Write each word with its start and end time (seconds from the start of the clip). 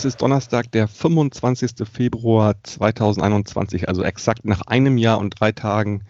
Es 0.00 0.06
ist 0.06 0.22
Donnerstag, 0.22 0.72
der 0.72 0.88
25. 0.88 1.86
Februar 1.86 2.54
2021, 2.62 3.86
also 3.86 4.02
exakt 4.02 4.46
nach 4.46 4.62
einem 4.62 4.96
Jahr 4.96 5.18
und 5.18 5.38
drei 5.38 5.52
Tagen, 5.52 6.04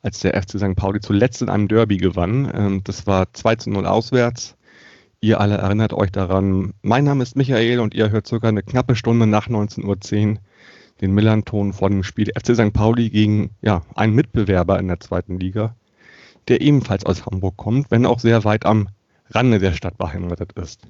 als 0.00 0.20
der 0.20 0.32
FC 0.42 0.52
St. 0.52 0.74
Pauli 0.74 1.00
zuletzt 1.00 1.42
in 1.42 1.50
einem 1.50 1.68
Derby 1.68 1.98
gewann. 1.98 2.50
Ähm, 2.54 2.80
das 2.84 3.06
war 3.06 3.30
2 3.34 3.56
zu 3.56 3.68
0 3.68 3.84
auswärts. 3.84 4.56
Ihr 5.20 5.42
alle 5.42 5.58
erinnert 5.58 5.92
euch 5.92 6.10
daran. 6.10 6.72
Mein 6.80 7.04
Name 7.04 7.22
ist 7.22 7.36
Michael 7.36 7.80
und 7.80 7.92
ihr 7.92 8.08
hört 8.08 8.26
sogar 8.26 8.48
eine 8.48 8.62
knappe 8.62 8.96
Stunde 8.96 9.26
nach 9.26 9.48
19.10 9.48 9.84
Uhr 10.30 10.38
den 11.02 11.12
Millanton 11.12 11.74
vor 11.74 11.90
dem 11.90 12.04
Spiel 12.04 12.32
FC 12.34 12.54
St. 12.54 12.72
Pauli 12.72 13.10
gegen 13.10 13.50
ja, 13.60 13.82
einen 13.94 14.14
Mitbewerber 14.14 14.78
in 14.78 14.88
der 14.88 15.00
zweiten 15.00 15.38
Liga, 15.38 15.76
der 16.48 16.62
ebenfalls 16.62 17.04
aus 17.04 17.26
Hamburg 17.26 17.58
kommt, 17.58 17.90
wenn 17.90 18.06
auch 18.06 18.20
sehr 18.20 18.44
weit 18.44 18.64
am 18.64 18.88
Rande 19.28 19.58
der 19.58 19.74
Stadt 19.74 19.98
beheimatet 19.98 20.54
ist. 20.54 20.88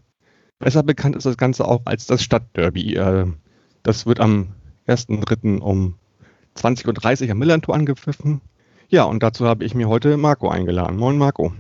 Besser 0.59 0.83
bekannt 0.83 1.15
ist 1.17 1.27
das 1.27 1.37
Ganze 1.37 1.67
auch 1.67 1.83
als 1.85 2.07
das 2.07 2.23
Stadtderby. 2.23 2.97
Äh, 2.97 3.27
das 3.83 4.07
wird 4.07 4.21
am 4.21 4.49
1.3. 4.89 5.59
um 5.61 5.95
20.30 6.57 7.27
Uhr 7.27 7.31
am 7.31 7.39
Millantor 7.39 7.75
angepfiffen. 7.75 8.41
Ja, 8.89 9.05
und 9.05 9.23
dazu 9.23 9.47
habe 9.47 9.65
ich 9.65 9.75
mir 9.75 9.89
heute 9.89 10.17
Marco 10.17 10.49
eingeladen. 10.49 10.97
Moin 10.97 11.19
Marco. 11.19 11.53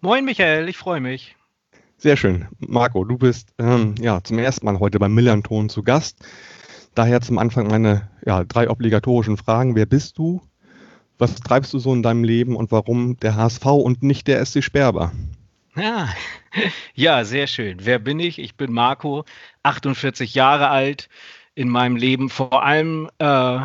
Moin 0.00 0.24
Michael, 0.24 0.68
ich 0.68 0.76
freue 0.76 1.00
mich. 1.00 1.36
Sehr 1.98 2.16
schön. 2.16 2.46
Marco, 2.58 3.04
du 3.04 3.16
bist 3.16 3.48
ähm, 3.58 3.94
ja 3.98 4.22
zum 4.22 4.38
ersten 4.38 4.66
Mal 4.66 4.78
heute 4.78 4.98
beim 4.98 5.14
Millanton 5.14 5.68
zu 5.68 5.82
Gast. 5.82 6.18
Daher 6.94 7.22
zum 7.22 7.38
Anfang 7.38 7.66
meine 7.66 8.08
ja, 8.24 8.44
drei 8.44 8.70
obligatorischen 8.70 9.38
Fragen. 9.38 9.74
Wer 9.74 9.86
bist 9.86 10.18
du? 10.18 10.42
Was 11.18 11.34
treibst 11.36 11.72
du 11.72 11.78
so 11.78 11.94
in 11.94 12.02
deinem 12.02 12.24
Leben 12.24 12.54
und 12.54 12.70
warum 12.70 13.16
der 13.16 13.34
HSV 13.34 13.64
und 13.64 14.02
nicht 14.02 14.28
der 14.28 14.44
SC 14.44 14.62
Sperber? 14.62 15.12
Ja. 15.76 16.08
ja, 16.94 17.24
sehr 17.24 17.46
schön. 17.46 17.78
Wer 17.82 17.98
bin 17.98 18.18
ich? 18.18 18.38
Ich 18.38 18.56
bin 18.56 18.72
Marco, 18.72 19.24
48 19.62 20.34
Jahre 20.34 20.68
alt. 20.70 21.08
In 21.54 21.68
meinem 21.68 21.96
Leben 21.96 22.28
vor 22.30 22.64
allem 22.64 23.08
äh, 23.18 23.60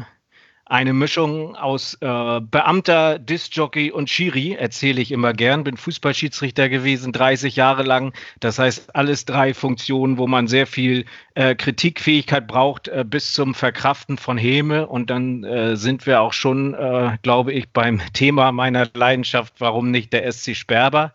eine 0.66 0.94
Mischung 0.94 1.56
aus 1.56 1.95
äh, 1.95 2.40
Beamter, 2.42 3.20
Discjockey 3.20 3.92
und 3.92 4.09
Schiri, 4.09 4.53
erzähle 4.53 5.02
ich 5.02 5.12
immer 5.12 5.34
gern. 5.34 5.64
Bin 5.64 5.78
Fußballschiedsrichter 5.78 6.70
gewesen, 6.70 7.12
30 7.14 7.56
Jahre 7.56 7.84
lang. 7.84 8.14
Das 8.40 8.59
heißt, 8.59 8.96
alles 8.96 9.25
drei 9.25 9.53
Funktionen, 9.53 10.18
wo 10.18 10.28
man 10.28 10.48
sehr 10.48 10.68
viel 10.68 11.06
äh, 11.36 11.56
Kritikfähigkeit 11.56 12.48
braucht, 12.48 12.88
äh, 12.90 13.06
bis 13.08 13.34
zum 13.34 13.53
Verkraften 13.53 14.18
von 14.18 14.38
Häme. 14.38 14.88
Und 14.88 15.09
dann 15.09 15.44
äh, 15.44 15.75
sind 15.78 16.06
wir 16.06 16.22
auch 16.22 16.34
schon, 16.34 16.73
äh, 16.73 17.18
glaube 17.22 17.53
ich, 17.53 17.70
beim 17.70 18.02
Thema 18.14 18.52
meiner 18.52 18.88
Leidenschaft, 18.94 19.56
warum 19.59 19.92
nicht 19.92 20.12
der 20.14 20.30
SC 20.30 20.56
Sperber 20.56 21.14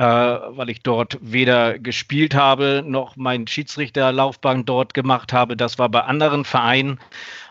äh, 0.00 0.02
weil 0.02 0.70
ich 0.70 0.82
dort 0.82 1.18
weder 1.20 1.78
gespielt 1.78 2.34
habe 2.34 2.82
noch 2.86 3.16
mein 3.16 3.46
Schiedsrichterlaufbahn 3.46 4.64
dort 4.64 4.94
gemacht 4.94 5.34
habe. 5.34 5.58
Das 5.58 5.78
war 5.78 5.90
bei 5.90 6.00
anderen 6.00 6.46
Vereinen. 6.46 6.98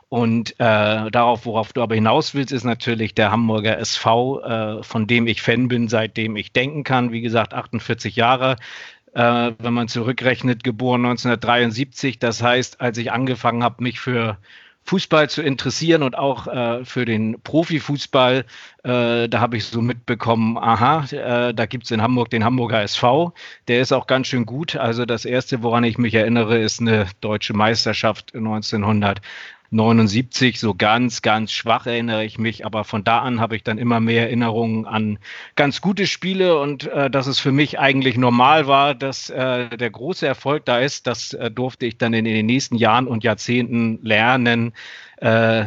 Und 0.09 0.53
äh, 0.53 1.11
darauf, 1.11 1.45
worauf 1.45 1.73
du 1.73 1.83
aber 1.83 1.94
hinaus 1.94 2.33
willst, 2.33 2.52
ist 2.52 2.64
natürlich 2.64 3.14
der 3.14 3.31
Hamburger 3.31 3.77
SV, 3.77 4.42
äh, 4.42 4.83
von 4.83 5.05
dem 5.05 5.27
ich 5.27 5.44
Fan 5.44 5.67
bin, 5.67 5.88
seitdem 5.89 6.36
ich 6.38 6.52
denken 6.52 6.83
kann. 6.83 7.11
Wie 7.11 7.21
gesagt, 7.21 7.54
48 7.54 8.15
Jahre. 8.15 8.55
Äh, 9.14 9.52
wenn 9.60 9.73
man 9.76 9.87
zurückrechnet, 9.87 10.64
geboren 10.64 11.05
1973. 11.05 12.17
Das 12.17 12.42
heißt, 12.42 12.81
als 12.81 12.98
ich 12.98 13.11
angefangen 13.11 13.64
habe, 13.64 13.83
mich 13.83 13.99
für 13.99 14.39
Fußball 14.86 15.30
zu 15.30 15.42
interessieren 15.42 16.02
und 16.02 16.17
auch 16.17 16.48
äh, 16.48 16.84
für 16.84 17.06
den 17.06 17.40
Profifußball. 17.42 18.45
Äh, 18.84 19.30
da 19.30 19.40
habe 19.40 19.58
ich 19.58 19.66
so 19.66 19.82
mitbekommen, 19.82 20.58
aha, 20.58 21.06
äh, 21.12 21.54
da 21.54 21.66
gibt 21.67 21.86
es 21.86 21.92
in 21.92 22.02
Hamburg 22.02 22.30
den 22.32 22.44
Hamburger 22.44 22.82
SV. 22.82 23.34
Der 23.67 23.82
ist 23.82 23.92
auch 23.92 24.08
ganz 24.08 24.28
schön 24.28 24.45
gut. 24.45 24.76
Also 24.76 25.06
das 25.06 25.26
Erste, 25.26 25.62
woran 25.62 25.84
ich 25.84 25.98
mich 25.98 26.16
erinnere, 26.16 26.58
ist 26.58 26.82
eine 26.82 27.08
deutsche 27.22 27.54
Meisterschaft 27.54 28.34
1900. 28.34 29.22
79, 29.71 30.59
so 30.59 30.73
ganz, 30.73 31.21
ganz 31.21 31.52
schwach 31.52 31.85
erinnere 31.85 32.25
ich 32.25 32.39
mich, 32.39 32.65
aber 32.65 32.83
von 32.83 33.03
da 33.03 33.19
an 33.19 33.39
habe 33.39 33.55
ich 33.55 33.63
dann 33.63 33.77
immer 33.77 33.99
mehr 33.99 34.23
Erinnerungen 34.23 34.85
an 34.85 35.19
ganz 35.55 35.81
gute 35.81 36.07
Spiele 36.07 36.59
und 36.59 36.87
äh, 36.87 37.09
dass 37.09 37.27
es 37.27 37.39
für 37.39 37.52
mich 37.52 37.80
eigentlich 37.80 38.17
normal 38.17 38.67
war, 38.67 38.95
dass 38.95 39.30
äh, 39.30 39.69
der 39.77 39.89
große 39.91 40.25
Erfolg 40.25 40.65
da 40.65 40.80
ist. 40.80 41.05
Das 41.05 41.33
äh, 41.33 41.52
durfte 41.52 41.85
ich 41.85 41.97
dann 41.97 42.13
in, 42.13 42.25
in, 42.25 42.33
den 42.33 42.45
nächsten 42.47 42.75
Jahren 42.75 43.07
und 43.07 43.23
Jahrzehnten 43.23 43.99
lernen, 44.02 44.73
äh, 45.17 45.65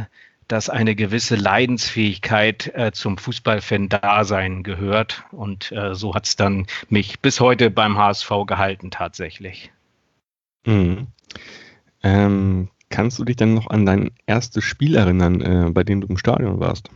dass 0.49 0.69
eine 0.69 0.95
gewisse 0.95 1.37
Leidensfähigkeit 1.37 2.73
äh, 2.75 2.93
zum 2.93 3.17
Fußballfan-Dasein 3.19 4.65
gehört. 4.65 5.25
Und 5.31 5.73
äh, 5.73 5.95
so 5.95 6.15
hat 6.15 6.27
es 6.27 6.37
dann 6.37 6.67
mich 6.89 7.21
bis 7.21 7.41
heute 7.41 7.71
beim 7.71 7.97
HSV 7.97 8.31
gehalten 8.47 8.91
tatsächlich. 8.91 9.73
Mhm. 10.67 11.07
Ähm, 12.03 12.69
Kannst 12.93 13.19
du 13.19 13.25
dich 13.25 13.37
denn 13.37 13.55
noch 13.55 13.71
an 13.71 13.87
dein 13.87 14.11
erstes 14.27 14.63
Spiel 14.63 14.95
erinnern, 14.97 15.41
äh, 15.41 15.71
bei 15.71 15.83
dem 15.83 16.03
du 16.03 16.07
im 16.09 16.19
Stadion 16.19 16.61
warst? 16.61 16.91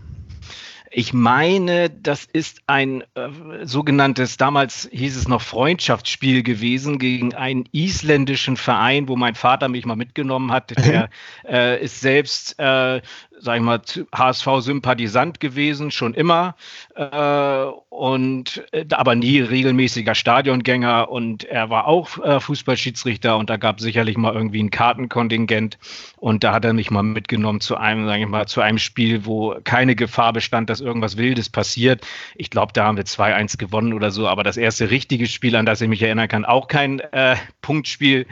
Ich 0.91 1.13
meine, 1.13 1.91
das 1.91 2.25
ist 2.25 2.61
ein 2.67 3.03
äh, 3.15 3.29
sogenanntes, 3.65 4.37
damals 4.37 4.89
hieß 4.93 5.17
es 5.17 5.27
noch 5.27 5.43
Freundschaftsspiel 5.43 6.43
gewesen 6.43 6.99
gegen 6.99 7.35
einen 7.35 7.65
isländischen 7.73 8.57
Verein, 8.57 9.09
wo 9.09 9.17
mein 9.17 9.35
Vater 9.35 9.69
mich 9.69 9.85
mal 9.85 9.97
mitgenommen 9.97 10.53
hat. 10.53 10.71
Der 10.87 11.09
äh, 11.49 11.83
ist 11.83 12.01
selbst 12.01 12.59
äh, 12.59 13.01
sag 13.41 13.57
ich 13.57 13.63
mal, 13.63 13.81
HSV-Sympathisant 14.15 15.41
gewesen, 15.41 15.91
schon 15.91 16.15
immer, 16.15 16.57
äh, 16.95 17.65
und 17.97 18.65
äh, 18.73 18.85
aber 18.93 19.15
nie 19.15 19.41
regelmäßiger 19.41 20.15
Stadiongänger. 20.15 21.11
Und 21.11 21.45
er 21.45 21.71
war 21.71 21.87
auch 21.87 22.19
äh, 22.23 22.41
Fußballschiedsrichter. 22.41 23.37
Und 23.37 23.49
da 23.51 23.57
gab 23.57 23.79
es 23.79 23.85
sicherlich 23.85 24.17
mal 24.17 24.35
irgendwie 24.35 24.63
ein 24.63 24.71
Kartenkontingent. 24.71 25.79
Und 26.19 26.45
da 26.45 26.53
hat 26.53 26.65
er 26.65 26.73
mich 26.73 26.91
mal 26.91 27.03
mitgenommen 27.03 27.61
zu 27.61 27.77
einem, 27.77 28.07
sage 28.07 28.23
ich 28.23 28.29
mal, 28.29 28.47
zu 28.47 28.61
einem 28.61 28.79
Spiel, 28.79 29.25
wo 29.25 29.57
keine 29.65 29.97
Gefahr 29.97 30.33
bestand, 30.33 30.69
dass 30.69 30.81
irgendwas 30.81 31.17
Wildes 31.17 31.49
passiert. 31.49 32.07
Ich 32.35 32.51
glaube, 32.51 32.73
da 32.73 32.85
haben 32.85 32.97
wir 32.97 33.05
2-1 33.05 33.57
gewonnen 33.57 33.93
oder 33.93 34.11
so, 34.11 34.29
aber 34.29 34.45
das 34.45 34.57
erste 34.57 34.91
richtige 34.91 35.27
Spiel, 35.27 35.57
an 35.57 35.67
das 35.67 35.81
ich 35.81 35.89
mich 35.89 36.03
erinnern 36.03 36.29
kann, 36.29 36.45
auch 36.45 36.69
kein 36.69 37.01
äh, 37.01 37.37
Punktspiel 37.63 38.27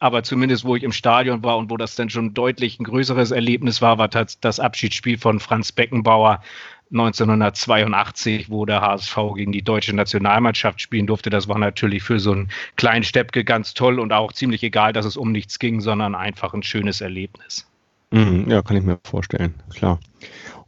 aber 0.00 0.22
zumindest 0.22 0.64
wo 0.64 0.74
ich 0.74 0.82
im 0.82 0.92
Stadion 0.92 1.44
war 1.44 1.58
und 1.58 1.70
wo 1.70 1.76
das 1.76 1.94
dann 1.94 2.10
schon 2.10 2.34
deutlich 2.34 2.80
ein 2.80 2.84
größeres 2.84 3.30
Erlebnis 3.30 3.80
war, 3.80 3.98
war 3.98 4.08
das 4.08 4.58
Abschiedsspiel 4.58 5.18
von 5.18 5.38
Franz 5.38 5.70
Beckenbauer 5.72 6.42
1982, 6.90 8.50
wo 8.50 8.66
der 8.66 8.80
HSV 8.80 9.16
gegen 9.36 9.52
die 9.52 9.62
deutsche 9.62 9.94
Nationalmannschaft 9.94 10.80
spielen 10.80 11.06
durfte. 11.06 11.30
Das 11.30 11.46
war 11.48 11.58
natürlich 11.58 12.02
für 12.02 12.18
so 12.18 12.32
einen 12.32 12.48
kleinen 12.76 13.04
Steppke 13.04 13.44
ganz 13.44 13.74
toll 13.74 14.00
und 14.00 14.12
auch 14.12 14.32
ziemlich 14.32 14.62
egal, 14.64 14.92
dass 14.92 15.06
es 15.06 15.16
um 15.16 15.30
nichts 15.30 15.58
ging, 15.58 15.80
sondern 15.80 16.14
einfach 16.14 16.52
ein 16.54 16.64
schönes 16.64 17.00
Erlebnis. 17.00 17.66
Mhm, 18.10 18.50
ja, 18.50 18.62
kann 18.62 18.76
ich 18.76 18.82
mir 18.82 18.98
vorstellen, 19.04 19.54
klar. 19.68 20.00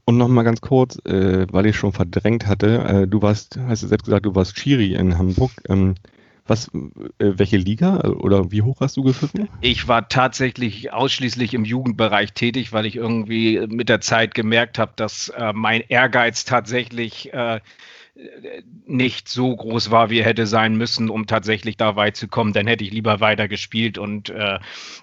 Und 0.05 0.19
nochmal 0.19 0.45
ganz 0.45 0.61
kurz, 0.61 0.99
äh, 1.07 1.47
weil 1.51 1.67
ich 1.67 1.77
schon 1.77 1.93
verdrängt 1.93 2.47
hatte, 2.47 2.85
äh, 2.85 3.07
du 3.07 3.23
warst, 3.23 3.59
hast 3.67 3.83
du 3.83 3.87
selbst 3.89 4.05
gesagt, 4.05 4.27
du 4.27 4.35
warst 4.35 4.57
Chiri 4.57 4.95
in 4.95 5.17
Hamburg. 5.17 5.51
Ähm, 5.69 5.95
was, 6.47 6.69
äh, 6.69 6.81
welche 7.19 7.57
Liga 7.57 8.01
oder 8.01 8.51
wie 8.51 8.63
hoch 8.63 8.81
hast 8.81 8.97
du 8.97 9.03
gepfiffen? 9.03 9.49
Ich 9.61 9.89
war 9.89 10.09
tatsächlich 10.09 10.93
ausschließlich 10.93 11.55
im 11.55 11.65
Jugendbereich 11.65 12.33
tätig, 12.33 12.73
weil 12.73 12.87
ich 12.87 12.97
irgendwie 12.97 13.67
mit 13.69 13.89
der 13.89 14.01
Zeit 14.01 14.35
gemerkt 14.35 14.79
habe, 14.79 14.93
dass 14.97 15.29
äh, 15.31 15.53
mein 15.53 15.83
Ehrgeiz 15.89 16.45
tatsächlich 16.45 17.33
äh, 17.33 17.61
nicht 18.87 19.29
so 19.29 19.57
groß 19.57 19.91
war, 19.91 20.11
wie 20.11 20.19
er 20.19 20.27
hätte 20.27 20.47
sein 20.47 20.77
müssen, 20.77 21.09
um 21.09 21.27
tatsächlich 21.27 21.79
da 21.79 21.97
weit 21.97 22.15
zu 22.15 22.29
kommen. 22.29 22.53
Dann 22.53 22.67
hätte 22.67 22.85
ich 22.85 22.93
lieber 22.93 23.21
weiter 23.21 23.49
gespielt 23.49 23.97
und 23.97 24.29
äh, 24.29 24.59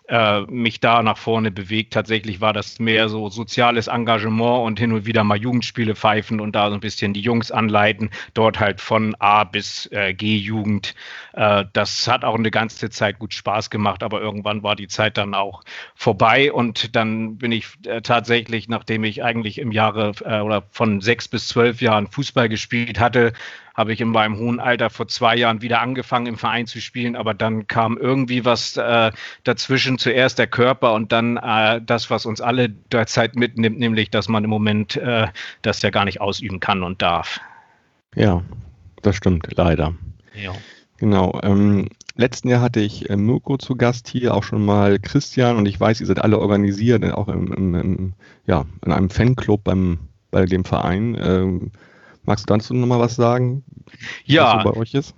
äh, 0.08 0.42
mich 0.42 0.80
da 0.80 1.02
nach 1.02 1.18
vorne 1.18 1.50
bewegt. 1.50 1.94
Tatsächlich 1.94 2.40
war 2.40 2.54
das 2.54 2.78
mehr 2.78 3.10
so 3.10 3.30
soziales 3.30 3.88
Engagement 3.88 4.64
und 4.64 4.80
hin 4.80 4.94
und 4.94 5.08
wieder 5.08 5.24
mal 5.24 5.40
Jugendspiele 5.40 5.96
pfeifen 5.96 6.40
und 6.40 6.56
da 6.56 6.70
so 6.70 6.76
ein 6.76 6.82
bisschen 6.82 7.14
die 7.14 7.22
Jungs 7.22 7.52
anleiten. 7.52 8.12
Dort 8.36 8.60
halt 8.60 8.80
von 8.80 9.16
A 9.16 9.44
bis 9.44 9.88
äh, 9.88 10.14
G-Jugend. 10.14 10.94
Äh, 11.40 11.66
das 11.72 12.06
hat 12.10 12.26
auch 12.26 12.36
eine 12.36 12.52
ganze 12.52 12.90
Zeit 12.90 13.18
gut 13.18 13.34
Spaß 13.34 13.70
gemacht, 13.70 14.04
aber 14.04 14.20
irgendwann 14.20 14.62
war 14.62 14.76
die 14.76 14.90
Zeit 14.90 15.18
dann 15.18 15.34
auch 15.34 15.64
vorbei 15.96 16.52
und 16.52 16.98
dann 16.98 17.38
bin 17.38 17.54
ich 17.54 17.66
äh, 17.86 18.02
tatsächlich, 18.02 18.68
nachdem 18.68 19.06
ich 19.06 19.24
eigentlich 19.24 19.58
im 19.58 19.72
Jahre 19.72 20.12
äh, 20.26 20.42
oder 20.42 20.64
von 20.72 21.00
sechs 21.00 21.30
bis 21.30 21.48
zwölf 21.48 21.82
Jahren 21.82 22.08
Fußball 22.08 22.50
gespielt 22.50 23.00
hatte, 23.00 23.32
habe 23.74 23.94
ich 23.94 24.02
in 24.02 24.10
meinem 24.10 24.38
hohen 24.38 24.60
Alter 24.60 24.90
vor 24.90 25.08
zwei 25.08 25.38
Jahren 25.38 25.62
wieder 25.62 25.80
angefangen 25.80 26.26
im 26.26 26.38
Verein 26.38 26.68
zu 26.68 26.82
spielen, 26.82 27.16
aber 27.16 27.34
dann 27.34 27.68
kam 27.68 27.98
irgendwie 27.98 28.44
was 28.44 28.76
äh, 28.76 29.14
dazwischen, 29.46 29.98
zuerst 29.98 30.40
der 30.40 30.48
Körper 30.48 30.92
und 30.92 31.14
dann 31.14 31.38
äh, 31.38 31.82
das, 31.82 32.10
was 32.10 32.26
uns 32.26 32.42
alle 32.42 32.68
derzeit 32.68 33.38
mitnimmt, 33.38 33.80
nämlich, 33.80 34.10
dass 34.10 34.28
man 34.28 34.44
im 34.44 34.50
Moment 34.50 34.98
äh, 34.98 35.28
das 35.62 35.82
ja 35.84 35.90
gar 35.90 36.04
nicht 36.04 36.20
ausüben 36.20 36.60
kann 36.60 36.84
und 36.84 37.02
darf. 37.02 37.40
Ja, 38.14 38.44
das 39.04 39.16
stimmt, 39.16 39.48
leider. 39.56 39.94
Ja. 40.36 40.52
Genau. 41.00 41.40
Ähm, 41.44 41.88
letzten 42.16 42.50
Jahr 42.50 42.62
hatte 42.62 42.82
ich 42.82 43.10
äh, 43.10 43.16
Mirko 43.16 43.58
zu 43.58 43.76
Gast 43.76 44.10
hier, 44.10 44.36
auch 44.36 44.44
schon 44.44 44.66
mal 44.66 45.00
Christian 45.00 45.56
und 45.56 45.66
ich 45.66 45.80
weiß, 45.80 46.02
ihr 46.02 46.08
seid 46.08 46.22
alle 46.22 46.40
organisiert, 46.40 47.04
auch 47.14 47.30
im, 47.30 47.54
im, 47.54 47.76
im 47.76 48.14
ja, 48.46 48.66
in 48.86 48.92
einem 48.92 49.10
Fanclub 49.10 49.64
beim, 49.64 50.00
bei 50.30 50.46
dem 50.46 50.66
Verein. 50.66 51.18
Ähm, 51.22 51.72
magst 52.24 52.50
du 52.50 52.54
dazu 52.54 52.74
nochmal 52.74 53.00
was 53.00 53.16
sagen? 53.16 53.64
Ja. 54.26 54.58
Was 54.58 54.64
so 54.64 54.72
bei 54.72 54.78
euch 54.78 54.94
ist? 54.94 55.16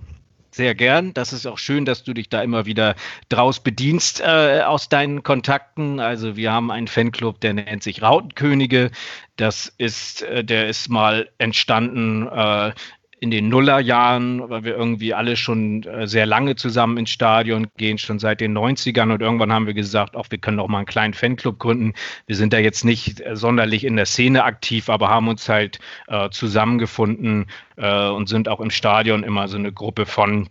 Sehr 0.53 0.75
gern. 0.75 1.13
Das 1.13 1.31
ist 1.31 1.47
auch 1.47 1.57
schön, 1.57 1.85
dass 1.85 2.03
du 2.03 2.13
dich 2.13 2.27
da 2.27 2.43
immer 2.43 2.65
wieder 2.65 2.95
draus 3.29 3.61
bedienst 3.61 4.19
äh, 4.19 4.61
aus 4.65 4.89
deinen 4.89 5.23
Kontakten. 5.23 6.01
Also 6.01 6.35
wir 6.35 6.51
haben 6.51 6.71
einen 6.71 6.89
Fanclub, 6.89 7.39
der 7.39 7.53
nennt 7.53 7.81
sich 7.81 8.01
Rautenkönige. 8.01 8.91
Das 9.37 9.73
ist, 9.77 10.23
äh, 10.23 10.43
der 10.43 10.67
ist 10.67 10.89
mal 10.89 11.29
entstanden 11.37 12.27
äh, 12.27 12.73
in 13.21 13.29
den 13.29 13.49
Nullerjahren, 13.49 14.49
weil 14.49 14.63
wir 14.63 14.75
irgendwie 14.75 15.13
alle 15.13 15.37
schon 15.37 15.83
äh, 15.83 16.07
sehr 16.07 16.25
lange 16.25 16.55
zusammen 16.55 16.97
ins 16.97 17.11
Stadion 17.11 17.67
gehen, 17.77 17.99
schon 17.99 18.17
seit 18.17 18.41
den 18.41 18.57
90ern 18.57 19.13
und 19.13 19.21
irgendwann 19.21 19.53
haben 19.53 19.67
wir 19.67 19.75
gesagt, 19.75 20.15
auch 20.15 20.25
wir 20.31 20.39
können 20.39 20.59
auch 20.59 20.67
mal 20.67 20.79
einen 20.79 20.87
kleinen 20.87 21.13
Fanclub 21.13 21.59
gründen. 21.59 21.93
Wir 22.25 22.35
sind 22.35 22.51
da 22.51 22.57
jetzt 22.57 22.83
nicht 22.83 23.21
äh, 23.21 23.35
sonderlich 23.35 23.83
in 23.83 23.95
der 23.95 24.07
Szene 24.07 24.43
aktiv, 24.43 24.89
aber 24.89 25.09
haben 25.09 25.27
uns 25.27 25.47
halt 25.47 25.79
äh, 26.07 26.31
zusammengefunden 26.31 27.45
äh, 27.77 28.09
und 28.09 28.27
sind 28.27 28.49
auch 28.49 28.59
im 28.59 28.71
Stadion 28.71 29.23
immer 29.23 29.47
so 29.47 29.57
eine 29.57 29.71
Gruppe 29.71 30.07
von 30.07 30.49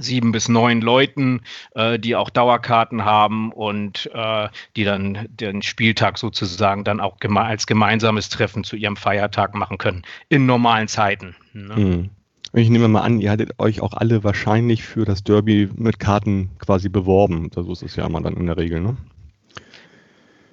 sieben 0.00 0.32
bis 0.32 0.48
neun 0.48 0.80
Leuten, 0.80 1.40
äh, 1.74 1.98
die 1.98 2.16
auch 2.16 2.30
Dauerkarten 2.30 3.04
haben 3.04 3.52
und 3.52 4.10
äh, 4.14 4.48
die 4.76 4.84
dann 4.84 5.26
den 5.28 5.62
Spieltag 5.62 6.18
sozusagen 6.18 6.84
dann 6.84 7.00
auch 7.00 7.18
geme 7.18 7.40
als 7.40 7.66
gemeinsames 7.66 8.28
Treffen 8.28 8.64
zu 8.64 8.76
ihrem 8.76 8.96
Feiertag 8.96 9.54
machen 9.54 9.78
können 9.78 10.02
in 10.28 10.46
normalen 10.46 10.88
Zeiten. 10.88 11.36
Ne? 11.52 11.76
Hm. 11.76 12.10
Ich 12.54 12.70
nehme 12.70 12.88
mal 12.88 13.02
an, 13.02 13.20
ihr 13.20 13.30
hattet 13.30 13.58
euch 13.58 13.82
auch 13.82 13.92
alle 13.92 14.24
wahrscheinlich 14.24 14.82
für 14.82 15.04
das 15.04 15.22
Derby 15.22 15.68
mit 15.74 15.98
Karten 15.98 16.50
quasi 16.58 16.88
beworben. 16.88 17.50
So 17.54 17.70
ist 17.70 17.82
es 17.82 17.96
ja 17.96 18.06
immer 18.06 18.22
dann 18.22 18.34
in 18.34 18.46
der 18.46 18.56
Regel, 18.56 18.80
ne? 18.80 18.96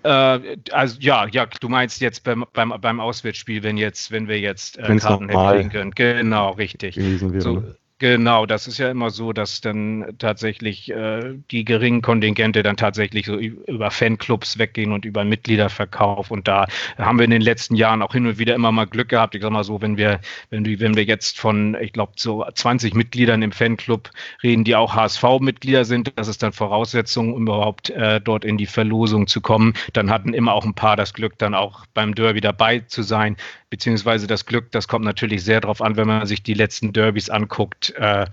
Äh, 0.04 0.58
also 0.72 0.98
ja, 1.00 1.26
ja, 1.28 1.48
du 1.48 1.68
meinst 1.68 2.02
jetzt 2.02 2.24
beim, 2.24 2.46
beim, 2.54 2.74
beim 2.80 3.00
Auswärtsspiel, 3.00 3.64
wenn 3.64 3.78
jetzt, 3.78 4.12
wenn 4.12 4.28
wir 4.28 4.40
jetzt 4.40 4.78
äh, 4.78 4.96
Karten 4.98 5.30
hätten 5.30 5.70
können. 5.70 5.92
Genau, 5.92 6.52
richtig. 6.52 6.98
Wäre, 6.98 7.42
so, 7.42 7.54
ne? 7.54 7.76
Genau, 7.98 8.46
das 8.46 8.68
ist 8.68 8.78
ja 8.78 8.92
immer 8.92 9.10
so, 9.10 9.32
dass 9.32 9.62
dann 9.62 10.16
tatsächlich 10.20 10.92
äh, 10.92 11.36
die 11.50 11.64
geringen 11.64 12.02
Kontingente 12.02 12.62
dann 12.62 12.76
tatsächlich 12.76 13.26
so 13.26 13.38
über 13.38 13.90
Fanclubs 13.90 14.58
weggehen 14.58 14.92
und 14.92 15.06
über 15.06 15.24
Mitgliederverkauf. 15.24 16.30
Und 16.30 16.46
da 16.50 16.68
haben 16.98 17.20
wir 17.20 17.24
in 17.24 17.32
den 17.32 17.42
letzten 17.42 17.76
Jahren 17.76 18.02
auch 18.02 18.12
hin 18.12 18.28
und 18.28 18.38
wieder 18.38 18.54
immer 18.54 18.74
mal 18.74 18.84
Glück 18.84 19.08
gehabt. 19.08 19.34
Ich 19.34 19.42
sag 19.42 19.52
mal 19.52 19.64
so, 19.64 19.82
wenn 19.82 19.96
wir, 19.96 20.20
wenn 20.50 20.66
wir, 20.66 20.78
wenn 20.82 20.98
wir 20.98 21.06
jetzt 21.06 21.40
von, 21.40 21.78
ich 21.80 21.94
glaube, 21.94 22.12
so 22.18 22.46
20 22.54 22.96
Mitgliedern 22.96 23.42
im 23.42 23.54
Fanclub 23.54 24.12
reden, 24.44 24.66
die 24.66 24.76
auch 24.76 24.94
HSV-Mitglieder 24.94 25.86
sind, 25.86 26.12
das 26.18 26.28
ist 26.28 26.44
dann 26.44 26.52
Voraussetzung, 26.52 27.34
um 27.34 27.44
überhaupt 27.44 27.92
äh, 27.92 28.20
dort 28.20 28.44
in 28.44 28.58
die 28.58 28.66
Verlosung 28.66 29.28
zu 29.28 29.40
kommen. 29.40 29.74
Dann 29.94 30.10
hatten 30.10 30.34
immer 30.34 30.52
auch 30.52 30.66
ein 30.66 30.74
paar 30.74 30.98
das 30.98 31.14
Glück, 31.14 31.38
dann 31.38 31.56
auch 31.56 31.86
beim 31.94 32.14
Derby 32.14 32.42
dabei 32.42 32.80
zu 32.80 33.04
sein 33.04 33.38
beziehungsweise 33.76 34.26
das 34.26 34.46
Glück, 34.46 34.72
das 34.72 34.88
kommt 34.88 35.04
natürlich 35.04 35.44
sehr 35.44 35.60
darauf 35.60 35.82
an, 35.82 35.98
wenn 35.98 36.08
man 36.08 36.26
sich 36.26 36.42
die 36.42 36.54
letzten 36.54 36.94
Derbys 36.94 37.30
anguckt. 37.30 37.85
Äh, 37.92 38.26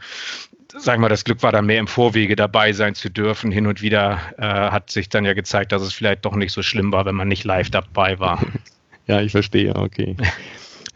sagen 0.68 1.02
wir, 1.02 1.08
das 1.08 1.24
Glück 1.24 1.42
war 1.42 1.52
dann 1.52 1.66
mehr 1.66 1.80
im 1.80 1.86
Vorwege 1.86 2.36
dabei 2.36 2.72
sein 2.72 2.94
zu 2.94 3.10
dürfen. 3.10 3.50
Hin 3.50 3.66
und 3.66 3.82
wieder 3.82 4.20
äh, 4.38 4.42
hat 4.42 4.90
sich 4.90 5.08
dann 5.08 5.24
ja 5.24 5.34
gezeigt, 5.34 5.72
dass 5.72 5.82
es 5.82 5.92
vielleicht 5.92 6.24
doch 6.24 6.34
nicht 6.34 6.52
so 6.52 6.62
schlimm 6.62 6.92
war, 6.92 7.04
wenn 7.04 7.14
man 7.14 7.28
nicht 7.28 7.44
live 7.44 7.70
dabei 7.70 8.18
war. 8.18 8.40
Ja, 9.08 9.20
ich 9.20 9.32
verstehe, 9.32 9.74
okay. 9.74 10.16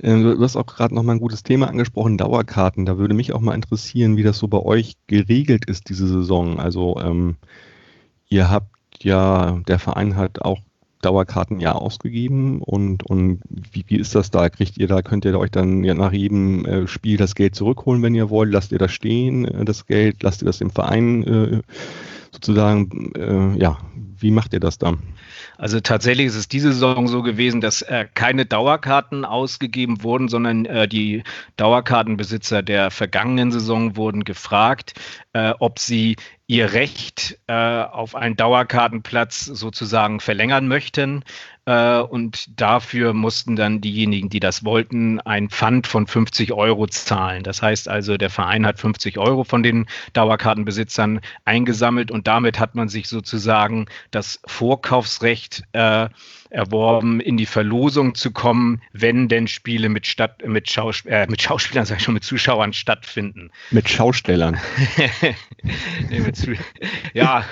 Ähm, 0.00 0.22
du 0.22 0.40
hast 0.40 0.54
auch 0.54 0.66
gerade 0.66 0.94
noch 0.94 1.02
mal 1.02 1.14
ein 1.14 1.20
gutes 1.20 1.42
Thema 1.42 1.68
angesprochen, 1.68 2.16
Dauerkarten. 2.16 2.86
Da 2.86 2.98
würde 2.98 3.14
mich 3.14 3.32
auch 3.32 3.40
mal 3.40 3.56
interessieren, 3.56 4.16
wie 4.16 4.22
das 4.22 4.38
so 4.38 4.46
bei 4.46 4.60
euch 4.60 4.94
geregelt 5.08 5.64
ist 5.64 5.88
diese 5.88 6.06
Saison. 6.06 6.60
Also 6.60 7.00
ähm, 7.00 7.34
ihr 8.28 8.48
habt 8.48 8.68
ja, 9.02 9.60
der 9.66 9.78
Verein 9.78 10.16
hat 10.16 10.42
auch 10.42 10.60
Dauerkarten 11.06 11.60
ja 11.60 11.72
ausgegeben 11.72 12.60
und, 12.60 13.04
und 13.06 13.40
wie, 13.48 13.84
wie 13.86 13.96
ist 13.96 14.16
das 14.16 14.32
da? 14.32 14.48
Kriegt 14.48 14.76
ihr 14.76 14.88
da, 14.88 15.02
könnt 15.02 15.24
ihr 15.24 15.38
euch 15.38 15.52
dann 15.52 15.84
ja 15.84 15.94
nach 15.94 16.12
jedem 16.12 16.64
äh, 16.66 16.88
Spiel 16.88 17.16
das 17.16 17.36
Geld 17.36 17.54
zurückholen, 17.54 18.02
wenn 18.02 18.16
ihr 18.16 18.28
wollt? 18.28 18.52
Lasst 18.52 18.72
ihr 18.72 18.78
das 18.78 18.90
stehen, 18.90 19.44
äh, 19.44 19.64
das 19.64 19.86
Geld? 19.86 20.24
Lasst 20.24 20.42
ihr 20.42 20.46
das 20.46 20.60
im 20.60 20.70
Verein 20.70 21.22
äh, 21.22 21.62
sozusagen? 22.36 23.12
Äh, 23.14 23.58
ja, 23.58 23.78
wie 24.18 24.30
macht 24.30 24.52
ihr 24.52 24.60
das 24.60 24.78
dann? 24.78 24.98
Also 25.58 25.80
tatsächlich 25.80 26.26
ist 26.26 26.36
es 26.36 26.48
diese 26.48 26.72
Saison 26.72 27.08
so 27.08 27.22
gewesen, 27.22 27.60
dass 27.60 27.80
äh, 27.82 28.06
keine 28.12 28.44
Dauerkarten 28.44 29.24
ausgegeben 29.24 30.02
wurden, 30.02 30.28
sondern 30.28 30.66
äh, 30.66 30.86
die 30.86 31.22
Dauerkartenbesitzer 31.56 32.62
der 32.62 32.90
vergangenen 32.90 33.52
Saison 33.52 33.96
wurden 33.96 34.24
gefragt, 34.24 34.94
äh, 35.32 35.54
ob 35.58 35.78
sie 35.78 36.16
ihr 36.46 36.72
Recht 36.72 37.38
äh, 37.46 37.54
auf 37.54 38.14
einen 38.14 38.36
Dauerkartenplatz 38.36 39.46
sozusagen 39.46 40.20
verlängern 40.20 40.68
möchten. 40.68 41.24
Äh, 41.66 41.98
und 41.98 42.60
dafür 42.60 43.12
mussten 43.12 43.56
dann 43.56 43.80
diejenigen, 43.80 44.28
die 44.28 44.38
das 44.40 44.64
wollten, 44.64 45.20
ein 45.20 45.50
Pfand 45.50 45.88
von 45.88 46.06
50 46.06 46.52
Euro 46.52 46.86
zahlen. 46.86 47.42
Das 47.42 47.60
heißt 47.60 47.88
also, 47.88 48.16
der 48.16 48.30
Verein 48.30 48.64
hat 48.64 48.78
50 48.78 49.18
Euro 49.18 49.42
von 49.42 49.64
den 49.64 49.86
Dauerkartenbesitzern 50.12 51.20
eingesammelt 51.44 52.12
und 52.12 52.28
damit 52.28 52.60
hat 52.60 52.76
man 52.76 52.88
sich 52.88 53.08
sozusagen 53.08 53.86
das 54.12 54.40
Vorkaufsrecht 54.46 55.64
äh, 55.72 56.08
erworben, 56.50 57.20
in 57.20 57.36
die 57.36 57.46
Verlosung 57.46 58.14
zu 58.14 58.32
kommen, 58.32 58.82
wenn 58.92 59.28
denn 59.28 59.48
Spiele 59.48 59.88
mit, 59.88 60.06
Stadt, 60.06 60.46
mit, 60.46 60.70
Schaus 60.70 61.04
äh, 61.06 61.26
mit 61.28 61.42
Schauspielern, 61.42 61.84
sag 61.86 61.98
ich 61.98 62.04
schon, 62.04 62.14
mit 62.14 62.24
Zuschauern 62.24 62.72
stattfinden. 62.72 63.50
Mit 63.70 63.88
Schaustellern. 63.88 64.58
nee, 66.10 66.20
mit 66.20 66.36
ja, 67.14 67.44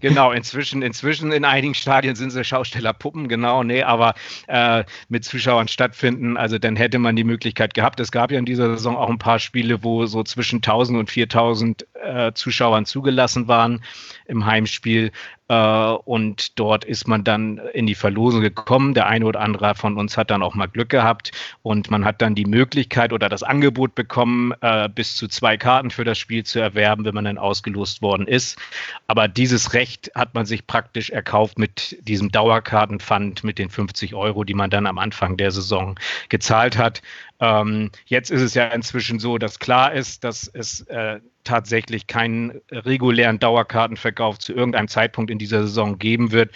genau. 0.00 0.32
Inzwischen, 0.32 0.82
inzwischen 0.82 1.32
in 1.32 1.44
einigen 1.44 1.74
Stadien 1.74 2.14
sind 2.14 2.30
sie 2.30 2.44
Schaustellerpuppen, 2.44 3.28
genau. 3.28 3.62
Nee, 3.62 3.82
aber 3.82 4.14
äh, 4.46 4.84
mit 5.08 5.24
Zuschauern 5.24 5.68
stattfinden, 5.68 6.36
also 6.36 6.58
dann 6.58 6.76
hätte 6.76 6.98
man 6.98 7.16
die 7.16 7.24
Möglichkeit 7.24 7.74
gehabt. 7.74 8.00
Es 8.00 8.12
gab 8.12 8.30
ja 8.30 8.38
in 8.38 8.44
dieser 8.44 8.70
Saison 8.70 8.96
auch 8.96 9.10
ein 9.10 9.18
paar 9.18 9.38
Spiele, 9.38 9.82
wo 9.82 10.06
so 10.06 10.22
zwischen 10.22 10.56
1000 10.56 10.98
und 10.98 11.10
4000 11.10 11.86
äh, 12.06 12.32
Zuschauern 12.34 12.86
zugelassen 12.86 13.48
waren 13.48 13.82
im 14.26 14.46
Heimspiel. 14.46 15.12
Äh, 15.48 15.54
und 15.54 16.58
dort 16.58 16.84
ist 16.84 17.06
man 17.06 17.22
dann 17.22 17.58
in 17.72 17.86
die 17.86 17.94
Verlosung 17.94 18.40
gekommen. 18.40 18.94
Der 18.94 19.06
eine 19.06 19.24
oder 19.26 19.40
andere 19.40 19.74
von 19.74 19.96
uns 19.96 20.16
hat 20.16 20.30
dann 20.30 20.42
auch 20.42 20.54
mal 20.54 20.66
Glück 20.66 20.88
gehabt 20.88 21.32
und 21.62 21.90
man 21.90 22.04
hat 22.04 22.20
dann 22.20 22.34
die 22.34 22.44
Möglichkeit 22.44 23.12
oder 23.12 23.28
das 23.28 23.42
Angebot 23.42 23.94
bekommen, 23.94 24.52
äh, 24.60 24.88
bis 24.88 25.16
zu 25.16 25.28
zwei 25.28 25.56
Karten 25.56 25.90
für 25.90 26.04
das 26.04 26.18
Spiel 26.18 26.44
zu 26.44 26.58
erwerben, 26.58 27.04
wenn 27.04 27.14
man 27.14 27.24
dann 27.24 27.38
ausgelost 27.38 28.02
worden 28.02 28.26
ist. 28.26 28.58
Aber 29.06 29.28
dieses 29.28 29.72
Recht 29.72 30.10
hat 30.14 30.34
man 30.34 30.46
sich 30.46 30.66
praktisch 30.66 31.10
erkauft 31.10 31.58
mit 31.58 31.96
diesem 32.06 32.30
Dauerkartenpfand 32.32 33.44
mit 33.44 33.58
den 33.58 33.70
50 33.70 34.14
Euro, 34.14 34.42
die 34.44 34.54
man 34.54 34.70
dann 34.70 34.86
am 34.86 34.98
Anfang 34.98 35.36
der 35.36 35.52
Saison 35.52 35.98
gezahlt 36.28 36.76
hat. 36.76 37.02
Ähm, 37.38 37.90
jetzt 38.06 38.30
ist 38.30 38.42
es 38.42 38.54
ja 38.54 38.66
inzwischen 38.68 39.18
so, 39.18 39.38
dass 39.38 39.58
klar 39.58 39.92
ist, 39.92 40.24
dass 40.24 40.48
es 40.48 40.80
äh, 40.82 41.20
tatsächlich 41.46 42.06
keinen 42.06 42.60
regulären 42.70 43.38
Dauerkartenverkauf 43.38 44.38
zu 44.38 44.52
irgendeinem 44.52 44.88
Zeitpunkt 44.88 45.30
in 45.30 45.38
dieser 45.38 45.62
Saison 45.62 45.98
geben 45.98 46.32
wird. 46.32 46.50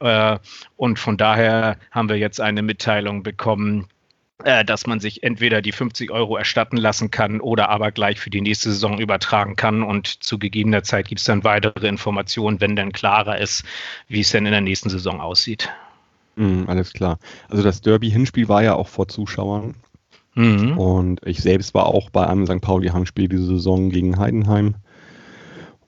Äh, 0.00 0.38
und 0.76 0.98
von 0.98 1.16
daher 1.16 1.76
haben 1.90 2.08
wir 2.08 2.16
jetzt 2.16 2.40
eine 2.40 2.62
Mitteilung 2.62 3.22
bekommen, 3.22 3.88
äh, 4.44 4.64
dass 4.64 4.86
man 4.86 5.00
sich 5.00 5.24
entweder 5.24 5.62
die 5.62 5.72
50 5.72 6.10
Euro 6.12 6.36
erstatten 6.36 6.76
lassen 6.76 7.10
kann 7.10 7.40
oder 7.40 7.68
aber 7.68 7.90
gleich 7.90 8.20
für 8.20 8.30
die 8.30 8.40
nächste 8.40 8.70
Saison 8.70 8.98
übertragen 8.98 9.56
kann. 9.56 9.82
Und 9.82 10.22
zu 10.22 10.38
gegebener 10.38 10.84
Zeit 10.84 11.08
gibt 11.08 11.18
es 11.20 11.26
dann 11.26 11.42
weitere 11.44 11.88
Informationen, 11.88 12.60
wenn 12.60 12.76
dann 12.76 12.92
klarer 12.92 13.38
ist, 13.38 13.64
wie 14.06 14.20
es 14.20 14.30
denn 14.30 14.46
in 14.46 14.52
der 14.52 14.60
nächsten 14.60 14.90
Saison 14.90 15.20
aussieht. 15.20 15.68
Mm, 16.36 16.64
alles 16.68 16.92
klar. 16.92 17.18
Also 17.48 17.64
das 17.64 17.80
Derby-Hinspiel 17.80 18.48
war 18.48 18.62
ja 18.62 18.74
auch 18.74 18.86
vor 18.86 19.08
Zuschauern. 19.08 19.74
Mhm. 20.38 20.78
Und 20.78 21.20
ich 21.26 21.42
selbst 21.42 21.74
war 21.74 21.86
auch 21.86 22.10
bei 22.10 22.24
einem 22.24 22.46
St. 22.46 22.60
Pauli-Heimspiel 22.60 23.28
diese 23.28 23.46
Saison 23.46 23.90
gegen 23.90 24.18
Heidenheim. 24.18 24.76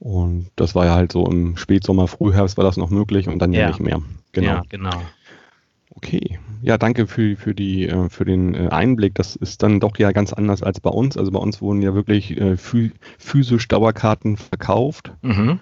Und 0.01 0.51
das 0.57 0.75
war 0.75 0.87
ja 0.87 0.95
halt 0.97 1.13
so 1.13 1.25
im 1.27 1.57
Spätsommer, 1.57 2.09
Frühherbst 2.09 2.57
war 2.57 2.65
das 2.65 2.77
noch 2.77 2.91
möglich 2.91 3.29
und 3.29 3.39
dann 3.39 3.53
ja, 3.53 3.61
ja 3.61 3.69
nicht 3.69 3.79
mehr. 3.79 4.03
Genau. 4.33 4.49
Ja, 4.49 4.63
genau. 4.69 4.91
Okay, 5.95 6.41
ja, 6.63 6.79
danke 6.79 7.07
für, 7.07 7.37
für, 7.37 7.55
die, 7.55 7.87
äh, 7.87 8.09
für 8.09 8.25
den 8.25 8.55
äh, 8.55 8.69
Einblick. 8.71 9.15
Das 9.15 9.37
ist 9.37 9.63
dann 9.63 9.79
doch 9.79 9.97
ja 9.99 10.11
ganz 10.11 10.33
anders 10.33 10.65
als 10.65 10.81
bei 10.81 10.91
uns. 10.91 11.17
Also 11.17 11.31
bei 11.31 11.39
uns 11.39 11.61
wurden 11.61 11.81
ja 11.81 11.95
wirklich 11.95 12.37
äh, 12.41 12.57
physisch 12.57 13.69
Dauerkarten 13.69 14.37
verkauft, 14.37 15.13
mhm. 15.23 15.61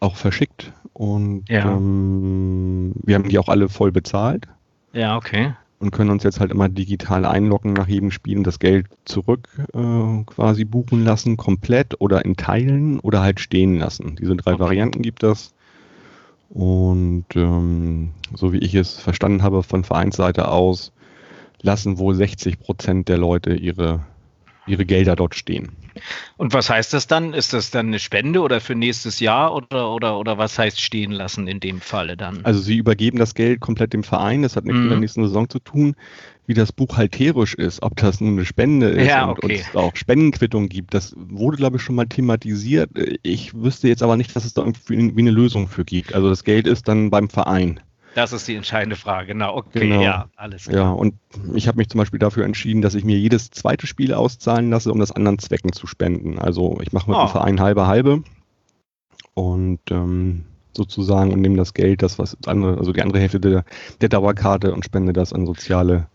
auch 0.00 0.16
verschickt 0.16 0.72
und 0.92 1.44
ja. 1.48 1.72
ähm, 1.72 2.92
wir 3.02 3.14
haben 3.14 3.28
die 3.28 3.38
auch 3.38 3.48
alle 3.48 3.70
voll 3.70 3.92
bezahlt. 3.92 4.46
Ja, 4.92 5.16
okay 5.16 5.54
und 5.78 5.90
können 5.90 6.10
uns 6.10 6.22
jetzt 6.22 6.40
halt 6.40 6.50
immer 6.50 6.68
digital 6.68 7.24
einloggen 7.24 7.72
nach 7.72 7.88
jedem 7.88 8.10
Spiel 8.10 8.38
und 8.38 8.46
das 8.46 8.58
Geld 8.58 8.86
zurück 9.04 9.48
äh, 9.74 10.24
quasi 10.24 10.64
buchen 10.64 11.04
lassen, 11.04 11.36
komplett 11.36 12.00
oder 12.00 12.24
in 12.24 12.36
Teilen 12.36 12.98
oder 13.00 13.22
halt 13.22 13.40
stehen 13.40 13.78
lassen. 13.78 14.16
Diese 14.16 14.36
drei 14.36 14.54
okay. 14.54 14.60
Varianten 14.62 15.02
gibt 15.02 15.22
es. 15.22 15.52
Und 16.48 17.26
ähm, 17.34 18.10
so 18.34 18.52
wie 18.52 18.58
ich 18.58 18.74
es 18.74 18.98
verstanden 18.98 19.42
habe 19.42 19.62
von 19.62 19.84
Vereinsseite 19.84 20.48
aus, 20.48 20.92
lassen 21.60 21.98
wohl 21.98 22.14
60 22.14 22.58
Prozent 22.60 23.08
der 23.08 23.18
Leute 23.18 23.54
ihre 23.54 24.04
ihre 24.66 24.84
Gelder 24.84 25.16
dort 25.16 25.34
stehen. 25.34 25.68
Und 26.36 26.52
was 26.52 26.68
heißt 26.68 26.92
das 26.92 27.06
dann? 27.06 27.32
Ist 27.32 27.52
das 27.52 27.70
dann 27.70 27.86
eine 27.86 27.98
Spende 27.98 28.40
oder 28.40 28.60
für 28.60 28.74
nächstes 28.74 29.20
Jahr 29.20 29.54
oder, 29.54 29.92
oder, 29.92 30.18
oder 30.18 30.38
was 30.38 30.58
heißt 30.58 30.80
stehen 30.80 31.10
lassen 31.10 31.48
in 31.48 31.60
dem 31.60 31.80
Falle 31.80 32.16
dann? 32.16 32.44
Also 32.44 32.60
sie 32.60 32.76
übergeben 32.76 33.18
das 33.18 33.34
Geld 33.34 33.60
komplett 33.60 33.92
dem 33.92 34.02
Verein, 34.02 34.42
das 34.42 34.56
hat 34.56 34.64
nichts 34.64 34.76
mhm. 34.76 34.84
mit 34.84 34.92
der 34.92 35.00
nächsten 35.00 35.22
Saison 35.22 35.48
zu 35.48 35.58
tun. 35.58 35.96
Wie 36.48 36.54
das 36.54 36.70
buchhalterisch 36.70 37.54
ist, 37.54 37.82
ob 37.82 37.96
das 37.96 38.20
nun 38.20 38.34
eine 38.34 38.44
Spende 38.44 38.90
ist 38.90 39.08
ja, 39.08 39.24
und, 39.24 39.42
okay. 39.42 39.46
und 39.46 39.52
es 39.52 39.74
auch 39.74 39.96
Spendenquittung 39.96 40.68
gibt, 40.68 40.94
das 40.94 41.12
wurde, 41.16 41.56
glaube 41.56 41.78
ich, 41.78 41.82
schon 41.82 41.96
mal 41.96 42.06
thematisiert. 42.06 42.90
Ich 43.24 43.52
wüsste 43.52 43.88
jetzt 43.88 44.02
aber 44.04 44.16
nicht, 44.16 44.36
dass 44.36 44.44
es 44.44 44.54
da 44.54 44.64
irgendwie 44.64 45.22
eine 45.22 45.32
Lösung 45.32 45.66
für 45.66 45.84
gibt. 45.84 46.14
Also 46.14 46.28
das 46.28 46.44
Geld 46.44 46.68
ist 46.68 46.86
dann 46.86 47.10
beim 47.10 47.28
Verein. 47.28 47.80
Das 48.16 48.32
ist 48.32 48.48
die 48.48 48.54
entscheidende 48.54 48.96
Frage, 48.96 49.26
genau. 49.28 49.56
Okay, 49.58 49.88
Genau. 49.90 50.00
ja, 50.00 50.28
alles 50.36 50.64
klar. 50.64 50.74
Ja, 50.84 50.90
und 50.90 51.14
ich 51.54 51.68
habe 51.68 51.76
mich 51.76 51.90
zum 51.90 51.98
Beispiel 51.98 52.18
dafür 52.18 52.46
entschieden, 52.46 52.80
dass 52.80 52.94
ich 52.94 53.04
mir 53.04 53.18
jedes 53.18 53.50
zweite 53.50 53.86
Spiel 53.86 54.14
auszahlen 54.14 54.70
lasse, 54.70 54.90
um 54.90 54.98
das 54.98 55.12
anderen 55.12 55.38
Zwecken 55.38 55.74
zu 55.74 55.86
spenden. 55.86 56.38
Also 56.38 56.78
ich 56.80 56.92
mache 56.92 57.10
mit 57.10 57.18
Oh. 57.18 57.24
dem 57.26 57.28
Verein 57.28 57.60
halbe 57.60 57.86
halbe 57.86 58.22
und 59.34 59.80
ähm, 59.90 60.46
sozusagen 60.74 61.32
und 61.34 61.42
nehme 61.42 61.56
das 61.58 61.74
Geld, 61.74 62.02
das 62.02 62.18
was 62.18 62.38
andere, 62.46 62.78
also 62.78 62.92
die 62.92 63.02
andere 63.02 63.20
Hälfte 63.20 63.38
der, 63.38 63.64
der 64.00 64.08
Dauerkarte 64.08 64.72
und 64.72 64.82
spende 64.84 65.12
das 65.12 65.34
an 65.34 65.44
soziale 65.44 66.06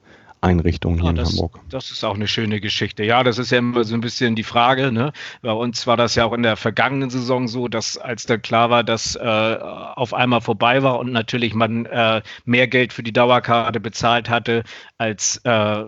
Einrichtungen 0.41 0.99
hier 0.99 1.07
Ah, 1.07 1.11
in 1.11 1.15
das, 1.15 1.29
Hamburg. 1.29 1.59
das 1.69 1.91
ist 1.91 2.03
auch 2.03 2.15
eine 2.15 2.27
schöne 2.27 2.59
Geschichte. 2.59 3.03
Ja, 3.03 3.23
das 3.23 3.37
ist 3.37 3.51
ja 3.51 3.59
immer 3.59 3.83
so 3.83 3.93
ein 3.93 4.01
bisschen 4.01 4.35
die 4.35 4.43
Frage. 4.43 4.91
Ne? 4.91 5.13
Bei 5.41 5.51
uns 5.51 5.85
war 5.87 5.97
das 5.97 6.15
ja 6.15 6.25
auch 6.25 6.33
in 6.33 6.43
der 6.43 6.57
vergangenen 6.57 7.09
Saison 7.11 7.47
so, 7.47 7.67
dass 7.67 7.97
als 7.97 8.25
da 8.25 8.37
klar 8.37 8.69
war, 8.71 8.83
dass 8.83 9.15
äh, 9.15 9.19
auf 9.21 10.13
einmal 10.13 10.41
vorbei 10.41 10.81
war 10.83 10.99
und 10.99 11.11
natürlich 11.11 11.53
man 11.53 11.85
äh, 11.85 12.21
mehr 12.45 12.67
Geld 12.67 12.91
für 12.93 13.03
die 13.03 13.13
Dauerkarte 13.13 13.79
bezahlt 13.79 14.29
hatte, 14.29 14.63
als 14.97 15.37
äh, 15.43 15.83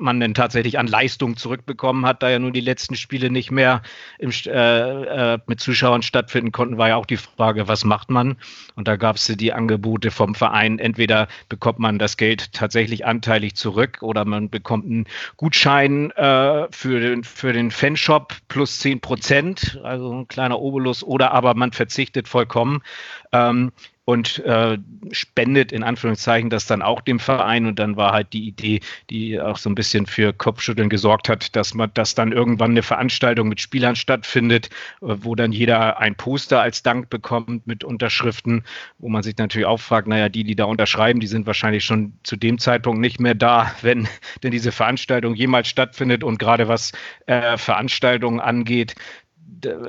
man 0.00 0.20
denn 0.20 0.34
tatsächlich 0.34 0.78
an 0.78 0.86
Leistung 0.86 1.36
zurückbekommen 1.36 2.06
hat, 2.06 2.22
da 2.22 2.30
ja 2.30 2.38
nun 2.38 2.52
die 2.52 2.60
letzten 2.60 2.96
Spiele 2.96 3.30
nicht 3.30 3.50
mehr 3.50 3.82
im, 4.18 4.30
äh, 4.46 5.34
äh, 5.34 5.38
mit 5.46 5.60
Zuschauern 5.60 6.02
stattfinden 6.02 6.52
konnten, 6.52 6.78
war 6.78 6.88
ja 6.88 6.96
auch 6.96 7.06
die 7.06 7.16
Frage, 7.16 7.68
was 7.68 7.84
macht 7.84 8.10
man? 8.10 8.36
Und 8.74 8.88
da 8.88 8.96
gab 8.96 9.16
es 9.16 9.26
die 9.26 9.52
Angebote 9.52 10.10
vom 10.10 10.34
Verein, 10.34 10.78
entweder 10.78 11.28
bekommt 11.48 11.78
man 11.78 11.98
das 11.98 12.16
Geld 12.16 12.52
tatsächlich 12.52 13.06
anteilig 13.06 13.54
zurück 13.54 13.98
oder 14.02 14.24
man 14.24 14.50
bekommt 14.50 14.86
einen 14.86 15.06
Gutschein 15.36 16.10
äh, 16.12 16.66
für, 16.70 17.00
den, 17.00 17.24
für 17.24 17.52
den 17.52 17.70
Fanshop 17.70 18.34
plus 18.48 18.78
10 18.80 19.00
Prozent, 19.00 19.80
also 19.82 20.12
ein 20.12 20.28
kleiner 20.28 20.60
Obolus, 20.60 21.02
oder 21.02 21.32
aber 21.32 21.54
man 21.54 21.72
verzichtet 21.72 22.28
vollkommen. 22.28 22.82
Ähm, 23.32 23.72
und 24.08 24.38
äh, 24.46 24.78
spendet 25.12 25.70
in 25.70 25.82
Anführungszeichen 25.82 26.48
das 26.48 26.64
dann 26.64 26.80
auch 26.80 27.02
dem 27.02 27.20
Verein. 27.20 27.66
Und 27.66 27.78
dann 27.78 27.98
war 27.98 28.12
halt 28.12 28.32
die 28.32 28.48
Idee, 28.48 28.80
die 29.10 29.38
auch 29.38 29.58
so 29.58 29.68
ein 29.68 29.74
bisschen 29.74 30.06
für 30.06 30.32
Kopfschütteln 30.32 30.88
gesorgt 30.88 31.28
hat, 31.28 31.54
dass 31.54 31.74
man, 31.74 31.90
dass 31.92 32.14
dann 32.14 32.32
irgendwann 32.32 32.70
eine 32.70 32.82
Veranstaltung 32.82 33.50
mit 33.50 33.60
Spielern 33.60 33.96
stattfindet, 33.96 34.70
äh, 35.02 35.14
wo 35.18 35.34
dann 35.34 35.52
jeder 35.52 35.98
ein 35.98 36.14
Poster 36.14 36.62
als 36.62 36.82
Dank 36.82 37.10
bekommt 37.10 37.66
mit 37.66 37.84
Unterschriften, 37.84 38.64
wo 38.98 39.10
man 39.10 39.22
sich 39.22 39.36
natürlich 39.36 39.66
auch 39.66 39.80
fragt, 39.80 40.08
naja, 40.08 40.30
die, 40.30 40.42
die 40.42 40.56
da 40.56 40.64
unterschreiben, 40.64 41.20
die 41.20 41.26
sind 41.26 41.46
wahrscheinlich 41.46 41.84
schon 41.84 42.14
zu 42.22 42.36
dem 42.36 42.58
Zeitpunkt 42.58 43.02
nicht 43.02 43.20
mehr 43.20 43.34
da, 43.34 43.74
wenn 43.82 44.08
denn 44.42 44.52
diese 44.52 44.72
Veranstaltung 44.72 45.34
jemals 45.34 45.68
stattfindet. 45.68 46.24
Und 46.24 46.38
gerade 46.38 46.66
was 46.66 46.92
äh, 47.26 47.58
Veranstaltungen 47.58 48.40
angeht, 48.40 48.94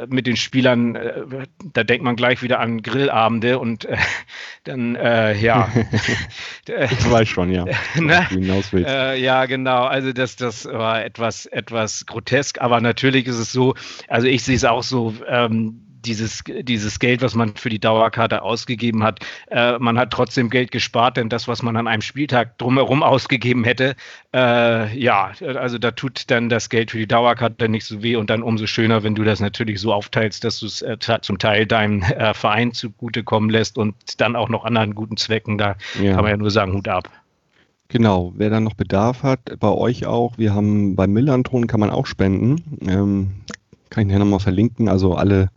mit 0.07 0.27
den 0.27 0.35
Spielern, 0.35 0.95
äh, 0.95 1.23
da 1.73 1.83
denkt 1.83 2.03
man 2.03 2.15
gleich 2.15 2.41
wieder 2.41 2.59
an 2.59 2.81
Grillabende 2.81 3.59
und 3.59 3.85
äh, 3.85 3.97
dann, 4.63 4.95
äh, 4.95 5.35
ja. 5.37 5.69
Ich 6.67 7.11
weiß 7.11 7.27
schon, 7.27 7.51
ja. 7.51 7.65
ne? 7.95 8.27
Äh, 8.73 9.21
ja, 9.21 9.45
genau. 9.45 9.85
Also 9.85 10.13
das, 10.13 10.35
das 10.35 10.65
war 10.65 11.03
etwas, 11.03 11.45
etwas 11.47 12.05
grotesk, 12.05 12.61
aber 12.61 12.79
natürlich 12.79 13.25
ist 13.25 13.39
es 13.39 13.51
so, 13.51 13.73
also 14.07 14.27
ich 14.27 14.43
sehe 14.43 14.55
es 14.55 14.65
auch 14.65 14.83
so, 14.83 15.15
ähm, 15.27 15.88
dieses, 16.05 16.43
dieses 16.61 16.99
Geld, 16.99 17.21
was 17.21 17.35
man 17.35 17.55
für 17.55 17.69
die 17.69 17.79
Dauerkarte 17.79 18.41
ausgegeben 18.41 19.03
hat, 19.03 19.19
äh, 19.49 19.77
man 19.79 19.97
hat 19.97 20.11
trotzdem 20.11 20.49
Geld 20.49 20.71
gespart, 20.71 21.17
denn 21.17 21.29
das, 21.29 21.47
was 21.47 21.61
man 21.61 21.75
an 21.75 21.87
einem 21.87 22.01
Spieltag 22.01 22.57
drumherum 22.57 23.03
ausgegeben 23.03 23.63
hätte, 23.63 23.95
äh, 24.33 24.97
ja, 24.97 25.31
also 25.41 25.77
da 25.77 25.91
tut 25.91 26.29
dann 26.31 26.49
das 26.49 26.69
Geld 26.69 26.91
für 26.91 26.97
die 26.97 27.07
Dauerkarte 27.07 27.69
nicht 27.69 27.85
so 27.85 28.01
weh 28.03 28.15
und 28.15 28.29
dann 28.29 28.43
umso 28.43 28.67
schöner, 28.67 29.03
wenn 29.03 29.15
du 29.15 29.23
das 29.23 29.39
natürlich 29.39 29.79
so 29.81 29.93
aufteilst, 29.93 30.43
dass 30.43 30.59
du 30.59 30.65
es 30.65 30.81
äh, 30.81 30.97
zum 31.21 31.37
Teil 31.37 31.65
deinem 31.65 32.01
äh, 32.01 32.33
Verein 32.33 32.73
zugutekommen 32.73 33.49
lässt 33.49 33.77
und 33.77 33.95
dann 34.21 34.35
auch 34.35 34.49
noch 34.49 34.65
anderen 34.65 34.95
guten 34.95 35.17
Zwecken, 35.17 35.57
da 35.57 35.75
Ja. 36.01 36.13
kann 36.13 36.23
man 36.23 36.31
ja 36.31 36.37
nur 36.37 36.51
sagen, 36.51 36.73
Hut 36.73 36.87
ab. 36.87 37.09
Genau, 37.91 38.33
wer 38.37 38.51
dann 38.51 38.63
noch 38.63 38.75
Bedarf 38.75 39.23
hat, 39.23 39.59
bei 39.59 39.69
euch 39.69 40.05
auch, 40.05 40.37
wir 40.37 40.53
haben 40.53 40.95
bei 40.95 41.07
Millanton 41.07 41.65
kann 41.65 41.79
man 41.79 41.89
auch 41.89 42.05
spenden. 42.05 42.79
Ähm, 42.87 43.31
kann 43.89 44.03
ich 44.05 44.09
hier 44.11 44.19
nochmal 44.19 44.39
verlinken. 44.39 44.87
Also 44.89 45.15
alle 45.15 45.49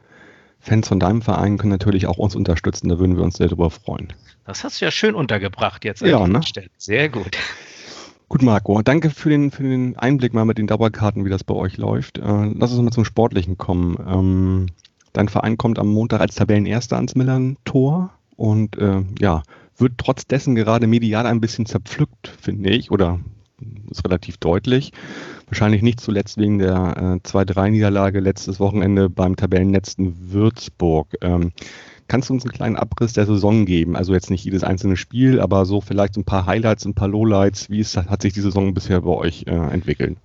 Fans 0.62 0.86
von 0.86 1.00
deinem 1.00 1.22
Verein 1.22 1.58
können 1.58 1.72
natürlich 1.72 2.06
auch 2.06 2.18
uns 2.18 2.36
unterstützen, 2.36 2.88
da 2.88 3.00
würden 3.00 3.16
wir 3.16 3.24
uns 3.24 3.36
sehr 3.36 3.48
drüber 3.48 3.68
freuen. 3.68 4.12
Das 4.46 4.62
hast 4.62 4.80
du 4.80 4.84
ja 4.84 4.92
schön 4.92 5.16
untergebracht 5.16 5.84
jetzt. 5.84 6.02
Ja, 6.02 6.26
ne? 6.26 6.40
Stelle. 6.44 6.68
Sehr 6.78 7.08
gut. 7.08 7.36
Gut, 8.28 8.42
Marco, 8.42 8.80
danke 8.80 9.10
für 9.10 9.28
den, 9.28 9.50
für 9.50 9.64
den 9.64 9.98
Einblick 9.98 10.32
mal 10.32 10.44
mit 10.44 10.58
den 10.58 10.68
Dauerkarten, 10.68 11.24
wie 11.24 11.30
das 11.30 11.42
bei 11.42 11.54
euch 11.54 11.78
läuft. 11.78 12.18
Äh, 12.18 12.52
lass 12.54 12.72
uns 12.72 12.80
mal 12.80 12.92
zum 12.92 13.04
Sportlichen 13.04 13.58
kommen. 13.58 13.96
Ähm, 14.06 14.66
dein 15.12 15.28
Verein 15.28 15.58
kommt 15.58 15.80
am 15.80 15.88
Montag 15.88 16.20
als 16.20 16.36
Tabellenerster 16.36 16.94
ans 16.96 17.16
Millern-Tor 17.16 18.10
und 18.36 18.78
äh, 18.78 19.02
ja, 19.18 19.42
wird 19.76 19.94
trotz 19.98 20.26
dessen 20.26 20.54
gerade 20.54 20.86
medial 20.86 21.26
ein 21.26 21.40
bisschen 21.40 21.66
zerpflückt, 21.66 22.28
finde 22.40 22.70
ich, 22.70 22.92
oder 22.92 23.18
ist 23.90 24.04
relativ 24.04 24.36
deutlich. 24.38 24.92
Wahrscheinlich 25.46 25.82
nicht 25.82 26.00
zuletzt 26.00 26.38
wegen 26.38 26.58
der 26.58 27.20
äh, 27.24 27.28
2-3-Niederlage 27.28 28.20
letztes 28.20 28.60
Wochenende 28.60 29.10
beim 29.10 29.36
Tabellenletzten 29.36 30.32
Würzburg. 30.32 31.08
Ähm, 31.20 31.52
kannst 32.08 32.28
du 32.28 32.34
uns 32.34 32.44
einen 32.44 32.52
kleinen 32.52 32.76
Abriss 32.76 33.12
der 33.12 33.26
Saison 33.26 33.64
geben? 33.66 33.96
Also 33.96 34.12
jetzt 34.12 34.30
nicht 34.30 34.44
jedes 34.44 34.64
einzelne 34.64 34.96
Spiel, 34.96 35.40
aber 35.40 35.66
so 35.66 35.80
vielleicht 35.80 36.16
ein 36.16 36.24
paar 36.24 36.46
Highlights, 36.46 36.84
ein 36.84 36.94
paar 36.94 37.08
Lowlights. 37.08 37.70
Wie 37.70 37.80
ist, 37.80 37.96
hat 37.96 38.22
sich 38.22 38.32
die 38.32 38.40
Saison 38.40 38.74
bisher 38.74 39.00
bei 39.02 39.12
euch 39.12 39.44
äh, 39.46 39.50
entwickelt? 39.50 40.16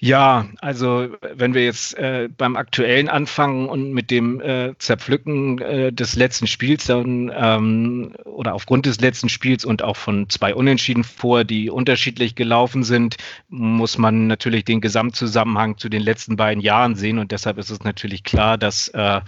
Ja, 0.00 0.46
also 0.60 1.08
wenn 1.34 1.54
wir 1.54 1.64
jetzt 1.64 1.98
äh, 1.98 2.28
beim 2.36 2.54
aktuellen 2.54 3.08
anfangen 3.08 3.68
und 3.68 3.92
mit 3.92 4.12
dem 4.12 4.40
äh, 4.40 4.78
Zerpflücken 4.78 5.60
äh, 5.60 5.92
des 5.92 6.14
letzten 6.14 6.46
Spiels 6.46 6.86
dann 6.86 7.32
ähm, 7.34 8.14
oder 8.24 8.54
aufgrund 8.54 8.86
des 8.86 9.00
letzten 9.00 9.28
Spiels 9.28 9.64
und 9.64 9.82
auch 9.82 9.96
von 9.96 10.28
zwei 10.28 10.54
Unentschieden 10.54 11.02
vor, 11.02 11.42
die 11.42 11.68
unterschiedlich 11.68 12.36
gelaufen 12.36 12.84
sind, 12.84 13.16
muss 13.48 13.98
man 13.98 14.28
natürlich 14.28 14.64
den 14.64 14.80
Gesamtzusammenhang 14.80 15.78
zu 15.78 15.88
den 15.88 16.02
letzten 16.02 16.36
beiden 16.36 16.62
Jahren 16.62 16.94
sehen. 16.94 17.18
Und 17.18 17.32
deshalb 17.32 17.58
ist 17.58 17.70
es 17.70 17.82
natürlich 17.82 18.22
klar, 18.22 18.56
dass 18.56 18.86
äh, 18.90 19.20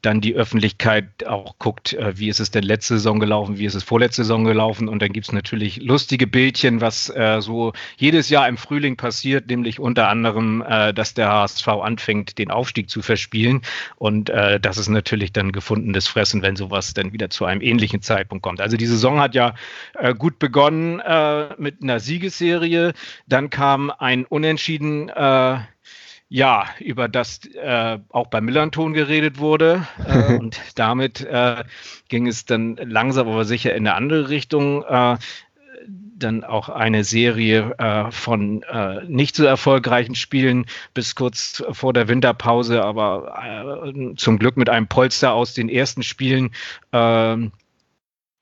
dann 0.00 0.22
die 0.22 0.34
Öffentlichkeit 0.34 1.26
auch 1.26 1.58
guckt, 1.58 1.92
äh, 1.92 2.16
wie 2.16 2.30
ist 2.30 2.40
es 2.40 2.50
denn 2.50 2.64
letzte 2.64 2.94
Saison 2.94 3.20
gelaufen, 3.20 3.58
wie 3.58 3.66
ist 3.66 3.74
es 3.74 3.84
vorletzte 3.84 4.22
Saison 4.22 4.44
gelaufen. 4.44 4.88
Und 4.88 5.02
dann 5.02 5.12
gibt 5.12 5.26
es 5.26 5.32
natürlich 5.32 5.82
lustige 5.82 6.26
Bildchen, 6.26 6.80
was 6.80 7.10
äh, 7.10 7.42
so 7.42 7.74
jedes 7.98 8.30
Jahr 8.30 8.48
im 8.48 8.56
Frühling 8.56 8.96
passiert, 8.96 9.48
nämlich 9.48 9.78
unter 9.78 10.08
anderem, 10.08 10.13
äh, 10.22 10.92
dass 10.94 11.14
der 11.14 11.28
HSV 11.30 11.66
anfängt, 11.68 12.38
den 12.38 12.50
Aufstieg 12.50 12.90
zu 12.90 13.02
verspielen. 13.02 13.62
Und 13.96 14.30
äh, 14.30 14.60
das 14.60 14.78
ist 14.78 14.88
natürlich 14.88 15.32
dann 15.32 15.52
gefundenes 15.52 16.06
Fressen, 16.06 16.42
wenn 16.42 16.56
sowas 16.56 16.94
dann 16.94 17.12
wieder 17.12 17.30
zu 17.30 17.44
einem 17.44 17.60
ähnlichen 17.60 18.02
Zeitpunkt 18.02 18.42
kommt. 18.42 18.60
Also 18.60 18.76
die 18.76 18.86
Saison 18.86 19.20
hat 19.20 19.34
ja 19.34 19.54
äh, 19.94 20.14
gut 20.14 20.38
begonnen 20.38 21.00
äh, 21.00 21.54
mit 21.58 21.82
einer 21.82 22.00
Siegesserie. 22.00 22.92
Dann 23.26 23.50
kam 23.50 23.90
ein 23.90 24.24
Unentschieden. 24.24 25.08
Äh, 25.08 25.58
ja, 26.30 26.66
über 26.80 27.06
das 27.06 27.44
äh, 27.54 27.98
auch 28.08 28.26
beim 28.26 28.46
Millanton 28.46 28.92
geredet 28.92 29.38
wurde. 29.38 29.86
Äh, 30.04 30.36
und 30.36 30.60
damit 30.74 31.20
äh, 31.20 31.62
ging 32.08 32.26
es 32.26 32.44
dann 32.44 32.76
langsam 32.76 33.28
aber 33.28 33.44
sicher 33.44 33.72
in 33.74 33.86
eine 33.86 33.94
andere 33.94 34.30
Richtung. 34.30 34.84
Dann 36.16 36.44
auch 36.44 36.68
eine 36.68 37.04
Serie 37.04 37.74
äh, 37.78 38.10
von 38.10 38.62
äh, 38.62 39.04
nicht 39.04 39.36
so 39.36 39.44
erfolgreichen 39.44 40.14
Spielen 40.14 40.66
bis 40.94 41.14
kurz 41.14 41.64
vor 41.72 41.92
der 41.92 42.08
Winterpause, 42.08 42.84
aber 42.84 43.92
äh, 43.92 44.14
zum 44.16 44.38
Glück 44.38 44.56
mit 44.56 44.70
einem 44.70 44.86
Polster 44.86 45.32
aus 45.32 45.54
den 45.54 45.68
ersten 45.68 46.02
Spielen. 46.02 46.50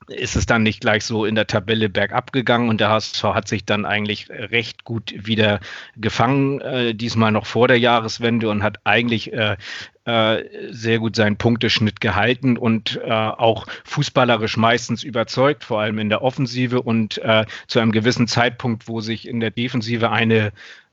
Ist 0.09 0.37
es 0.37 0.47
dann 0.47 0.63
nicht 0.63 0.81
gleich 0.81 1.05
so 1.05 1.25
in 1.25 1.35
der 1.35 1.47
Tabelle 1.47 1.89
bergab 1.89 2.33
gegangen 2.33 2.69
und 2.69 2.81
der 2.81 2.91
HSV 2.91 3.23
hat 3.25 3.49
sich 3.49 3.65
dann 3.65 3.85
eigentlich 3.85 4.29
recht 4.31 4.85
gut 4.85 5.15
wieder 5.17 5.61
gefangen, 5.97 6.61
äh, 6.61 6.95
diesmal 6.95 7.33
noch 7.33 7.47
vor 7.47 7.69
der 7.69 7.79
Jahreswende 7.79 8.49
und 8.49 8.63
hat 8.63 8.79
eigentlich 8.85 9.33
äh, 9.33 9.57
äh, 10.05 10.45
sehr 10.71 10.99
gut 10.99 11.15
seinen 11.15 11.37
Punkteschnitt 11.37 12.01
gehalten 12.01 12.57
und 12.57 13.01
äh, 13.05 13.11
auch 13.11 13.67
fußballerisch 13.85 14.57
meistens 14.57 15.05
überzeugt, 15.05 15.65
vor 15.65 15.81
allem 15.81 15.99
in 15.99 16.09
der 16.09 16.23
Offensive 16.23 16.83
und 16.83 17.19
äh, 17.19 17.45
zu 17.69 17.79
einem 17.79 17.93
gewissen 17.93 18.27
Zeitpunkt, 18.27 18.89
wo 18.89 19.01
sich 19.01 19.29
in 19.29 19.39
der 19.39 19.51
Defensive 19.51 20.11
eine 20.11 20.53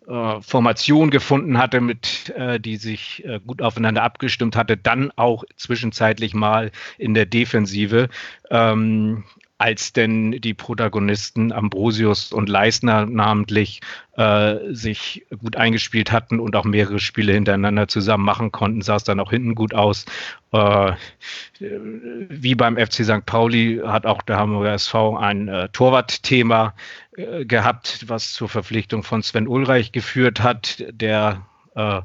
äh, 0.10 0.42
Formation 0.42 1.12
gefunden 1.12 1.58
hatte, 1.58 1.82
mit 1.82 2.34
äh, 2.36 2.60
die 2.60 2.78
sich 2.78 3.24
äh, 3.26 3.40
gut 3.46 3.62
aufeinander 3.62 4.04
abgestimmt 4.04 4.56
hatte, 4.56 4.76
dann 4.76 5.12
auch 5.16 5.44
zwischenzeitlich 5.56 6.34
mal 6.34 6.72
in 6.98 7.14
der 7.14 7.26
Defensive. 7.26 8.10
Ähm, 8.50 9.24
als 9.60 9.92
denn 9.92 10.32
die 10.32 10.54
Protagonisten 10.54 11.52
Ambrosius 11.52 12.32
und 12.32 12.48
Leisner 12.48 13.06
namentlich 13.06 13.82
äh, 14.16 14.56
sich 14.70 15.26
gut 15.38 15.58
eingespielt 15.58 16.14
hatten 16.14 16.40
und 16.40 16.56
auch 16.56 16.64
mehrere 16.64 17.00
Spiele 17.00 17.34
hintereinander 17.34 17.90
zusammen 17.90 18.24
machen 18.24 18.54
konnten, 18.54 18.82
sah 18.82 18.96
es 18.96 19.04
dann 19.04 19.20
auch 19.20 19.32
hinten 19.32 19.56
gut 19.56 19.74
aus. 19.74 20.06
Äh, 20.54 20.94
wie 21.60 22.56
beim 22.56 22.78
FC 22.78 23.04
St. 23.04 23.26
Pauli 23.26 23.82
hat 23.86 24.06
auch 24.06 24.22
der 24.22 24.38
Hamburger 24.38 24.74
SV 24.74 25.18
ein 25.18 25.50
äh, 25.50 25.68
Torwartthema 25.74 26.74
gehabt, 27.46 28.06
was 28.08 28.34
zur 28.34 28.50
Verpflichtung 28.50 29.04
von 29.04 29.24
Sven 29.24 29.48
Ulreich 29.48 29.92
geführt 29.92 30.42
hat, 30.42 30.84
der 30.92 31.46
äh, 31.76 32.02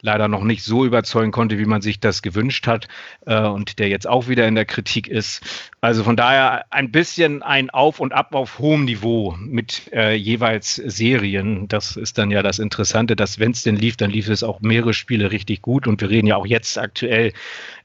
leider 0.00 0.28
noch 0.28 0.44
nicht 0.44 0.62
so 0.62 0.84
überzeugen 0.84 1.32
konnte, 1.32 1.58
wie 1.58 1.64
man 1.64 1.82
sich 1.82 1.98
das 1.98 2.22
gewünscht 2.22 2.66
hat 2.66 2.86
äh, 3.26 3.40
und 3.40 3.78
der 3.78 3.88
jetzt 3.88 4.06
auch 4.06 4.28
wieder 4.28 4.46
in 4.46 4.54
der 4.54 4.64
Kritik 4.64 5.08
ist. 5.08 5.42
Also 5.80 6.04
von 6.04 6.16
daher 6.16 6.66
ein 6.70 6.92
bisschen 6.92 7.42
ein 7.42 7.70
Auf 7.70 7.98
und 7.98 8.12
Ab 8.12 8.34
auf 8.34 8.58
hohem 8.58 8.84
Niveau 8.84 9.34
mit 9.38 9.90
äh, 9.92 10.14
jeweils 10.14 10.76
Serien. 10.76 11.66
Das 11.68 11.96
ist 11.96 12.18
dann 12.18 12.30
ja 12.30 12.42
das 12.42 12.58
Interessante, 12.58 13.16
dass 13.16 13.38
wenn 13.38 13.50
es 13.50 13.62
denn 13.62 13.76
lief, 13.76 13.96
dann 13.96 14.10
lief 14.10 14.28
es 14.28 14.44
auch 14.44 14.60
mehrere 14.60 14.94
Spiele 14.94 15.32
richtig 15.32 15.62
gut 15.62 15.86
und 15.86 16.00
wir 16.00 16.10
reden 16.10 16.28
ja 16.28 16.36
auch 16.36 16.46
jetzt 16.46 16.78
aktuell 16.78 17.32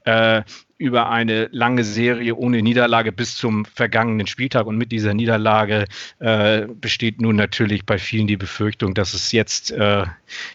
äh, 0.04 0.42
über 0.82 1.08
eine 1.10 1.48
lange 1.52 1.84
Serie 1.84 2.34
ohne 2.34 2.60
Niederlage 2.60 3.12
bis 3.12 3.36
zum 3.36 3.64
vergangenen 3.64 4.26
Spieltag. 4.26 4.66
Und 4.66 4.76
mit 4.76 4.90
dieser 4.90 5.14
Niederlage 5.14 5.86
äh, 6.18 6.66
besteht 6.66 7.20
nun 7.20 7.36
natürlich 7.36 7.86
bei 7.86 7.98
vielen 7.98 8.26
die 8.26 8.36
Befürchtung, 8.36 8.92
dass 8.92 9.14
es 9.14 9.30
jetzt 9.30 9.70
äh, 9.70 10.04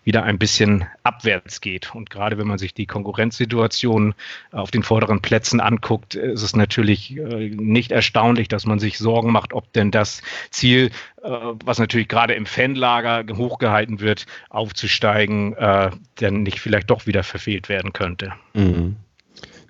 wieder 0.03 0.23
ein 0.23 0.37
bisschen 0.37 0.85
abwärts 1.03 1.61
geht. 1.61 1.95
Und 1.95 2.09
gerade 2.09 2.37
wenn 2.37 2.45
man 2.45 2.57
sich 2.57 2.73
die 2.73 2.85
Konkurrenzsituation 2.85 4.15
auf 4.51 4.69
den 4.69 4.83
vorderen 4.83 5.21
Plätzen 5.21 5.61
anguckt, 5.61 6.15
ist 6.15 6.41
es 6.41 6.55
natürlich 6.55 7.15
äh, 7.15 7.49
nicht 7.49 7.93
erstaunlich, 7.93 8.49
dass 8.49 8.65
man 8.65 8.79
sich 8.79 8.97
Sorgen 8.97 9.31
macht, 9.31 9.53
ob 9.53 9.71
denn 9.71 9.91
das 9.91 10.21
Ziel, 10.49 10.91
äh, 11.23 11.29
was 11.63 11.79
natürlich 11.79 12.09
gerade 12.09 12.33
im 12.33 12.45
Fanlager 12.45 13.23
hochgehalten 13.37 14.01
wird, 14.01 14.25
aufzusteigen, 14.49 15.53
äh, 15.53 15.91
denn 16.19 16.43
nicht 16.43 16.59
vielleicht 16.59 16.89
doch 16.89 17.07
wieder 17.07 17.23
verfehlt 17.23 17.69
werden 17.69 17.93
könnte. 17.93 18.33
Mhm. 18.53 18.97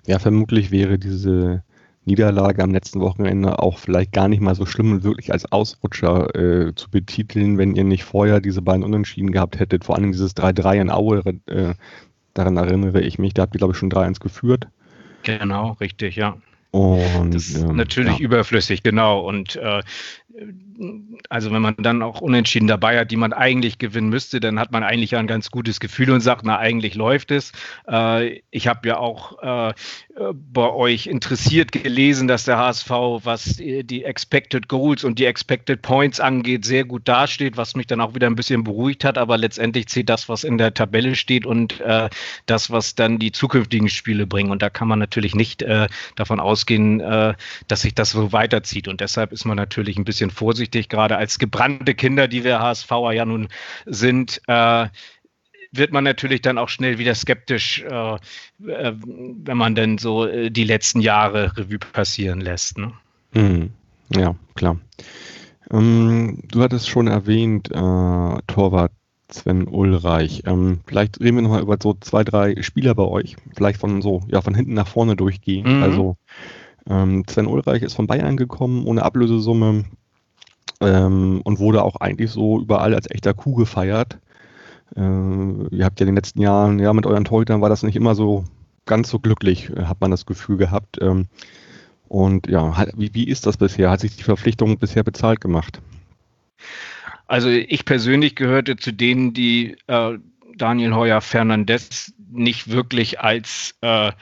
Ja, 0.08 0.18
vermutlich 0.18 0.70
wäre 0.70 0.98
diese 0.98 1.62
Niederlage 2.06 2.62
am 2.62 2.72
letzten 2.72 3.00
Wochenende 3.00 3.58
auch 3.58 3.76
vielleicht 3.76 4.12
gar 4.12 4.26
nicht 4.26 4.40
mal 4.40 4.54
so 4.54 4.64
schlimm 4.64 4.90
und 4.90 5.04
wirklich 5.04 5.30
als 5.32 5.52
Ausrutscher 5.52 6.34
äh, 6.34 6.74
zu 6.74 6.90
betiteln, 6.90 7.58
wenn 7.58 7.76
ihr 7.76 7.84
nicht 7.84 8.04
vorher 8.04 8.40
diese 8.40 8.62
beiden 8.62 8.84
Unentschieden 8.84 9.32
gehabt 9.32 9.60
hättet. 9.60 9.84
Vor 9.84 9.96
allem 9.96 10.10
dieses 10.10 10.34
3-3 10.34 10.80
in 10.80 10.90
Aue, 10.90 11.22
äh, 11.44 11.74
daran 12.32 12.56
erinnere 12.56 13.02
ich 13.02 13.18
mich. 13.18 13.34
Da 13.34 13.42
habt 13.42 13.54
ihr, 13.54 13.58
glaube 13.58 13.74
ich, 13.74 13.78
schon 13.78 13.90
3-1 13.90 14.20
geführt. 14.20 14.66
Genau, 15.24 15.72
richtig, 15.72 16.16
ja. 16.16 16.38
Und, 16.70 17.34
das 17.34 17.48
ist 17.48 17.62
ähm, 17.62 17.76
natürlich 17.76 18.18
ja. 18.18 18.24
überflüssig, 18.24 18.82
genau. 18.82 19.20
Und 19.20 19.56
äh, 19.56 19.82
also 21.28 21.50
wenn 21.52 21.62
man 21.62 21.74
dann 21.78 22.02
auch 22.02 22.20
unentschieden 22.20 22.68
dabei 22.68 22.98
hat, 22.98 23.10
die 23.10 23.16
man 23.16 23.32
eigentlich 23.32 23.78
gewinnen 23.78 24.08
müsste, 24.08 24.40
dann 24.40 24.58
hat 24.58 24.72
man 24.72 24.82
eigentlich 24.82 25.16
ein 25.16 25.26
ganz 25.26 25.50
gutes 25.50 25.80
Gefühl 25.80 26.10
und 26.10 26.20
sagt, 26.20 26.44
na 26.44 26.58
eigentlich 26.58 26.94
läuft 26.94 27.30
es. 27.30 27.52
Äh, 27.88 28.40
ich 28.50 28.68
habe 28.68 28.88
ja 28.88 28.98
auch 28.98 29.42
äh, 29.42 29.74
bei 30.32 30.68
euch 30.70 31.06
interessiert 31.06 31.70
gelesen, 31.70 32.26
dass 32.26 32.44
der 32.44 32.58
HSV, 32.58 32.90
was 33.22 33.56
die 33.56 34.04
Expected 34.04 34.68
Goals 34.68 35.04
und 35.04 35.18
die 35.18 35.26
Expected 35.26 35.82
Points 35.82 36.18
angeht, 36.18 36.64
sehr 36.64 36.84
gut 36.84 37.06
dasteht, 37.06 37.56
was 37.56 37.76
mich 37.76 37.86
dann 37.86 38.00
auch 38.00 38.14
wieder 38.14 38.26
ein 38.26 38.34
bisschen 38.34 38.64
beruhigt 38.64 39.04
hat. 39.04 39.16
Aber 39.16 39.38
letztendlich 39.38 39.86
zählt 39.86 40.08
das, 40.08 40.28
was 40.28 40.44
in 40.44 40.58
der 40.58 40.74
Tabelle 40.74 41.14
steht 41.14 41.46
und 41.46 41.80
äh, 41.80 42.08
das, 42.46 42.70
was 42.70 42.94
dann 42.94 43.18
die 43.18 43.32
zukünftigen 43.32 43.88
Spiele 43.88 44.26
bringen. 44.26 44.50
Und 44.50 44.62
da 44.62 44.70
kann 44.70 44.88
man 44.88 44.98
natürlich 44.98 45.34
nicht 45.34 45.62
äh, 45.62 45.86
davon 46.16 46.40
ausgehen, 46.40 47.00
äh, 47.00 47.34
dass 47.68 47.82
sich 47.82 47.94
das 47.94 48.10
so 48.10 48.32
weiterzieht. 48.32 48.88
Und 48.88 49.00
deshalb 49.00 49.32
ist 49.32 49.44
man 49.44 49.56
natürlich 49.56 49.98
ein 49.98 50.04
bisschen 50.04 50.30
vorsichtig, 50.30 50.88
gerade 50.88 51.16
als 51.16 51.38
gebrannte 51.38 51.94
Kinder, 51.94 52.26
die 52.26 52.42
wir 52.44 52.60
HSVer 52.60 53.12
ja 53.12 53.24
nun 53.24 53.48
sind 53.86 54.40
äh, 54.48 54.86
wird 55.72 55.92
man 55.92 56.04
natürlich 56.04 56.42
dann 56.42 56.58
auch 56.58 56.68
schnell 56.68 56.98
wieder 56.98 57.14
skeptisch, 57.14 57.82
äh, 57.82 58.14
äh, 58.14 58.18
wenn 58.58 59.56
man 59.56 59.74
denn 59.74 59.98
so 59.98 60.26
äh, 60.26 60.50
die 60.50 60.64
letzten 60.64 61.00
Jahre 61.00 61.56
Revue 61.56 61.78
passieren 61.78 62.40
lässt. 62.40 62.78
Ne? 62.78 62.92
Mhm. 63.34 63.70
Ja, 64.14 64.34
klar. 64.54 64.78
Ähm, 65.70 66.40
du 66.50 66.62
hattest 66.62 66.88
schon 66.88 67.08
erwähnt, 67.08 67.70
äh, 67.70 67.74
Torwart 68.46 68.92
Sven 69.30 69.68
Ulreich. 69.68 70.42
Ähm, 70.46 70.80
vielleicht 70.86 71.20
reden 71.20 71.36
wir 71.36 71.42
nochmal 71.42 71.62
über 71.62 71.76
so 71.82 71.94
zwei, 72.00 72.24
drei 72.24 72.60
Spieler 72.62 72.94
bei 72.94 73.04
euch. 73.04 73.36
Vielleicht 73.54 73.78
von 73.78 74.00
so, 74.00 74.22
ja, 74.28 74.40
von 74.40 74.54
hinten 74.54 74.74
nach 74.74 74.88
vorne 74.88 75.16
durchgehen. 75.16 75.76
Mhm. 75.76 75.82
Also 75.82 76.16
ähm, 76.88 77.24
Sven 77.28 77.46
Ulreich 77.46 77.82
ist 77.82 77.94
von 77.94 78.06
Bayern 78.06 78.36
gekommen, 78.36 78.86
ohne 78.86 79.02
Ablösesumme. 79.02 79.84
Ähm, 80.80 81.40
und 81.42 81.58
wurde 81.58 81.82
auch 81.82 81.96
eigentlich 81.96 82.30
so 82.30 82.60
überall 82.60 82.94
als 82.94 83.10
echter 83.10 83.34
Kuh 83.34 83.54
gefeiert. 83.54 84.18
Äh, 84.96 85.00
ihr 85.00 85.84
habt 85.84 86.00
ja 86.00 86.04
in 86.04 86.08
den 86.08 86.16
letzten 86.16 86.40
Jahren, 86.40 86.78
ja, 86.78 86.92
mit 86.92 87.06
euren 87.06 87.24
Torhütern 87.24 87.60
war 87.60 87.68
das 87.68 87.82
nicht 87.82 87.96
immer 87.96 88.14
so 88.14 88.44
ganz 88.86 89.10
so 89.10 89.18
glücklich, 89.18 89.70
äh, 89.70 89.84
hat 89.84 90.00
man 90.00 90.10
das 90.10 90.26
Gefühl 90.26 90.56
gehabt. 90.56 90.98
Ähm, 91.00 91.26
und 92.08 92.48
ja, 92.48 92.76
hat, 92.76 92.90
wie, 92.96 93.12
wie 93.14 93.28
ist 93.28 93.46
das 93.46 93.56
bisher? 93.56 93.90
Hat 93.90 94.00
sich 94.00 94.16
die 94.16 94.22
Verpflichtung 94.22 94.78
bisher 94.78 95.04
bezahlt 95.04 95.40
gemacht? 95.40 95.80
Also 97.26 97.50
ich 97.50 97.84
persönlich 97.84 98.34
gehörte 98.34 98.76
zu 98.76 98.92
denen, 98.92 99.34
die 99.34 99.76
äh, 99.86 100.18
Daniel 100.56 100.94
Heuer 100.94 101.20
Fernandez 101.20 102.12
nicht 102.30 102.70
wirklich 102.70 103.20
als 103.20 103.74
äh, 103.82 104.12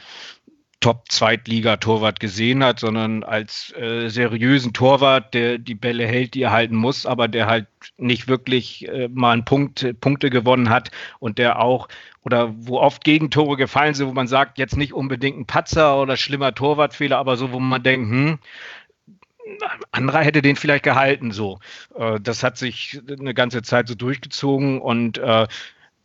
Top-Zweitliga-Torwart 0.80 2.20
gesehen 2.20 2.62
hat, 2.62 2.80
sondern 2.80 3.24
als 3.24 3.74
äh, 3.76 4.08
seriösen 4.08 4.72
Torwart, 4.72 5.34
der 5.34 5.58
die 5.58 5.74
Bälle 5.74 6.06
hält, 6.06 6.34
die 6.34 6.42
er 6.42 6.52
halten 6.52 6.76
muss, 6.76 7.06
aber 7.06 7.28
der 7.28 7.46
halt 7.46 7.66
nicht 7.96 8.28
wirklich 8.28 8.86
äh, 8.88 9.08
mal 9.08 9.32
einen 9.32 9.44
Punkt, 9.44 10.00
Punkte 10.00 10.30
gewonnen 10.30 10.70
hat 10.70 10.90
und 11.18 11.38
der 11.38 11.60
auch 11.60 11.88
oder 12.22 12.52
wo 12.56 12.78
oft 12.80 13.04
Gegentore 13.04 13.56
gefallen 13.56 13.94
sind, 13.94 14.08
wo 14.08 14.12
man 14.12 14.26
sagt, 14.26 14.58
jetzt 14.58 14.76
nicht 14.76 14.92
unbedingt 14.92 15.38
ein 15.38 15.46
Patzer 15.46 16.00
oder 16.00 16.16
schlimmer 16.16 16.54
Torwartfehler, 16.54 17.18
aber 17.18 17.36
so, 17.36 17.52
wo 17.52 17.60
man 17.60 17.82
denkt, 17.82 18.10
hm, 18.10 18.38
anderer 19.92 20.20
hätte 20.20 20.42
den 20.42 20.56
vielleicht 20.56 20.84
gehalten 20.84 21.30
so. 21.30 21.58
Äh, 21.96 22.20
das 22.20 22.42
hat 22.42 22.58
sich 22.58 23.00
eine 23.08 23.34
ganze 23.34 23.62
Zeit 23.62 23.88
so 23.88 23.94
durchgezogen 23.94 24.80
und 24.80 25.18
äh, 25.18 25.46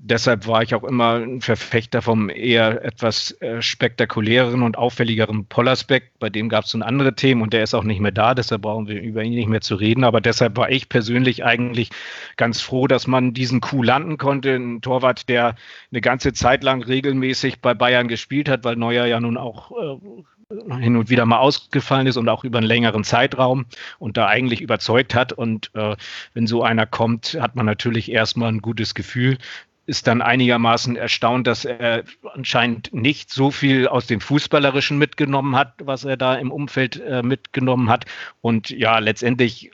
Deshalb 0.04 0.48
war 0.48 0.64
ich 0.64 0.74
auch 0.74 0.84
immer 0.84 1.20
ein 1.20 1.42
Verfechter 1.42 2.02
vom 2.02 2.30
eher 2.30 2.84
etwas 2.84 3.40
äh, 3.40 3.62
spektakuläreren 3.62 4.64
und 4.64 4.76
auffälligeren 4.76 5.46
Pollersbeck. 5.46 6.14
Bei 6.18 6.32
dem 6.32 6.50
gab 6.50 6.64
es 6.64 6.72
so 6.72 6.80
andere 6.80 7.14
Themen 7.14 7.44
und 7.44 7.54
der 7.54 7.62
ist 7.62 7.76
auch 7.76 7.84
nicht 7.84 8.00
mehr 8.00 8.12
da, 8.12 8.34
deshalb 8.34 8.64
brauchen 8.64 8.88
wir 8.88 9.00
über 9.00 9.22
ihn 9.22 9.36
nicht 9.36 9.48
mehr 9.48 9.62
zu 9.62 9.76
reden. 9.76 10.04
Aber 10.04 10.20
deshalb 10.20 10.58
war 10.58 10.72
ich 10.72 10.90
persönlich 10.90 11.46
eigentlich 11.46 11.92
ganz 12.36 12.62
froh, 12.62 12.88
dass 12.88 13.06
man 13.06 13.36
diesen 13.36 13.62
Coup 13.62 13.84
landen 13.84 14.18
konnte. 14.18 14.56
Ein 14.56 14.82
Torwart, 14.82 15.30
der 15.30 15.54
eine 15.92 16.02
ganze 16.02 16.34
Zeit 16.34 16.64
lang 16.64 16.82
regelmäßig 16.82 17.60
bei 17.62 17.76
Bayern 17.76 18.08
gespielt 18.08 18.50
hat, 18.50 18.64
weil 18.64 18.78
Neuer 18.78 19.06
ja 19.06 19.20
nun 19.20 19.38
auch 19.38 19.72
äh, 19.72 20.80
hin 20.82 20.98
und 20.98 21.12
wieder 21.12 21.28
mal 21.28 21.38
ausgefallen 21.38 22.08
ist 22.08 22.18
und 22.18 22.28
auch 22.28 22.44
über 22.44 22.58
einen 22.58 22.68
längeren 22.68 23.04
Zeitraum 23.04 23.68
und 24.00 24.18
da 24.18 24.26
eigentlich 24.26 24.62
überzeugt 24.62 25.14
hat. 25.14 25.32
Und 25.32 25.70
äh, 25.76 25.96
wenn 26.34 26.48
so 26.48 26.64
einer 26.64 26.88
kommt, 26.88 27.38
hat 27.40 27.56
man 27.56 27.68
natürlich 27.68 28.12
erstmal 28.12 28.52
ein 28.52 28.64
gutes 28.64 28.96
Gefühl 28.96 29.38
ist 29.86 30.08
dann 30.08 30.22
einigermaßen 30.22 30.96
erstaunt, 30.96 31.48
dass 31.48 31.66
er 31.66 32.04
anscheinend 32.34 32.94
nicht 32.94 33.32
so 33.32 33.52
viel 33.52 33.88
aus 33.88 34.08
dem 34.08 34.22
Fußballerischen 34.22 34.98
mitgenommen 34.98 35.56
hat, 35.56 35.74
was 35.84 36.04
er 36.04 36.18
da 36.18 36.36
im 36.36 36.52
Umfeld 36.52 37.00
äh, 37.00 37.24
mitgenommen 37.24 37.90
hat. 37.90 38.06
Und 38.42 38.70
ja, 38.70 39.00
letztendlich 39.00 39.72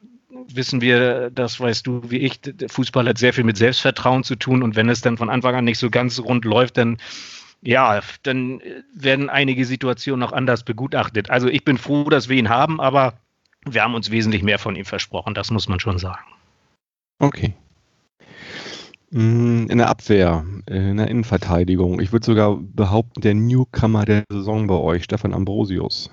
wissen 0.48 0.82
wir, 0.82 1.30
das 1.30 1.60
weißt 1.60 1.86
du 1.86 2.10
wie 2.10 2.20
ich, 2.20 2.40
der 2.42 2.70
Fußball 2.70 3.08
hat 3.08 3.18
sehr 3.18 3.34
viel 3.34 3.44
mit 3.44 3.58
Selbstvertrauen 3.58 4.24
zu 4.24 4.36
tun. 4.36 4.64
Und 4.64 4.76
wenn 4.76 4.90
es 4.90 5.02
dann 5.02 5.18
von 5.18 5.30
Anfang 5.30 5.56
an 5.56 5.66
nicht 5.66 5.80
so 5.80 5.90
ganz 5.90 6.20
rund 6.20 6.46
läuft, 6.46 6.78
dann 6.78 6.98
ja, 7.62 8.02
dann 8.24 8.62
werden 8.94 9.30
einige 9.30 9.66
Situationen 9.66 10.28
auch 10.28 10.32
anders 10.32 10.64
begutachtet. 10.64 11.30
Also 11.30 11.48
ich 11.48 11.64
bin 11.64 11.78
froh, 11.78 12.04
dass 12.10 12.30
wir 12.30 12.38
ihn 12.38 12.50
haben, 12.50 12.80
aber 12.80 13.16
wir 13.66 13.84
haben 13.84 13.96
uns 13.96 14.12
wesentlich 14.12 14.44
mehr 14.44 14.60
von 14.60 14.76
ihm 14.76 14.86
versprochen, 14.86 15.34
das 15.34 15.52
muss 15.52 15.68
man 15.68 15.80
schon 15.80 15.98
sagen. 15.98 16.24
Okay. 17.20 17.56
Mm, 19.12 19.68
in 19.70 19.78
der 19.78 19.90
Abwehr, 19.90 20.44
in 20.68 20.98
der 20.98 21.08
Innenverteidigung. 21.08 22.00
Ich 22.02 22.12
würde 22.12 22.26
sogar 22.26 22.58
behaupten, 22.58 23.22
der 23.22 23.36
Newcomer 23.36 24.06
der 24.06 24.24
Saison 24.30 24.68
bei 24.68 24.76
euch, 24.76 25.06
Stefan 25.06 25.34
Ambrosius. 25.34 26.10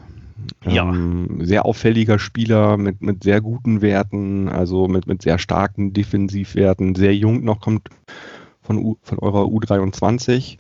Ja. 0.65 0.89
Ähm, 0.89 1.41
sehr 1.43 1.65
auffälliger 1.65 2.19
Spieler 2.19 2.77
mit, 2.77 3.03
mit 3.03 3.23
sehr 3.23 3.41
guten 3.41 3.83
Werten, 3.83 4.49
also 4.49 4.89
mit, 4.89 5.07
mit 5.07 5.23
sehr 5.23 5.39
starken 5.39 5.93
Defensivwerten. 5.93 6.95
Sehr 6.95 7.15
jung 7.17 7.45
noch, 7.45 7.61
kommt 7.61 7.89
von, 8.63 8.79
U, 8.79 8.97
von 9.03 9.19
eurer 9.19 9.45
U23. 9.45 10.59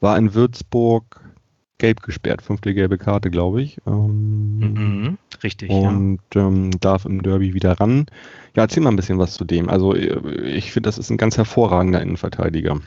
War 0.00 0.16
in 0.18 0.34
Würzburg 0.34 1.20
gelb 1.80 2.02
gesperrt, 2.02 2.42
fünfte 2.42 2.72
gelbe 2.72 2.98
Karte, 2.98 3.30
glaube 3.30 3.62
ich. 3.62 3.78
Ähm, 3.86 4.58
mhm, 4.60 5.18
richtig. 5.42 5.70
Und 5.70 6.20
ja. 6.34 6.46
ähm, 6.46 6.70
darf 6.80 7.04
im 7.04 7.22
Derby 7.22 7.54
wieder 7.54 7.72
ran. 7.80 8.06
Ja, 8.54 8.62
erzähl 8.62 8.82
mal 8.82 8.90
ein 8.90 8.96
bisschen 8.96 9.18
was 9.18 9.34
zu 9.34 9.44
dem. 9.44 9.68
Also 9.68 9.94
ich 9.96 10.70
finde, 10.70 10.88
das 10.88 10.98
ist 10.98 11.10
ein 11.10 11.16
ganz 11.16 11.36
hervorragender 11.36 12.00
Innenverteidiger. 12.00 12.80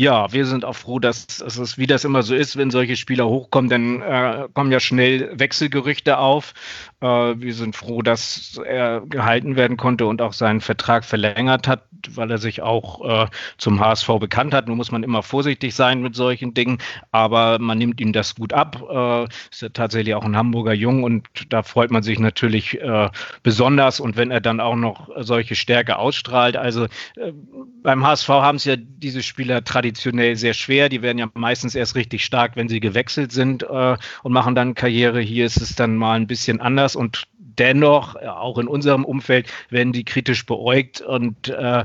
Ja, 0.00 0.32
wir 0.32 0.46
sind 0.46 0.64
auch 0.64 0.76
froh, 0.76 0.98
dass, 0.98 1.42
es, 1.42 1.76
wie 1.76 1.86
das 1.86 2.06
immer 2.06 2.22
so 2.22 2.34
ist, 2.34 2.56
wenn 2.56 2.70
solche 2.70 2.96
Spieler 2.96 3.28
hochkommen, 3.28 3.68
dann 3.68 4.00
äh, 4.00 4.48
kommen 4.54 4.72
ja 4.72 4.80
schnell 4.80 5.30
Wechselgerüchte 5.38 6.16
auf. 6.16 6.54
Äh, 7.02 7.06
wir 7.06 7.52
sind 7.52 7.76
froh, 7.76 8.00
dass 8.00 8.58
er 8.64 9.02
gehalten 9.02 9.56
werden 9.56 9.76
konnte 9.76 10.06
und 10.06 10.22
auch 10.22 10.32
seinen 10.32 10.62
Vertrag 10.62 11.04
verlängert 11.04 11.68
hat, 11.68 11.84
weil 12.08 12.30
er 12.30 12.38
sich 12.38 12.62
auch 12.62 13.26
äh, 13.26 13.26
zum 13.58 13.78
HSV 13.78 14.08
bekannt 14.18 14.54
hat. 14.54 14.68
Nun 14.68 14.78
muss 14.78 14.90
man 14.90 15.02
immer 15.02 15.22
vorsichtig 15.22 15.74
sein 15.74 16.00
mit 16.00 16.16
solchen 16.16 16.54
Dingen, 16.54 16.78
aber 17.10 17.58
man 17.58 17.76
nimmt 17.76 18.00
ihm 18.00 18.14
das 18.14 18.34
gut 18.36 18.54
ab. 18.54 18.82
Äh, 18.90 19.24
ist 19.50 19.60
ja 19.60 19.68
tatsächlich 19.68 20.14
auch 20.14 20.24
ein 20.24 20.34
Hamburger 20.34 20.72
Jung 20.72 21.04
und 21.04 21.28
da 21.50 21.62
freut 21.62 21.90
man 21.90 22.02
sich 22.02 22.18
natürlich 22.18 22.80
äh, 22.80 23.10
besonders. 23.42 24.00
Und 24.00 24.16
wenn 24.16 24.30
er 24.30 24.40
dann 24.40 24.60
auch 24.60 24.76
noch 24.76 25.10
solche 25.18 25.56
Stärke 25.56 25.98
ausstrahlt, 25.98 26.56
also 26.56 26.84
äh, 27.16 27.32
beim 27.82 28.06
HSV 28.06 28.28
haben 28.30 28.56
es 28.56 28.64
ja 28.64 28.76
diese 28.76 29.22
Spieler 29.22 29.62
traditionell 29.62 29.89
sehr 29.98 30.54
schwer. 30.54 30.88
Die 30.88 31.02
werden 31.02 31.18
ja 31.18 31.30
meistens 31.34 31.74
erst 31.74 31.94
richtig 31.94 32.24
stark, 32.24 32.56
wenn 32.56 32.68
sie 32.68 32.80
gewechselt 32.80 33.32
sind 33.32 33.62
äh, 33.62 33.96
und 34.22 34.32
machen 34.32 34.54
dann 34.54 34.74
Karriere. 34.74 35.20
Hier 35.20 35.46
ist 35.46 35.60
es 35.60 35.74
dann 35.74 35.96
mal 35.96 36.14
ein 36.14 36.26
bisschen 36.26 36.60
anders 36.60 36.96
und 36.96 37.24
dennoch, 37.38 38.16
auch 38.16 38.58
in 38.58 38.68
unserem 38.68 39.04
Umfeld, 39.04 39.52
werden 39.68 39.92
die 39.92 40.04
kritisch 40.04 40.46
beäugt 40.46 41.00
und 41.00 41.48
äh, 41.48 41.84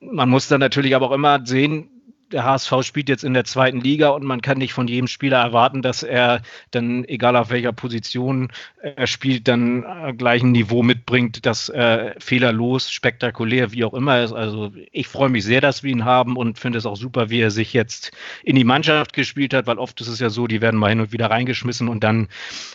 man 0.00 0.28
muss 0.28 0.48
dann 0.48 0.60
natürlich 0.60 0.94
aber 0.94 1.10
auch 1.10 1.14
immer 1.14 1.44
sehen, 1.44 1.97
der 2.32 2.44
HSV 2.44 2.82
spielt 2.82 3.08
jetzt 3.08 3.24
in 3.24 3.34
der 3.34 3.44
zweiten 3.44 3.80
Liga 3.80 4.10
und 4.10 4.24
man 4.24 4.42
kann 4.42 4.58
nicht 4.58 4.72
von 4.72 4.88
jedem 4.88 5.06
Spieler 5.06 5.38
erwarten, 5.38 5.82
dass 5.82 6.02
er 6.02 6.42
dann, 6.70 7.04
egal 7.04 7.36
auf 7.36 7.50
welcher 7.50 7.72
Position 7.72 8.50
er 8.82 9.06
spielt, 9.06 9.48
dann 9.48 9.84
äh, 9.84 10.12
gleich 10.12 10.42
ein 10.42 10.52
Niveau 10.52 10.82
mitbringt, 10.82 11.46
das 11.46 11.68
äh, 11.68 12.14
fehlerlos, 12.18 12.90
spektakulär, 12.90 13.72
wie 13.72 13.84
auch 13.84 13.94
immer 13.94 14.22
ist. 14.22 14.32
Also 14.32 14.72
ich 14.92 15.08
freue 15.08 15.30
mich 15.30 15.44
sehr, 15.44 15.60
dass 15.60 15.82
wir 15.82 15.90
ihn 15.90 16.04
haben 16.04 16.36
und 16.36 16.58
finde 16.58 16.78
es 16.78 16.86
auch 16.86 16.96
super, 16.96 17.30
wie 17.30 17.40
er 17.40 17.50
sich 17.50 17.72
jetzt 17.72 18.12
in 18.42 18.56
die 18.56 18.64
Mannschaft 18.64 19.12
gespielt 19.12 19.54
hat, 19.54 19.66
weil 19.66 19.78
oft 19.78 20.00
ist 20.00 20.08
es 20.08 20.20
ja 20.20 20.30
so, 20.30 20.46
die 20.46 20.60
werden 20.60 20.78
mal 20.78 20.90
hin 20.90 21.00
und 21.00 21.12
wieder 21.12 21.30
reingeschmissen 21.30 21.88
und 21.88 22.04
dann 22.04 22.28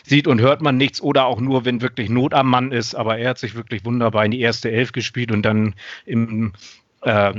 sieht 0.04 0.26
und 0.26 0.40
hört 0.40 0.62
man 0.62 0.76
nichts 0.76 1.00
oder 1.00 1.26
auch 1.26 1.40
nur, 1.40 1.64
wenn 1.64 1.80
wirklich 1.80 2.10
Not 2.10 2.34
am 2.34 2.48
Mann 2.48 2.72
ist. 2.72 2.94
Aber 2.94 3.18
er 3.18 3.30
hat 3.30 3.38
sich 3.38 3.54
wirklich 3.54 3.84
wunderbar 3.84 4.24
in 4.24 4.32
die 4.32 4.40
erste 4.40 4.70
Elf 4.70 4.92
gespielt 4.92 5.30
und 5.30 5.42
dann 5.42 5.74
im 6.04 6.52
äh, 7.02 7.32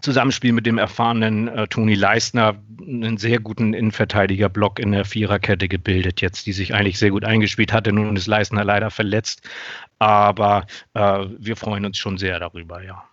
Zusammenspiel 0.00 0.52
mit 0.52 0.64
dem 0.64 0.78
erfahrenen 0.78 1.48
äh, 1.48 1.68
Toni 1.68 1.94
Leistner 1.94 2.56
einen 2.80 3.18
sehr 3.18 3.40
guten 3.40 3.74
Innenverteidiger-Block 3.74 4.78
in 4.78 4.92
der 4.92 5.04
Viererkette 5.04 5.68
gebildet, 5.68 6.20
jetzt, 6.20 6.46
die 6.46 6.52
sich 6.52 6.74
eigentlich 6.74 6.98
sehr 6.98 7.10
gut 7.10 7.24
eingespielt 7.24 7.72
hatte. 7.72 7.92
Nun 7.92 8.16
ist 8.16 8.26
Leistner 8.26 8.64
leider 8.64 8.90
verletzt, 8.90 9.42
aber 9.98 10.66
äh, 10.94 11.26
wir 11.38 11.56
freuen 11.56 11.84
uns 11.84 11.98
schon 11.98 12.16
sehr 12.16 12.38
darüber, 12.38 12.82
ja. 12.82 13.04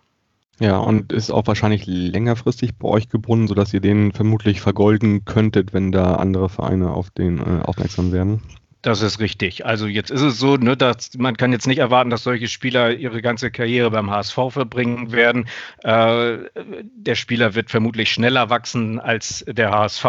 Ja, 0.58 0.76
und 0.76 1.12
ist 1.12 1.30
auch 1.30 1.46
wahrscheinlich 1.46 1.86
längerfristig 1.86 2.76
bei 2.76 2.86
euch 2.86 3.08
gebunden, 3.08 3.48
sodass 3.48 3.72
ihr 3.72 3.80
den 3.80 4.12
vermutlich 4.12 4.60
vergolden 4.60 5.24
könntet, 5.24 5.72
wenn 5.72 5.90
da 5.90 6.16
andere 6.16 6.50
Vereine 6.50 6.90
auf 6.90 7.10
den 7.10 7.38
äh, 7.38 7.62
aufmerksam 7.62 8.12
werden. 8.12 8.42
Das 8.82 9.02
ist 9.02 9.20
richtig. 9.20 9.66
Also 9.66 9.86
jetzt 9.86 10.10
ist 10.10 10.22
es 10.22 10.38
so, 10.38 10.56
ne, 10.56 10.74
dass 10.74 11.10
man 11.18 11.36
kann 11.36 11.52
jetzt 11.52 11.66
nicht 11.66 11.78
erwarten, 11.78 12.08
dass 12.08 12.22
solche 12.22 12.48
Spieler 12.48 12.92
ihre 12.94 13.20
ganze 13.20 13.50
Karriere 13.50 13.90
beim 13.90 14.10
HSV 14.10 14.38
verbringen 14.48 15.12
werden. 15.12 15.48
Äh, 15.82 16.38
der 16.82 17.14
Spieler 17.14 17.54
wird 17.54 17.70
vermutlich 17.70 18.10
schneller 18.10 18.48
wachsen 18.48 18.98
als 18.98 19.44
der 19.46 19.70
HSV. 19.70 20.04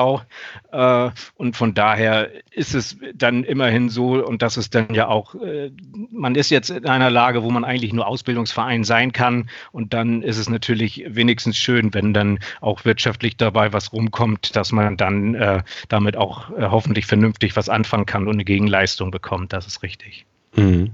Äh, 0.71 1.09
und 1.35 1.57
von 1.57 1.73
daher 1.73 2.29
ist 2.51 2.73
es 2.73 2.97
dann 3.13 3.43
immerhin 3.43 3.89
so, 3.89 4.25
und 4.25 4.41
das 4.41 4.55
ist 4.55 4.73
dann 4.73 4.93
ja 4.93 5.07
auch, 5.07 5.35
äh, 5.35 5.71
man 6.09 6.35
ist 6.35 6.49
jetzt 6.49 6.69
in 6.69 6.85
einer 6.85 7.09
Lage, 7.09 7.43
wo 7.43 7.51
man 7.51 7.65
eigentlich 7.65 7.91
nur 7.91 8.07
Ausbildungsverein 8.07 8.85
sein 8.85 9.11
kann. 9.11 9.49
Und 9.73 9.93
dann 9.93 10.21
ist 10.21 10.37
es 10.37 10.49
natürlich 10.49 11.03
wenigstens 11.09 11.57
schön, 11.57 11.93
wenn 11.93 12.13
dann 12.13 12.39
auch 12.61 12.85
wirtschaftlich 12.85 13.35
dabei 13.35 13.73
was 13.73 13.91
rumkommt, 13.91 14.55
dass 14.55 14.71
man 14.71 14.95
dann 14.95 15.35
äh, 15.35 15.63
damit 15.89 16.15
auch 16.15 16.49
äh, 16.51 16.67
hoffentlich 16.71 17.05
vernünftig 17.05 17.57
was 17.57 17.67
anfangen 17.67 18.05
kann 18.05 18.27
und 18.27 18.35
eine 18.35 18.45
Gegenleistung 18.61 19.11
bekommt. 19.11 19.53
Das 19.53 19.67
ist 19.67 19.83
richtig. 19.83 20.25
Mhm. 20.55 20.91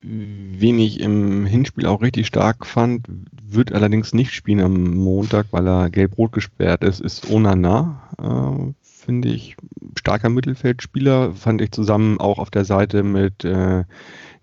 Wen 0.00 0.78
ich 0.78 1.00
im 1.00 1.46
Hinspiel 1.46 1.86
auch 1.86 2.02
richtig 2.02 2.26
stark 2.26 2.66
fand, 2.66 3.06
wird 3.42 3.72
allerdings 3.72 4.12
nicht 4.12 4.32
spielen 4.32 4.60
am 4.60 4.94
Montag, 4.94 5.46
weil 5.50 5.66
er 5.66 5.90
gelb-rot 5.90 6.32
gesperrt 6.32 6.84
ist, 6.84 7.00
ist 7.00 7.30
Onana. 7.30 8.02
Äh, 8.18 8.72
Finde 8.82 9.28
ich 9.28 9.56
starker 9.98 10.28
Mittelfeldspieler. 10.28 11.32
Fand 11.32 11.60
ich 11.60 11.72
zusammen 11.72 12.20
auch 12.20 12.38
auf 12.38 12.50
der 12.50 12.64
Seite 12.64 13.02
mit 13.02 13.44
äh, 13.44 13.84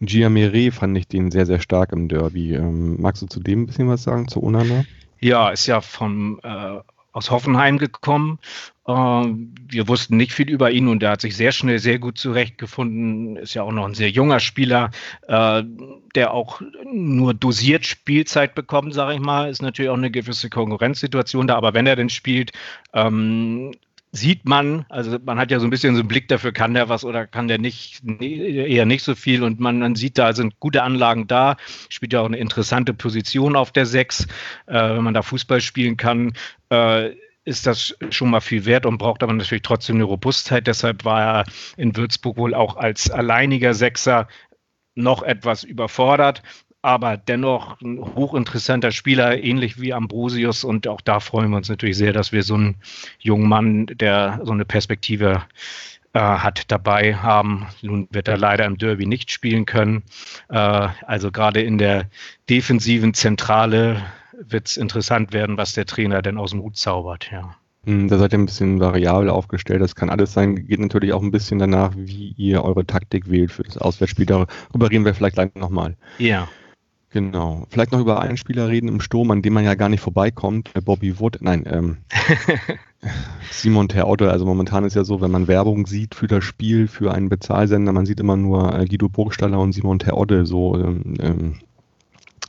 Giamere, 0.01 0.71
fand 0.71 0.97
ich 0.97 1.07
den 1.07 1.31
sehr, 1.31 1.45
sehr 1.45 1.59
stark 1.59 1.91
im 1.93 2.07
Derby. 2.07 2.55
Ähm, 2.55 2.99
magst 2.99 3.21
du 3.21 3.27
zu 3.27 3.39
dem 3.39 3.63
ein 3.63 3.65
bisschen 3.67 3.87
was 3.87 4.03
sagen, 4.03 4.27
zu 4.27 4.43
Onana? 4.43 4.83
Ja, 5.19 5.49
ist 5.49 5.67
ja 5.67 5.81
vom 5.81 6.39
äh, 6.43 6.79
aus 7.11 7.31
Hoffenheim 7.31 7.77
gekommen. 7.77 8.39
Äh, 8.87 8.91
wir 8.91 9.87
wussten 9.87 10.17
nicht 10.17 10.33
viel 10.33 10.49
über 10.49 10.71
ihn 10.71 10.87
und 10.87 11.03
er 11.03 11.11
hat 11.11 11.21
sich 11.21 11.35
sehr 11.35 11.51
schnell 11.51 11.79
sehr 11.79 11.99
gut 11.99 12.17
zurechtgefunden. 12.17 13.37
Ist 13.37 13.53
ja 13.53 13.63
auch 13.63 13.71
noch 13.71 13.85
ein 13.85 13.93
sehr 13.93 14.09
junger 14.09 14.39
Spieler, 14.39 14.91
äh, 15.27 15.63
der 16.15 16.33
auch 16.33 16.61
nur 16.91 17.33
dosiert 17.33 17.85
Spielzeit 17.85 18.55
bekommt, 18.55 18.93
sage 18.93 19.15
ich 19.15 19.19
mal. 19.19 19.49
Ist 19.49 19.61
natürlich 19.61 19.89
auch 19.89 19.97
eine 19.97 20.11
gewisse 20.11 20.49
Konkurrenzsituation 20.49 21.47
da, 21.47 21.55
aber 21.55 21.73
wenn 21.73 21.87
er 21.87 21.95
denn 21.95 22.09
spielt, 22.09 22.51
ähm, 22.93 23.71
sieht 24.11 24.45
man, 24.45 24.85
also 24.89 25.17
man 25.23 25.39
hat 25.39 25.51
ja 25.51 25.59
so 25.59 25.65
ein 25.65 25.69
bisschen 25.69 25.95
so 25.95 26.01
einen 26.01 26.07
Blick 26.07 26.27
dafür, 26.27 26.51
kann 26.51 26.73
der 26.73 26.89
was 26.89 27.05
oder 27.05 27.27
kann 27.27 27.47
der 27.47 27.59
nicht, 27.59 28.01
eher 28.19 28.85
nicht 28.85 29.03
so 29.03 29.15
viel. 29.15 29.43
Und 29.43 29.59
man, 29.59 29.79
man 29.79 29.95
sieht, 29.95 30.17
da 30.17 30.33
sind 30.33 30.59
gute 30.59 30.83
Anlagen 30.83 31.27
da, 31.27 31.55
spielt 31.89 32.13
ja 32.13 32.21
auch 32.21 32.25
eine 32.25 32.37
interessante 32.37 32.93
Position 32.93 33.55
auf 33.55 33.71
der 33.71 33.85
Sechs, 33.85 34.27
äh, 34.67 34.73
wenn 34.73 35.03
man 35.03 35.13
da 35.13 35.21
Fußball 35.21 35.61
spielen 35.61 35.95
kann, 35.95 36.33
äh, 36.69 37.11
ist 37.43 37.65
das 37.65 37.95
schon 38.11 38.29
mal 38.29 38.41
viel 38.41 38.65
wert 38.65 38.85
und 38.85 38.97
braucht 38.97 39.23
aber 39.23 39.33
natürlich 39.33 39.63
trotzdem 39.63 39.95
eine 39.95 40.03
Robustheit. 40.03 40.67
Deshalb 40.67 41.05
war 41.05 41.21
er 41.21 41.45
in 41.77 41.95
Würzburg 41.95 42.37
wohl 42.37 42.53
auch 42.53 42.75
als 42.75 43.09
alleiniger 43.09 43.73
Sechser 43.73 44.27
noch 44.93 45.23
etwas 45.23 45.63
überfordert 45.63 46.43
aber 46.81 47.17
dennoch 47.17 47.79
ein 47.81 47.99
hochinteressanter 47.99 48.91
Spieler, 48.91 49.41
ähnlich 49.43 49.79
wie 49.79 49.93
Ambrosius. 49.93 50.63
Und 50.63 50.87
auch 50.87 51.01
da 51.01 51.19
freuen 51.19 51.49
wir 51.51 51.57
uns 51.57 51.69
natürlich 51.69 51.97
sehr, 51.97 52.13
dass 52.13 52.31
wir 52.31 52.43
so 52.43 52.55
einen 52.55 52.75
jungen 53.19 53.47
Mann, 53.47 53.85
der 53.87 54.41
so 54.43 54.51
eine 54.51 54.65
Perspektive 54.65 55.43
äh, 56.13 56.19
hat, 56.19 56.71
dabei 56.71 57.15
haben. 57.15 57.67
Nun 57.81 58.07
wird 58.11 58.27
er 58.27 58.37
leider 58.37 58.65
im 58.65 58.77
Derby 58.77 59.05
nicht 59.05 59.31
spielen 59.31 59.65
können. 59.65 60.03
Äh, 60.49 60.55
also 61.05 61.31
gerade 61.31 61.61
in 61.61 61.77
der 61.77 62.05
defensiven 62.49 63.13
Zentrale 63.13 64.01
wird 64.33 64.67
es 64.67 64.77
interessant 64.77 65.33
werden, 65.33 65.57
was 65.57 65.73
der 65.73 65.85
Trainer 65.85 66.21
denn 66.21 66.37
aus 66.37 66.51
dem 66.51 66.61
Hut 66.61 66.77
zaubert. 66.77 67.29
Ja. 67.31 67.55
Da 67.83 68.17
seid 68.17 68.33
ihr 68.33 68.39
ein 68.39 68.45
bisschen 68.45 68.79
variabel 68.79 69.29
aufgestellt. 69.29 69.81
Das 69.81 69.95
kann 69.95 70.11
alles 70.11 70.33
sein. 70.33 70.67
Geht 70.67 70.79
natürlich 70.79 71.13
auch 71.13 71.21
ein 71.21 71.31
bisschen 71.31 71.57
danach, 71.57 71.93
wie 71.95 72.33
ihr 72.37 72.63
eure 72.63 72.85
Taktik 72.85 73.29
wählt 73.29 73.51
für 73.51 73.63
das 73.63 73.77
Auswärtsspiel. 73.77 74.27
Darüber 74.27 74.91
reden 74.91 75.03
wir 75.03 75.15
vielleicht 75.15 75.35
gleich 75.35 75.55
nochmal. 75.55 75.95
Ja. 76.19 76.47
Genau. 77.11 77.67
Vielleicht 77.69 77.91
noch 77.91 77.99
über 77.99 78.21
einen 78.21 78.37
Spieler 78.37 78.69
reden 78.69 78.87
im 78.87 79.01
Sturm, 79.01 79.31
an 79.31 79.41
dem 79.41 79.51
man 79.51 79.65
ja 79.65 79.75
gar 79.75 79.89
nicht 79.89 79.99
vorbeikommt. 79.99 80.71
Äh, 80.75 80.81
Bobby 80.81 81.19
Wood, 81.19 81.39
nein, 81.41 81.65
ähm, 81.67 81.97
Simon 83.51 83.89
Terodde. 83.89 84.31
Also 84.31 84.45
momentan 84.45 84.85
ist 84.85 84.95
ja 84.95 85.03
so, 85.03 85.19
wenn 85.19 85.31
man 85.31 85.49
Werbung 85.49 85.87
sieht 85.87 86.15
für 86.15 86.27
das 86.27 86.45
Spiel, 86.45 86.87
für 86.87 87.13
einen 87.13 87.27
Bezahlsender, 87.27 87.91
man 87.91 88.05
sieht 88.05 88.21
immer 88.21 88.37
nur 88.37 88.73
äh, 88.73 88.85
Guido 88.85 89.09
Burgstaller 89.09 89.59
und 89.59 89.73
Simon 89.73 89.99
Terodde 89.99 90.45
so, 90.45 90.77
ähm, 90.77 91.15
ähm, 91.19 91.55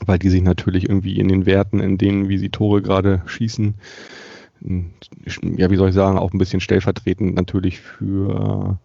weil 0.06 0.20
die 0.20 0.30
sich 0.30 0.42
natürlich 0.42 0.88
irgendwie 0.88 1.18
in 1.18 1.26
den 1.26 1.44
Werten, 1.44 1.80
in 1.80 1.98
denen, 1.98 2.28
wie 2.28 2.38
sie 2.38 2.50
Tore 2.50 2.82
gerade 2.82 3.22
schießen, 3.26 3.74
ja, 4.60 5.70
wie 5.70 5.76
soll 5.76 5.88
ich 5.88 5.94
sagen, 5.94 6.18
auch 6.18 6.32
ein 6.32 6.38
bisschen 6.38 6.60
stellvertretend 6.60 7.34
natürlich 7.34 7.80
für 7.80 8.78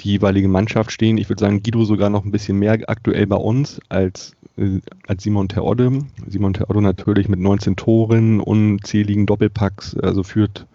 die 0.00 0.10
jeweilige 0.10 0.48
Mannschaft 0.48 0.92
stehen. 0.92 1.18
Ich 1.18 1.28
würde 1.28 1.40
sagen, 1.40 1.62
Guido 1.62 1.84
sogar 1.84 2.10
noch 2.10 2.24
ein 2.24 2.30
bisschen 2.30 2.58
mehr 2.58 2.78
aktuell 2.86 3.26
bei 3.26 3.36
uns 3.36 3.80
als, 3.88 4.36
äh, 4.56 4.80
als 5.06 5.22
Simon 5.22 5.48
Terodde. 5.48 6.00
Simon 6.28 6.54
Terodde 6.54 6.82
natürlich 6.82 7.28
mit 7.28 7.40
19 7.40 7.76
Toren, 7.76 8.40
unzähligen 8.40 9.26
Doppelpacks, 9.26 9.96
also 9.96 10.22
führt 10.22 10.66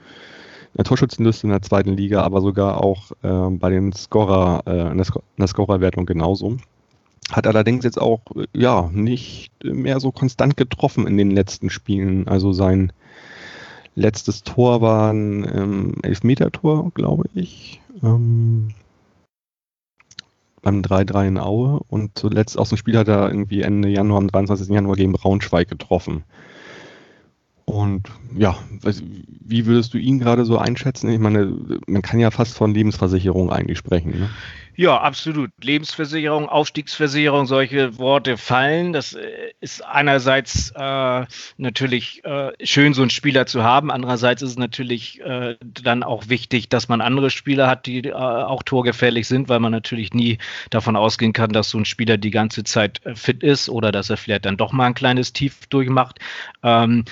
eine 0.75 0.83
Torschützenliste 0.83 1.47
in 1.47 1.51
der 1.51 1.61
zweiten 1.61 1.95
Liga, 1.95 2.23
aber 2.23 2.41
sogar 2.41 2.83
auch 2.83 3.11
äh, 3.23 3.49
bei 3.49 3.69
den 3.69 3.91
Scorer, 3.93 4.63
äh, 4.65 4.91
in 4.91 4.97
der, 4.97 5.05
Sc 5.05 5.19
der 5.37 5.47
Scorerwertung 5.47 6.05
genauso. 6.05 6.57
Hat 7.29 7.45
allerdings 7.45 7.83
jetzt 7.83 7.99
auch 7.99 8.21
äh, 8.35 8.45
ja 8.53 8.89
nicht 8.93 9.51
mehr 9.63 9.99
so 9.99 10.11
konstant 10.11 10.57
getroffen 10.57 11.07
in 11.07 11.17
den 11.17 11.31
letzten 11.31 11.69
Spielen. 11.69 12.27
Also 12.27 12.53
sein 12.53 12.93
letztes 13.95 14.43
Tor 14.43 14.81
war 14.81 15.11
ein 15.11 15.45
ähm, 15.53 15.95
Elfmeter-Tor, 16.01 16.91
glaube 16.93 17.25
ich. 17.33 17.81
Ähm, 18.01 18.69
beim 20.61 20.81
3-3 20.81 21.27
in 21.27 21.37
Aue 21.37 21.79
und 21.87 22.17
zuletzt 22.17 22.57
aus 22.57 22.69
dem 22.69 22.77
Spiel 22.77 22.97
hat 22.97 23.07
er 23.07 23.29
irgendwie 23.29 23.61
Ende 23.61 23.89
Januar, 23.89 24.19
am 24.19 24.27
23. 24.27 24.69
Januar 24.69 24.95
gegen 24.95 25.11
Braunschweig 25.13 25.67
getroffen. 25.67 26.23
Und 27.65 28.09
ja, 28.35 28.57
wie 29.45 29.65
würdest 29.65 29.93
du 29.93 29.97
ihn 29.97 30.19
gerade 30.19 30.45
so 30.45 30.57
einschätzen? 30.57 31.09
Ich 31.09 31.19
meine, 31.19 31.57
man 31.87 32.01
kann 32.01 32.19
ja 32.19 32.29
fast 32.31 32.55
von 32.55 32.73
Lebensversicherung 32.73 33.49
eigentlich 33.49 33.77
sprechen. 33.77 34.11
Ne? 34.11 34.29
Ja, 34.75 34.99
absolut. 35.01 35.51
Lebensversicherung, 35.61 36.47
Aufstiegsversicherung, 36.47 37.45
solche 37.45 37.97
Worte 37.97 38.37
fallen. 38.37 38.93
Das 38.93 39.13
äh, 39.13 39.51
ist 39.59 39.85
einerseits 39.85 40.71
äh, 40.75 41.25
natürlich 41.57 42.23
äh, 42.23 42.51
schön, 42.63 42.93
so 42.93 43.01
einen 43.01 43.09
Spieler 43.09 43.45
zu 43.45 43.63
haben. 43.63 43.91
Andererseits 43.91 44.41
ist 44.41 44.51
es 44.51 44.57
natürlich 44.57 45.21
äh, 45.21 45.57
dann 45.61 46.03
auch 46.03 46.29
wichtig, 46.29 46.69
dass 46.69 46.87
man 46.87 47.01
andere 47.01 47.29
Spieler 47.29 47.67
hat, 47.67 47.85
die 47.85 47.99
äh, 48.07 48.13
auch 48.13 48.63
torgefährlich 48.63 49.27
sind, 49.27 49.49
weil 49.49 49.59
man 49.59 49.71
natürlich 49.71 50.13
nie 50.13 50.37
davon 50.69 50.95
ausgehen 50.95 51.33
kann, 51.33 51.51
dass 51.51 51.69
so 51.69 51.77
ein 51.77 51.85
Spieler 51.85 52.17
die 52.17 52.31
ganze 52.31 52.63
Zeit 52.63 53.05
äh, 53.05 53.15
fit 53.15 53.43
ist 53.43 53.69
oder 53.69 53.91
dass 53.91 54.09
er 54.09 54.17
vielleicht 54.17 54.45
dann 54.45 54.57
doch 54.57 54.71
mal 54.71 54.85
ein 54.85 54.93
kleines 54.93 55.33
Tief 55.33 55.67
durchmacht. 55.67 56.19
Ähm, 56.63 57.03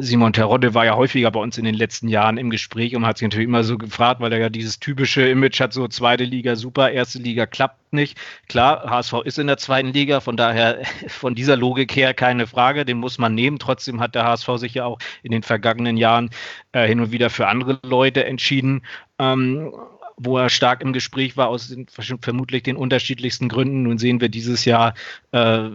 Simon 0.00 0.32
Terodde 0.32 0.72
war 0.72 0.86
ja 0.86 0.96
häufiger 0.96 1.30
bei 1.30 1.38
uns 1.38 1.58
in 1.58 1.64
den 1.64 1.74
letzten 1.74 2.08
Jahren 2.08 2.38
im 2.38 2.48
Gespräch 2.48 2.96
und 2.96 3.04
hat 3.04 3.18
sich 3.18 3.26
natürlich 3.26 3.46
immer 3.46 3.62
so 3.62 3.76
gefragt, 3.76 4.22
weil 4.22 4.32
er 4.32 4.38
ja 4.38 4.48
dieses 4.48 4.80
typische 4.80 5.28
Image 5.28 5.60
hat, 5.60 5.74
so 5.74 5.86
zweite 5.86 6.24
Liga 6.24 6.56
super, 6.56 6.90
erste 6.90 7.18
Liga 7.18 7.44
klappt 7.44 7.92
nicht. 7.92 8.18
Klar, 8.48 8.88
HSV 8.88 9.12
ist 9.24 9.38
in 9.38 9.48
der 9.48 9.58
zweiten 9.58 9.92
Liga, 9.92 10.20
von 10.20 10.38
daher 10.38 10.80
von 11.08 11.34
dieser 11.34 11.56
Logik 11.56 11.94
her 11.94 12.14
keine 12.14 12.46
Frage, 12.46 12.86
den 12.86 12.96
muss 12.96 13.18
man 13.18 13.34
nehmen. 13.34 13.58
Trotzdem 13.58 14.00
hat 14.00 14.14
der 14.14 14.24
HSV 14.24 14.48
sich 14.56 14.72
ja 14.72 14.86
auch 14.86 14.98
in 15.22 15.30
den 15.30 15.42
vergangenen 15.42 15.98
Jahren 15.98 16.30
äh, 16.72 16.86
hin 16.86 17.00
und 17.00 17.12
wieder 17.12 17.28
für 17.28 17.46
andere 17.46 17.78
Leute 17.84 18.24
entschieden. 18.24 18.82
Ähm, 19.18 19.74
wo 20.16 20.38
er 20.38 20.48
stark 20.48 20.82
im 20.82 20.92
Gespräch 20.92 21.36
war, 21.36 21.48
aus 21.48 21.68
den, 21.68 21.86
vermutlich 21.88 22.62
den 22.62 22.76
unterschiedlichsten 22.76 23.48
Gründen. 23.48 23.82
Nun 23.82 23.98
sehen 23.98 24.20
wir 24.20 24.28
dieses 24.28 24.64
Jahr, 24.64 24.94
äh, 25.32 25.68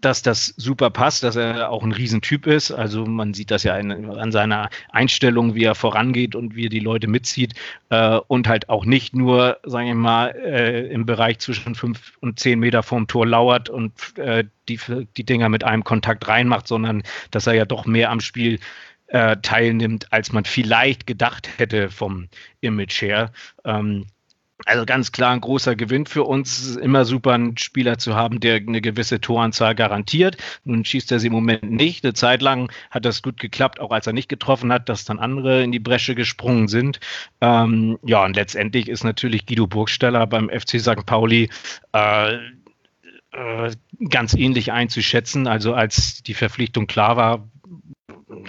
dass 0.00 0.22
das 0.22 0.54
super 0.56 0.90
passt, 0.90 1.22
dass 1.22 1.36
er 1.36 1.70
auch 1.70 1.82
ein 1.82 1.92
Riesentyp 1.92 2.46
ist. 2.46 2.72
Also 2.72 3.06
man 3.06 3.34
sieht 3.34 3.50
das 3.50 3.62
ja 3.62 3.76
in, 3.76 4.10
an 4.10 4.32
seiner 4.32 4.68
Einstellung, 4.90 5.54
wie 5.54 5.64
er 5.64 5.74
vorangeht 5.74 6.34
und 6.34 6.54
wie 6.56 6.66
er 6.66 6.70
die 6.70 6.80
Leute 6.80 7.06
mitzieht 7.08 7.54
äh, 7.88 8.18
und 8.26 8.48
halt 8.48 8.68
auch 8.68 8.84
nicht 8.84 9.14
nur, 9.14 9.58
sagen 9.64 9.86
wir 9.88 9.94
mal, 9.94 10.28
äh, 10.28 10.88
im 10.88 11.06
Bereich 11.06 11.38
zwischen 11.38 11.74
fünf 11.74 12.12
und 12.20 12.38
zehn 12.40 12.58
Meter 12.58 12.82
vorm 12.82 13.06
Tor 13.06 13.26
lauert 13.26 13.70
und 13.70 13.92
äh, 14.18 14.44
die, 14.68 14.78
die 15.16 15.24
Dinger 15.24 15.48
mit 15.48 15.64
einem 15.64 15.84
Kontakt 15.84 16.26
reinmacht, 16.28 16.66
sondern 16.66 17.02
dass 17.30 17.46
er 17.46 17.54
ja 17.54 17.64
doch 17.64 17.86
mehr 17.86 18.10
am 18.10 18.20
Spiel 18.20 18.54
äh, 18.54 18.58
teilnimmt, 19.12 20.12
als 20.12 20.32
man 20.32 20.44
vielleicht 20.44 21.06
gedacht 21.06 21.48
hätte 21.58 21.90
vom 21.90 22.28
Image 22.60 23.02
her. 23.02 23.30
Ähm, 23.64 24.06
also 24.66 24.84
ganz 24.86 25.12
klar 25.12 25.32
ein 25.32 25.40
großer 25.40 25.74
Gewinn 25.76 26.06
für 26.06 26.24
uns. 26.24 26.76
Immer 26.76 27.04
super, 27.04 27.32
einen 27.32 27.56
Spieler 27.56 27.98
zu 27.98 28.14
haben, 28.14 28.40
der 28.40 28.56
eine 28.56 28.80
gewisse 28.80 29.20
Toranzahl 29.20 29.74
garantiert. 29.74 30.36
Nun 30.64 30.84
schießt 30.84 31.10
er 31.12 31.18
sie 31.18 31.28
im 31.28 31.32
Moment 31.32 31.70
nicht. 31.70 32.04
Eine 32.04 32.14
Zeit 32.14 32.42
lang 32.42 32.70
hat 32.90 33.04
das 33.04 33.22
gut 33.22 33.40
geklappt, 33.40 33.80
auch 33.80 33.90
als 33.90 34.06
er 34.06 34.12
nicht 34.12 34.28
getroffen 34.28 34.72
hat, 34.72 34.88
dass 34.88 35.04
dann 35.04 35.18
andere 35.18 35.62
in 35.62 35.72
die 35.72 35.80
Bresche 35.80 36.14
gesprungen 36.14 36.68
sind. 36.68 37.00
Ähm, 37.40 37.98
ja, 38.04 38.24
und 38.24 38.36
letztendlich 38.36 38.88
ist 38.88 39.04
natürlich 39.04 39.46
Guido 39.46 39.66
Burgsteller 39.66 40.26
beim 40.26 40.48
FC 40.48 40.80
St. 40.80 41.06
Pauli 41.06 41.50
äh, 41.92 42.34
äh, 43.32 43.70
ganz 44.10 44.34
ähnlich 44.34 44.72
einzuschätzen. 44.72 45.46
Also 45.46 45.74
als 45.74 46.22
die 46.22 46.34
Verpflichtung 46.34 46.86
klar 46.86 47.16
war, 47.16 47.48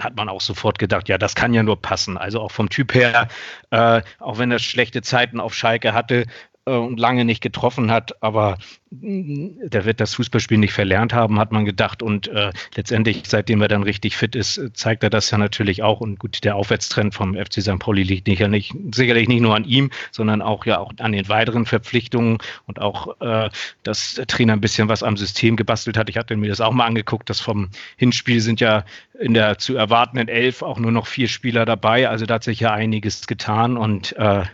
hat 0.00 0.16
man 0.16 0.28
auch 0.28 0.40
sofort 0.40 0.78
gedacht, 0.78 1.08
ja, 1.08 1.18
das 1.18 1.34
kann 1.34 1.54
ja 1.54 1.62
nur 1.62 1.80
passen. 1.80 2.18
Also 2.18 2.40
auch 2.40 2.50
vom 2.50 2.68
Typ 2.68 2.94
her, 2.94 3.28
äh, 3.70 4.02
auch 4.18 4.38
wenn 4.38 4.50
er 4.50 4.58
schlechte 4.58 5.02
Zeiten 5.02 5.40
auf 5.40 5.54
Schalke 5.54 5.94
hatte, 5.94 6.26
äh, 6.66 6.72
und 6.72 6.98
lange 6.98 7.24
nicht 7.24 7.42
getroffen 7.42 7.90
hat, 7.90 8.22
aber 8.22 8.58
der 9.00 9.84
wird 9.84 10.00
das 10.00 10.14
Fußballspiel 10.14 10.58
nicht 10.58 10.72
verlernt 10.72 11.12
haben, 11.12 11.38
hat 11.38 11.52
man 11.52 11.64
gedacht. 11.64 12.02
Und 12.02 12.28
äh, 12.28 12.50
letztendlich, 12.74 13.22
seitdem 13.26 13.62
er 13.62 13.68
dann 13.68 13.82
richtig 13.82 14.16
fit 14.16 14.34
ist, 14.34 14.60
zeigt 14.74 15.02
er 15.02 15.10
das 15.10 15.30
ja 15.30 15.38
natürlich 15.38 15.82
auch. 15.82 16.00
Und 16.00 16.18
gut, 16.18 16.44
der 16.44 16.56
Aufwärtstrend 16.56 17.14
vom 17.14 17.34
FC 17.34 17.62
St. 17.62 17.78
Pauli 17.78 18.02
liegt 18.02 18.26
nicht, 18.26 18.46
nicht, 18.48 18.74
sicherlich 18.94 19.28
nicht 19.28 19.40
nur 19.40 19.54
an 19.54 19.64
ihm, 19.64 19.90
sondern 20.10 20.42
auch 20.42 20.66
ja 20.66 20.78
auch 20.78 20.92
an 20.98 21.12
den 21.12 21.28
weiteren 21.28 21.66
Verpflichtungen 21.66 22.38
und 22.66 22.80
auch, 22.80 23.20
äh, 23.20 23.50
dass 23.82 24.14
der 24.14 24.26
Trainer 24.26 24.54
ein 24.54 24.60
bisschen 24.60 24.88
was 24.88 25.02
am 25.02 25.16
System 25.16 25.56
gebastelt 25.56 25.96
hat. 25.96 26.08
Ich 26.08 26.16
hatte 26.16 26.36
mir 26.36 26.48
das 26.48 26.60
auch 26.60 26.72
mal 26.72 26.86
angeguckt, 26.86 27.28
dass 27.30 27.40
vom 27.40 27.68
Hinspiel 27.96 28.40
sind 28.40 28.60
ja 28.60 28.84
in 29.18 29.34
der 29.34 29.58
zu 29.58 29.76
erwartenden 29.76 30.28
Elf 30.28 30.62
auch 30.62 30.78
nur 30.78 30.90
noch 30.90 31.06
vier 31.06 31.28
Spieler 31.28 31.64
dabei. 31.64 32.08
Also 32.08 32.26
da 32.26 32.34
hat 32.34 32.44
sich 32.44 32.60
ja 32.60 32.72
einiges 32.72 33.26
getan 33.26 33.76
und 33.76 34.16
äh, 34.16 34.44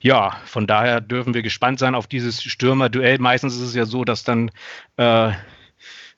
ja, 0.00 0.36
von 0.46 0.66
daher 0.66 1.00
dürfen 1.00 1.34
wir 1.34 1.42
gespannt 1.42 1.78
sein 1.78 1.94
auf 1.94 2.06
dieses 2.06 2.42
Stürmer-Duell. 2.42 3.18
Meistens 3.18 3.54
ist 3.54 3.62
es 3.62 3.74
ja 3.74 3.79
so, 3.86 4.04
dass 4.04 4.24
dann 4.24 4.50
äh, 4.96 5.32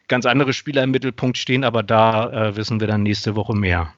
ganz 0.09 0.27
andere 0.27 0.53
Spieler 0.53 0.83
im 0.83 0.91
Mittelpunkt 0.91 1.39
stehen, 1.39 1.65
aber 1.65 1.83
da 1.83 2.49
äh, 2.49 2.57
wissen 2.57 2.81
wir 2.81 2.87
dann 2.87 3.03
nächste 3.03 3.35
Woche 3.37 3.55
mehr. 3.55 3.93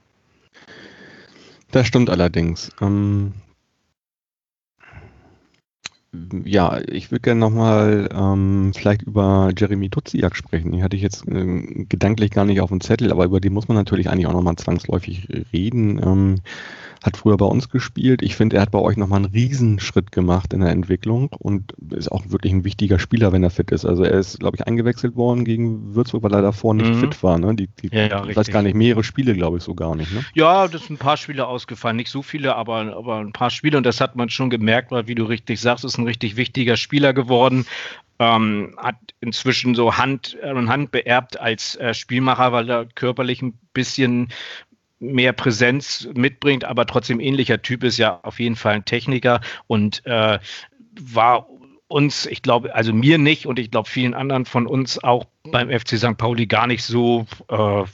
Das 1.70 1.88
stimmt 1.88 2.08
allerdings. 2.08 2.70
Ähm, 2.80 3.32
ja, 6.44 6.80
ich 6.86 7.10
würde 7.10 7.22
gerne 7.22 7.40
nochmal 7.40 8.08
ähm, 8.12 8.72
vielleicht 8.74 9.02
über 9.02 9.50
Jeremy 9.56 9.88
Duziak 9.88 10.36
sprechen. 10.36 10.72
Die 10.72 10.82
hatte 10.82 10.96
ich 10.96 11.02
jetzt 11.02 11.26
äh, 11.26 11.84
gedanklich 11.88 12.30
gar 12.30 12.44
nicht 12.44 12.60
auf 12.60 12.70
dem 12.70 12.80
Zettel, 12.80 13.10
aber 13.10 13.24
über 13.24 13.40
den 13.40 13.52
muss 13.52 13.68
man 13.68 13.76
natürlich 13.76 14.08
eigentlich 14.08 14.26
auch 14.26 14.32
nochmal 14.32 14.56
zwangsläufig 14.56 15.28
reden. 15.52 16.00
Ähm, 16.02 16.40
hat 17.04 17.18
früher 17.18 17.36
bei 17.36 17.44
uns 17.44 17.68
gespielt. 17.68 18.22
Ich 18.22 18.34
finde, 18.34 18.56
er 18.56 18.62
hat 18.62 18.70
bei 18.70 18.78
euch 18.78 18.96
nochmal 18.96 19.18
einen 19.18 19.32
Riesenschritt 19.32 20.10
gemacht 20.10 20.54
in 20.54 20.60
der 20.60 20.70
Entwicklung 20.70 21.28
und 21.38 21.72
ist 21.90 22.10
auch 22.10 22.22
wirklich 22.28 22.50
ein 22.50 22.64
wichtiger 22.64 22.98
Spieler, 22.98 23.30
wenn 23.30 23.42
er 23.42 23.50
fit 23.50 23.70
ist. 23.72 23.84
Also 23.84 24.04
er 24.04 24.18
ist, 24.18 24.40
glaube 24.40 24.56
ich, 24.56 24.66
eingewechselt 24.66 25.14
worden 25.14 25.44
gegen 25.44 25.94
Würzburg, 25.94 26.22
weil 26.22 26.32
er 26.32 26.40
davor 26.40 26.72
nicht 26.72 26.88
mhm. 26.88 27.00
fit 27.00 27.22
war. 27.22 27.38
Ne? 27.38 27.54
Die, 27.54 27.68
die, 27.68 27.94
ja, 27.94 28.06
ja, 28.06 28.24
ich 28.24 28.34
weiß 28.34 28.48
gar 28.48 28.62
nicht, 28.62 28.74
mehrere 28.74 29.04
Spiele, 29.04 29.34
glaube 29.34 29.58
ich, 29.58 29.62
so 29.62 29.74
gar 29.74 29.94
nicht. 29.94 30.12
Ne? 30.12 30.24
Ja, 30.32 30.66
das 30.66 30.86
sind 30.86 30.94
ein 30.94 30.98
paar 30.98 31.18
Spiele 31.18 31.46
ausgefallen. 31.46 31.96
Nicht 31.96 32.10
so 32.10 32.22
viele, 32.22 32.56
aber, 32.56 32.96
aber 32.96 33.18
ein 33.18 33.34
paar 33.34 33.50
Spiele 33.50 33.76
und 33.76 33.84
das 33.84 34.00
hat 34.00 34.16
man 34.16 34.30
schon 34.30 34.48
gemerkt, 34.48 34.90
weil, 34.90 35.06
wie 35.06 35.14
du 35.14 35.24
richtig 35.24 35.60
sagst, 35.60 35.84
ist 35.84 35.98
ein 35.98 36.06
richtig 36.06 36.36
wichtiger 36.36 36.78
Spieler 36.78 37.12
geworden. 37.12 37.66
Ähm, 38.18 38.76
hat 38.78 38.96
inzwischen 39.20 39.74
so 39.74 39.98
Hand 39.98 40.38
und 40.42 40.70
Hand 40.70 40.92
beerbt 40.92 41.38
als 41.38 41.74
äh, 41.76 41.92
Spielmacher, 41.92 42.52
weil 42.52 42.70
er 42.70 42.86
körperlich 42.86 43.42
ein 43.42 43.58
bisschen 43.74 44.28
mehr 44.98 45.32
Präsenz 45.32 46.08
mitbringt, 46.14 46.64
aber 46.64 46.86
trotzdem 46.86 47.20
ähnlicher 47.20 47.60
Typ 47.62 47.84
ist 47.84 47.98
ja 47.98 48.20
auf 48.22 48.40
jeden 48.40 48.56
Fall 48.56 48.74
ein 48.74 48.84
Techniker 48.84 49.40
und 49.66 50.04
äh, 50.06 50.38
war 51.00 51.48
uns, 51.88 52.26
ich 52.26 52.42
glaube, 52.42 52.74
also 52.74 52.92
mir 52.92 53.18
nicht 53.18 53.46
und 53.46 53.58
ich 53.58 53.70
glaube 53.70 53.88
vielen 53.88 54.14
anderen 54.14 54.46
von 54.46 54.66
uns 54.66 55.02
auch 55.02 55.26
beim 55.50 55.70
FC 55.70 55.98
St. 55.98 56.16
Pauli 56.16 56.46
gar 56.46 56.66
nicht 56.66 56.82
so 56.82 57.26
äh, 57.48 57.84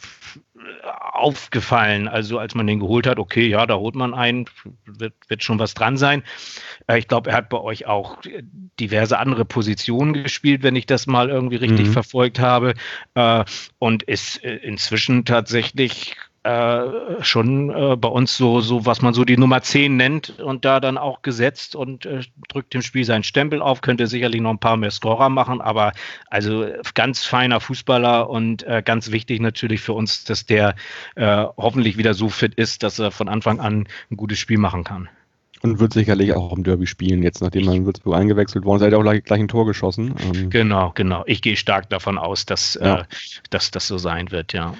aufgefallen. 1.12 2.08
Also 2.08 2.38
als 2.38 2.54
man 2.54 2.66
den 2.66 2.80
geholt 2.80 3.06
hat, 3.06 3.18
okay, 3.18 3.46
ja, 3.46 3.66
da 3.66 3.76
holt 3.76 3.94
man 3.94 4.14
einen, 4.14 4.46
wird, 4.86 5.14
wird 5.28 5.42
schon 5.42 5.58
was 5.58 5.74
dran 5.74 5.96
sein. 5.96 6.22
Äh, 6.86 6.98
ich 6.98 7.08
glaube, 7.08 7.30
er 7.30 7.36
hat 7.36 7.48
bei 7.48 7.58
euch 7.58 7.86
auch 7.86 8.18
diverse 8.78 9.18
andere 9.18 9.44
Positionen 9.44 10.12
gespielt, 10.12 10.62
wenn 10.62 10.76
ich 10.76 10.86
das 10.86 11.06
mal 11.06 11.28
irgendwie 11.28 11.56
richtig 11.56 11.88
mhm. 11.88 11.92
verfolgt 11.92 12.38
habe. 12.38 12.74
Äh, 13.14 13.44
und 13.78 14.02
ist 14.04 14.42
äh, 14.44 14.56
inzwischen 14.56 15.24
tatsächlich 15.24 16.16
äh, 16.42 17.22
schon 17.22 17.70
äh, 17.70 17.96
bei 17.96 18.08
uns 18.08 18.36
so, 18.36 18.60
so, 18.60 18.86
was 18.86 19.02
man 19.02 19.12
so 19.12 19.24
die 19.24 19.36
Nummer 19.36 19.60
10 19.60 19.96
nennt 19.96 20.40
und 20.40 20.64
da 20.64 20.80
dann 20.80 20.96
auch 20.96 21.20
gesetzt 21.20 21.76
und 21.76 22.06
äh, 22.06 22.20
drückt 22.48 22.72
dem 22.72 22.80
Spiel 22.80 23.04
seinen 23.04 23.24
Stempel 23.24 23.60
auf, 23.60 23.82
könnte 23.82 24.06
sicherlich 24.06 24.40
noch 24.40 24.50
ein 24.50 24.58
paar 24.58 24.78
mehr 24.78 24.90
Scorer 24.90 25.28
machen, 25.28 25.60
aber 25.60 25.92
also 26.30 26.66
ganz 26.94 27.24
feiner 27.24 27.60
Fußballer 27.60 28.30
und 28.30 28.62
äh, 28.62 28.82
ganz 28.82 29.10
wichtig 29.10 29.40
natürlich 29.40 29.82
für 29.82 29.92
uns, 29.92 30.24
dass 30.24 30.46
der 30.46 30.76
äh, 31.16 31.44
hoffentlich 31.56 31.98
wieder 31.98 32.14
so 32.14 32.30
fit 32.30 32.54
ist, 32.54 32.82
dass 32.82 32.98
er 32.98 33.10
von 33.10 33.28
Anfang 33.28 33.60
an 33.60 33.86
ein 34.10 34.16
gutes 34.16 34.38
Spiel 34.38 34.58
machen 34.58 34.82
kann. 34.82 35.10
Und 35.62 35.78
wird 35.78 35.92
sicherlich 35.92 36.32
auch 36.32 36.56
im 36.56 36.64
Derby 36.64 36.86
spielen, 36.86 37.22
jetzt 37.22 37.42
nachdem 37.42 37.68
er 37.68 37.74
in 37.74 37.84
Würzburg 37.84 38.16
eingewechselt 38.16 38.64
worden 38.64 38.78
ist. 38.78 38.82
Er 38.82 38.86
hat 38.86 38.94
auch 38.94 39.02
gleich, 39.02 39.24
gleich 39.24 39.40
ein 39.40 39.48
Tor 39.48 39.66
geschossen. 39.66 40.14
Ähm 40.32 40.48
genau, 40.48 40.92
genau. 40.94 41.22
Ich 41.26 41.42
gehe 41.42 41.56
stark 41.56 41.90
davon 41.90 42.16
aus, 42.16 42.46
dass, 42.46 42.78
ja. 42.80 43.00
äh, 43.00 43.04
dass 43.50 43.70
das 43.70 43.86
so 43.86 43.98
sein 43.98 44.30
wird, 44.30 44.54
ja. 44.54 44.74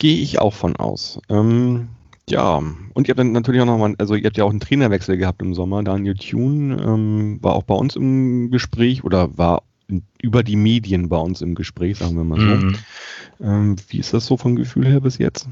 Gehe 0.00 0.16
ich 0.18 0.38
auch 0.38 0.54
von 0.54 0.76
aus. 0.76 1.20
Ähm, 1.28 1.90
ja, 2.28 2.56
und 2.94 3.06
ihr 3.06 3.12
habt 3.12 3.18
dann 3.18 3.32
natürlich 3.32 3.60
auch 3.60 3.66
nochmal, 3.66 3.94
also 3.98 4.14
ihr 4.14 4.24
habt 4.24 4.38
ja 4.38 4.44
auch 4.44 4.50
einen 4.50 4.60
Trainerwechsel 4.60 5.18
gehabt 5.18 5.42
im 5.42 5.52
Sommer. 5.52 5.82
Daniel 5.82 6.14
Thune 6.14 6.82
ähm, 6.82 7.38
war 7.42 7.54
auch 7.54 7.64
bei 7.64 7.74
uns 7.74 7.96
im 7.96 8.50
Gespräch 8.50 9.04
oder 9.04 9.36
war 9.36 9.62
über 10.22 10.42
die 10.42 10.56
Medien 10.56 11.10
bei 11.10 11.18
uns 11.18 11.42
im 11.42 11.54
Gespräch, 11.54 11.98
sagen 11.98 12.16
wir 12.16 12.24
mal 12.24 12.40
so. 12.40 12.46
Mhm. 12.46 12.76
Ähm, 13.40 13.76
wie 13.88 13.98
ist 13.98 14.14
das 14.14 14.24
so 14.24 14.38
vom 14.38 14.56
Gefühl 14.56 14.86
her 14.86 15.00
bis 15.00 15.18
jetzt? 15.18 15.48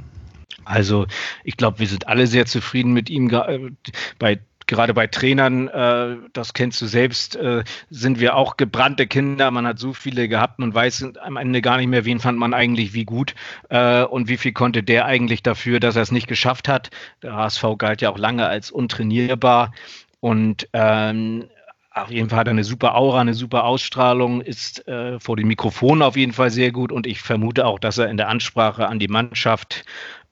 Also 0.64 1.06
ich 1.44 1.56
glaube, 1.56 1.80
wir 1.80 1.86
sind 1.86 2.08
alle 2.08 2.26
sehr 2.26 2.46
zufrieden 2.46 2.92
mit 2.92 3.10
ihm. 3.10 3.28
Äh, 3.30 3.70
bei 4.18 4.40
gerade 4.68 4.94
bei 4.94 5.08
Trainern, 5.08 5.66
äh, 5.66 6.16
das 6.32 6.54
kennst 6.54 6.80
du 6.80 6.86
selbst, 6.86 7.34
äh, 7.34 7.64
sind 7.90 8.20
wir 8.20 8.36
auch 8.36 8.56
gebrannte 8.56 9.08
Kinder. 9.08 9.50
Man 9.50 9.66
hat 9.66 9.80
so 9.80 9.92
viele 9.92 10.28
gehabt 10.28 10.60
und 10.60 10.74
weiß 10.74 11.12
am 11.20 11.36
Ende 11.36 11.60
gar 11.60 11.78
nicht 11.78 11.88
mehr, 11.88 12.04
wen 12.04 12.20
fand 12.20 12.38
man 12.38 12.54
eigentlich 12.54 12.92
wie 12.92 13.04
gut 13.04 13.34
äh, 13.70 14.04
und 14.04 14.28
wie 14.28 14.36
viel 14.36 14.52
konnte 14.52 14.84
der 14.84 15.06
eigentlich 15.06 15.42
dafür, 15.42 15.80
dass 15.80 15.96
er 15.96 16.02
es 16.02 16.12
nicht 16.12 16.28
geschafft 16.28 16.68
hat. 16.68 16.90
Der 17.22 17.34
HSV 17.34 17.64
galt 17.78 18.02
ja 18.02 18.10
auch 18.10 18.18
lange 18.18 18.46
als 18.46 18.70
untrainierbar 18.70 19.72
und 20.20 20.68
ähm, 20.72 21.48
auf 21.90 22.10
jeden 22.10 22.28
Fall 22.28 22.40
hat 22.40 22.48
er 22.48 22.52
eine 22.52 22.64
super 22.64 22.94
Aura, 22.94 23.20
eine 23.20 23.34
super 23.34 23.64
Ausstrahlung, 23.64 24.40
ist 24.40 24.86
äh, 24.86 25.18
vor 25.18 25.36
dem 25.36 25.48
Mikrofon 25.48 26.02
auf 26.02 26.16
jeden 26.16 26.32
Fall 26.32 26.50
sehr 26.50 26.70
gut 26.70 26.92
und 26.92 27.06
ich 27.06 27.20
vermute 27.20 27.66
auch, 27.66 27.78
dass 27.78 27.98
er 27.98 28.08
in 28.08 28.16
der 28.16 28.28
Ansprache 28.28 28.86
an 28.86 28.98
die 28.98 29.08
Mannschaft 29.08 29.84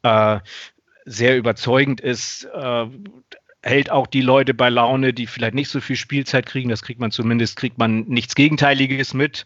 äh, 0.03 0.39
sehr 1.07 1.37
überzeugend 1.37 2.01
ist. 2.01 2.45
Äh, 2.45 2.87
hält 3.67 3.91
auch 3.91 4.07
die 4.07 4.21
Leute 4.21 4.55
bei 4.55 4.69
Laune, 4.69 5.13
die 5.13 5.27
vielleicht 5.27 5.55
nicht 5.55 5.69
so 5.69 5.81
viel 5.81 5.97
Spielzeit 5.97 6.47
kriegen. 6.47 6.69
Das 6.69 6.83
kriegt 6.83 7.01
man 7.01 7.11
zumindest, 7.11 7.57
kriegt 7.57 7.79
man 7.79 8.01
nichts 8.03 8.35
Gegenteiliges 8.35 9.13
mit. 9.13 9.45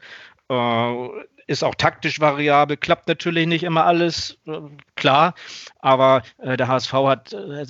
Äh, 0.48 1.08
ist 1.46 1.64
auch 1.64 1.74
taktisch 1.74 2.20
variabel, 2.20 2.76
klappt 2.76 3.08
natürlich 3.08 3.48
nicht 3.48 3.64
immer 3.64 3.84
alles, 3.84 4.38
äh, 4.46 4.52
klar, 4.94 5.34
aber 5.80 6.22
äh, 6.38 6.56
der 6.56 6.68
HSV 6.68 6.92
hat 6.92 7.32
äh, 7.32 7.64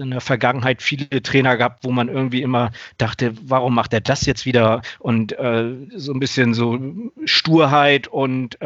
in 0.00 0.10
der 0.10 0.20
Vergangenheit 0.20 0.82
viele 0.82 1.22
Trainer 1.22 1.56
gehabt, 1.56 1.84
wo 1.84 1.92
man 1.92 2.08
irgendwie 2.08 2.42
immer 2.42 2.72
dachte, 2.98 3.32
warum 3.42 3.76
macht 3.76 3.92
er 3.92 4.00
das 4.00 4.26
jetzt 4.26 4.44
wieder? 4.44 4.82
Und 4.98 5.38
äh, 5.38 5.72
so 5.94 6.12
ein 6.12 6.18
bisschen 6.18 6.52
so 6.52 6.80
Sturheit 7.24 8.08
und 8.08 8.58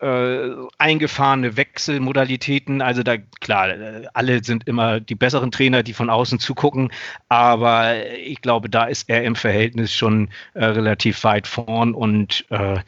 äh, 0.00 0.50
eingefahrene 0.78 1.56
Wechselmodalitäten. 1.56 2.82
Also 2.82 3.02
da 3.02 3.16
klar, 3.40 3.68
alle 4.14 4.42
sind 4.42 4.66
immer 4.66 5.00
die 5.00 5.14
besseren 5.14 5.50
Trainer, 5.50 5.82
die 5.82 5.92
von 5.92 6.10
außen 6.10 6.38
zugucken, 6.38 6.90
aber 7.28 8.06
ich 8.16 8.40
glaube, 8.40 8.68
da 8.68 8.84
ist 8.84 9.08
er 9.08 9.24
im 9.24 9.36
Verhältnis 9.36 9.94
schon 9.94 10.28
äh, 10.54 10.64
relativ 10.64 11.22
weit 11.24 11.46
vorn 11.46 11.94
und 11.94 12.44
äh, 12.50 12.78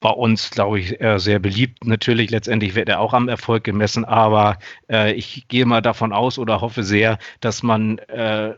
bei 0.00 0.10
uns, 0.10 0.50
glaube 0.50 0.78
ich, 0.78 0.96
sehr 1.16 1.40
beliebt. 1.40 1.84
Natürlich, 1.84 2.30
letztendlich 2.30 2.76
wird 2.76 2.88
er 2.88 3.00
auch 3.00 3.14
am 3.14 3.28
Erfolg 3.28 3.64
gemessen, 3.64 4.04
aber 4.04 4.60
äh, 4.88 5.12
ich 5.14 5.48
gehe 5.48 5.66
mal 5.66 5.82
davon 5.82 6.12
aus 6.12 6.38
oder 6.38 6.60
hoffe 6.60 6.84
sehr, 6.84 7.18
dass 7.40 7.64
man 7.64 7.98
äh, 7.98 8.54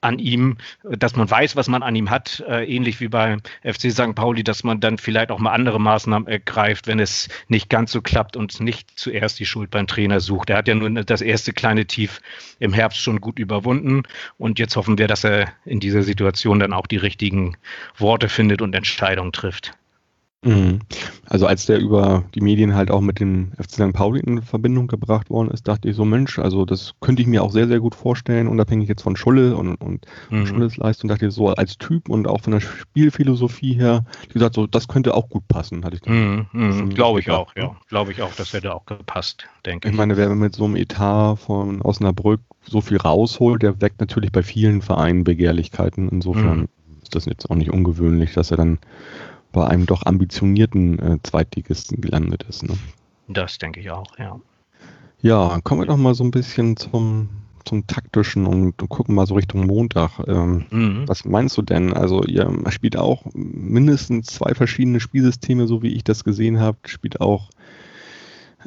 an 0.00 0.18
ihm, 0.18 0.56
dass 0.84 1.16
man 1.16 1.30
weiß, 1.30 1.56
was 1.56 1.68
man 1.68 1.82
an 1.82 1.96
ihm 1.96 2.10
hat, 2.10 2.44
äh, 2.48 2.64
ähnlich 2.64 3.00
wie 3.00 3.08
beim 3.08 3.40
FC 3.62 3.90
St. 3.90 4.14
Pauli, 4.14 4.44
dass 4.44 4.64
man 4.64 4.80
dann 4.80 4.98
vielleicht 4.98 5.30
auch 5.30 5.38
mal 5.38 5.52
andere 5.52 5.80
Maßnahmen 5.80 6.28
ergreift, 6.28 6.86
wenn 6.86 7.00
es 7.00 7.28
nicht 7.48 7.68
ganz 7.70 7.92
so 7.92 8.02
klappt 8.02 8.36
und 8.36 8.60
nicht 8.60 8.98
zuerst 8.98 9.38
die 9.38 9.46
Schuld 9.46 9.70
beim 9.70 9.86
Trainer 9.86 10.20
sucht. 10.20 10.50
Er 10.50 10.58
hat 10.58 10.68
ja 10.68 10.74
nun 10.74 11.02
das 11.06 11.20
erste 11.20 11.52
kleine 11.52 11.86
Tief 11.86 12.20
im 12.58 12.72
Herbst 12.72 13.00
schon 13.00 13.20
gut 13.20 13.38
überwunden 13.38 14.02
und 14.38 14.58
jetzt 14.58 14.76
hoffen 14.76 14.98
wir, 14.98 15.08
dass 15.08 15.24
er 15.24 15.52
in 15.64 15.80
dieser 15.80 16.02
Situation 16.02 16.58
dann 16.58 16.72
auch 16.72 16.86
die 16.86 16.96
richtigen 16.96 17.56
Worte 17.96 18.28
findet 18.28 18.62
und 18.62 18.74
Entscheidungen 18.74 19.32
trifft. 19.32 19.72
Mhm. 20.46 20.78
Also 21.28 21.46
als 21.46 21.66
der 21.66 21.80
über 21.80 22.24
die 22.34 22.40
Medien 22.40 22.74
halt 22.74 22.90
auch 22.90 23.00
mit 23.00 23.18
dem 23.18 23.52
FC 23.60 23.72
St. 23.72 23.92
Pauli 23.92 24.20
in 24.20 24.42
Verbindung 24.42 24.86
gebracht 24.86 25.28
worden 25.28 25.50
ist, 25.50 25.66
dachte 25.66 25.88
ich 25.88 25.96
so, 25.96 26.04
Mensch, 26.04 26.38
also 26.38 26.64
das 26.64 26.94
könnte 27.00 27.22
ich 27.22 27.28
mir 27.28 27.42
auch 27.42 27.50
sehr, 27.50 27.66
sehr 27.66 27.80
gut 27.80 27.94
vorstellen, 27.94 28.46
unabhängig 28.46 28.88
jetzt 28.88 29.02
von 29.02 29.16
Schulle 29.16 29.56
und, 29.56 29.74
und 29.76 30.06
mhm. 30.30 30.46
Schulles 30.46 30.76
Leistung, 30.76 31.08
dachte 31.08 31.26
ich 31.26 31.34
so 31.34 31.48
als 31.48 31.78
Typ 31.78 32.08
und 32.08 32.28
auch 32.28 32.42
von 32.42 32.52
der 32.52 32.60
Spielphilosophie 32.60 33.74
her, 33.74 34.04
wie 34.28 34.34
gesagt, 34.34 34.54
so 34.54 34.66
das 34.66 34.86
könnte 34.86 35.14
auch 35.14 35.28
gut 35.28 35.46
passen, 35.48 35.84
hatte 35.84 35.96
ich 35.96 36.08
mhm. 36.08 36.46
mhm. 36.52 36.90
Glaube 36.90 37.20
ich 37.20 37.30
auch, 37.30 37.54
ja. 37.56 37.76
Glaube 37.88 38.12
ich 38.12 38.22
auch, 38.22 38.34
das 38.36 38.52
hätte 38.52 38.74
auch 38.74 38.86
gepasst, 38.86 39.46
denke 39.64 39.88
ich. 39.88 39.92
Ich 39.92 39.98
meine, 39.98 40.16
wer 40.16 40.28
mit 40.34 40.54
so 40.54 40.64
einem 40.64 40.76
Etat 40.76 41.36
von 41.36 41.82
Osnabrück 41.82 42.40
so 42.64 42.80
viel 42.80 42.98
rausholt, 42.98 43.62
der 43.62 43.80
weckt 43.80 44.00
natürlich 44.00 44.32
bei 44.32 44.42
vielen 44.42 44.82
Vereinen 44.82 45.24
Begehrlichkeiten. 45.24 46.08
Insofern 46.08 46.60
mhm. 46.60 46.68
ist 47.02 47.14
das 47.14 47.24
jetzt 47.26 47.50
auch 47.50 47.56
nicht 47.56 47.70
ungewöhnlich, 47.70 48.34
dass 48.34 48.50
er 48.50 48.56
dann 48.56 48.78
bei 49.56 49.66
einem 49.66 49.86
doch 49.86 50.04
ambitionierten 50.04 50.98
äh, 50.98 51.18
Zweitligisten 51.22 52.02
gelandet 52.02 52.44
ist. 52.46 52.62
Ne? 52.62 52.74
Das 53.26 53.56
denke 53.56 53.80
ich 53.80 53.90
auch, 53.90 54.18
ja. 54.18 54.38
Ja, 55.22 55.58
kommen 55.64 55.80
wir 55.80 55.86
doch 55.86 55.96
mal 55.96 56.14
so 56.14 56.24
ein 56.24 56.30
bisschen 56.30 56.76
zum, 56.76 57.30
zum 57.64 57.86
taktischen 57.86 58.44
und, 58.44 58.76
gucken 58.76 59.14
mal 59.14 59.26
so 59.26 59.34
Richtung 59.34 59.66
Montag. 59.66 60.20
Ähm, 60.28 60.66
mhm. 60.70 61.04
Was 61.08 61.24
meinst 61.24 61.56
du 61.56 61.62
denn? 61.62 61.94
Also 61.94 62.22
ihr 62.24 62.52
spielt 62.68 62.98
auch 62.98 63.24
mindestens 63.32 64.26
zwei 64.26 64.52
verschiedene 64.52 65.00
Spielsysteme, 65.00 65.66
so 65.66 65.82
wie 65.82 65.94
ich 65.94 66.04
das 66.04 66.22
gesehen 66.22 66.60
habe. 66.60 66.76
Spielt 66.84 67.22
auch 67.22 67.48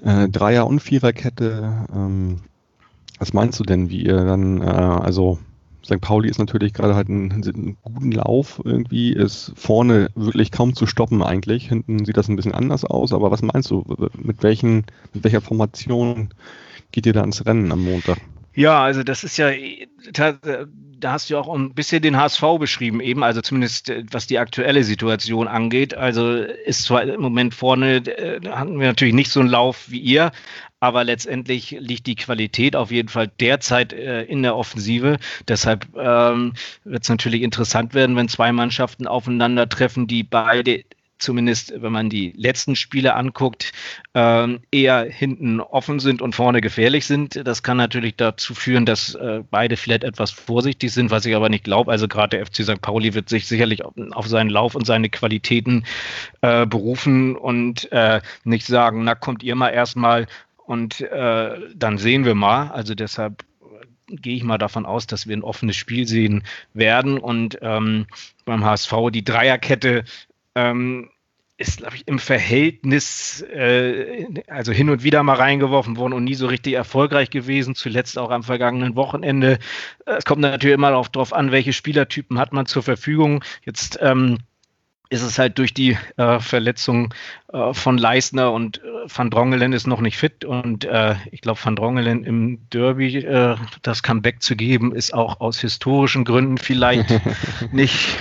äh, 0.01 0.27
Dreier- 0.27 0.65
und 0.65 0.79
Viererkette. 0.79 1.85
Ähm, 1.93 2.41
was 3.19 3.33
meinst 3.33 3.59
du 3.59 3.63
denn, 3.63 3.91
wie 3.91 4.05
ihr 4.05 4.25
dann, 4.25 4.59
äh, 4.63 4.65
also 4.65 5.37
St. 5.89 6.01
Pauli 6.01 6.29
ist 6.29 6.37
natürlich 6.37 6.73
gerade 6.73 6.95
halt 6.95 7.09
einen, 7.09 7.31
einen, 7.31 7.77
guten 7.81 8.11
Lauf 8.11 8.61
irgendwie, 8.63 9.13
ist 9.13 9.51
vorne 9.55 10.09
wirklich 10.15 10.51
kaum 10.51 10.75
zu 10.75 10.85
stoppen 10.85 11.23
eigentlich. 11.23 11.69
Hinten 11.69 12.05
sieht 12.05 12.17
das 12.17 12.27
ein 12.27 12.35
bisschen 12.35 12.53
anders 12.53 12.85
aus, 12.85 13.11
aber 13.11 13.31
was 13.31 13.41
meinst 13.41 13.71
du, 13.71 13.83
mit 14.17 14.43
welchen, 14.43 14.85
mit 15.13 15.23
welcher 15.23 15.41
Formation 15.41 16.29
geht 16.91 17.05
ihr 17.05 17.13
da 17.13 17.23
ins 17.23 17.45
Rennen 17.45 17.71
am 17.71 17.83
Montag? 17.83 18.19
Ja, 18.53 18.83
also 18.83 19.03
das 19.03 19.23
ist 19.23 19.37
ja, 19.37 19.51
da, 20.11 20.37
hast 21.05 21.29
du 21.29 21.37
auch 21.37 21.53
ein 21.53 21.73
bisschen 21.73 22.01
den 22.01 22.17
HSV 22.17 22.43
beschrieben 22.59 22.99
eben, 22.99 23.23
also 23.23 23.41
zumindest 23.41 23.89
äh, 23.89 24.03
was 24.11 24.27
die 24.27 24.37
aktuelle 24.37 24.83
Situation 24.83 25.47
angeht. 25.47 25.95
Also 25.95 26.33
ist 26.35 26.83
zwar 26.83 27.03
im 27.03 27.21
Moment 27.21 27.53
vorne, 27.53 27.97
äh, 27.97 28.39
da 28.41 28.59
hatten 28.59 28.79
wir 28.79 28.87
natürlich 28.87 29.13
nicht 29.13 29.31
so 29.31 29.39
einen 29.39 29.49
Lauf 29.49 29.89
wie 29.89 29.99
ihr, 29.99 30.31
aber 30.79 31.03
letztendlich 31.03 31.71
liegt 31.79 32.07
die 32.07 32.15
Qualität 32.15 32.75
auf 32.75 32.91
jeden 32.91 33.09
Fall 33.09 33.29
derzeit 33.39 33.93
äh, 33.93 34.23
in 34.23 34.43
der 34.43 34.55
Offensive. 34.55 35.17
Deshalb 35.47 35.87
ähm, 35.95 36.53
wird 36.83 37.03
es 37.03 37.09
natürlich 37.09 37.41
interessant 37.41 37.93
werden, 37.93 38.15
wenn 38.15 38.29
zwei 38.29 38.51
Mannschaften 38.51 39.07
aufeinandertreffen, 39.07 40.07
die 40.07 40.23
beide 40.23 40.83
zumindest 41.19 41.73
wenn 41.75 41.91
man 41.91 42.09
die 42.09 42.33
letzten 42.35 42.75
Spiele 42.75 43.13
anguckt, 43.13 43.73
ähm, 44.13 44.61
eher 44.71 45.03
hinten 45.03 45.59
offen 45.59 45.99
sind 45.99 46.21
und 46.21 46.33
vorne 46.33 46.61
gefährlich 46.61 47.05
sind. 47.05 47.45
Das 47.45 47.61
kann 47.61 47.77
natürlich 47.77 48.15
dazu 48.15 48.55
führen, 48.55 48.85
dass 48.85 49.15
äh, 49.15 49.43
beide 49.51 49.77
vielleicht 49.77 50.03
etwas 50.03 50.31
vorsichtig 50.31 50.91
sind, 50.91 51.11
was 51.11 51.25
ich 51.25 51.35
aber 51.35 51.49
nicht 51.49 51.65
glaube. 51.65 51.91
Also 51.91 52.07
gerade 52.07 52.37
der 52.37 52.45
FC 52.45 52.63
St. 52.63 52.81
Pauli 52.81 53.13
wird 53.13 53.29
sich 53.29 53.47
sicherlich 53.47 53.83
auf, 53.85 53.93
auf 54.11 54.27
seinen 54.27 54.49
Lauf 54.49 54.75
und 54.75 54.85
seine 54.85 55.09
Qualitäten 55.09 55.85
äh, 56.41 56.65
berufen 56.65 57.35
und 57.35 57.91
äh, 57.91 58.21
nicht 58.45 58.65
sagen, 58.65 59.03
na 59.03 59.15
kommt 59.15 59.43
ihr 59.43 59.55
mal 59.55 59.69
erstmal 59.69 60.25
und 60.69 61.01
äh, 61.01 61.57
dann 61.75 61.97
sehen 61.97 62.25
wir 62.25 62.35
mal. 62.35 62.67
Also 62.67 62.93
deshalb 62.93 63.43
gehe 64.05 64.35
ich 64.35 64.43
mal 64.43 64.59
davon 64.59 64.85
aus, 64.85 65.07
dass 65.07 65.25
wir 65.27 65.35
ein 65.35 65.41
offenes 65.41 65.75
Spiel 65.75 66.07
sehen 66.07 66.43
werden. 66.75 67.17
Und 67.17 67.57
ähm, 67.63 68.05
beim 68.45 68.63
HSV 68.63 68.93
die 69.11 69.23
Dreierkette 69.23 70.03
ähm, 70.53 71.09
ist, 71.57 71.79
glaube 71.79 71.95
ich, 71.95 72.07
im 72.07 72.19
Verhältnis, 72.19 73.41
äh, 73.41 74.27
also 74.45 74.71
hin 74.71 74.91
und 74.91 75.01
wieder 75.01 75.23
mal 75.23 75.37
reingeworfen 75.37 75.97
worden 75.97 76.13
und 76.13 76.25
nie 76.25 76.35
so 76.35 76.45
richtig 76.45 76.75
erfolgreich 76.75 77.31
gewesen, 77.31 77.73
zuletzt 77.73 78.19
auch 78.19 78.29
am 78.29 78.43
vergangenen 78.43 78.95
Wochenende. 78.95 79.57
Es 80.05 80.23
kommt 80.23 80.41
natürlich 80.41 80.75
immer 80.75 80.91
darauf 80.91 81.33
an, 81.33 81.51
welche 81.51 81.73
Spielertypen 81.73 82.37
hat 82.37 82.53
man 82.53 82.67
zur 82.67 82.83
Verfügung. 82.83 83.43
Jetzt 83.65 83.97
ähm, 84.03 84.37
ist 85.09 85.23
es 85.23 85.39
halt 85.39 85.57
durch 85.57 85.73
die 85.73 85.97
äh, 86.17 86.39
Verletzung 86.39 87.13
äh, 87.51 87.73
von 87.73 87.97
Leisner 87.97 88.51
und 88.51 88.77
äh, 88.77 88.81
Van 89.07 89.31
Drongelen 89.31 89.73
ist 89.73 89.87
noch 89.87 90.01
nicht 90.01 90.17
fit 90.17 90.45
und 90.45 90.85
äh, 90.85 91.15
ich 91.31 91.41
glaube 91.41 91.59
Van 91.63 91.75
Drongelen 91.75 92.23
im 92.23 92.69
Derby 92.69 93.17
äh, 93.17 93.55
das 93.81 94.03
Comeback 94.03 94.43
zu 94.43 94.55
geben 94.55 94.93
ist 94.93 95.13
auch 95.13 95.39
aus 95.39 95.59
historischen 95.59 96.25
Gründen 96.25 96.59
vielleicht 96.59 97.09
nicht 97.71 98.17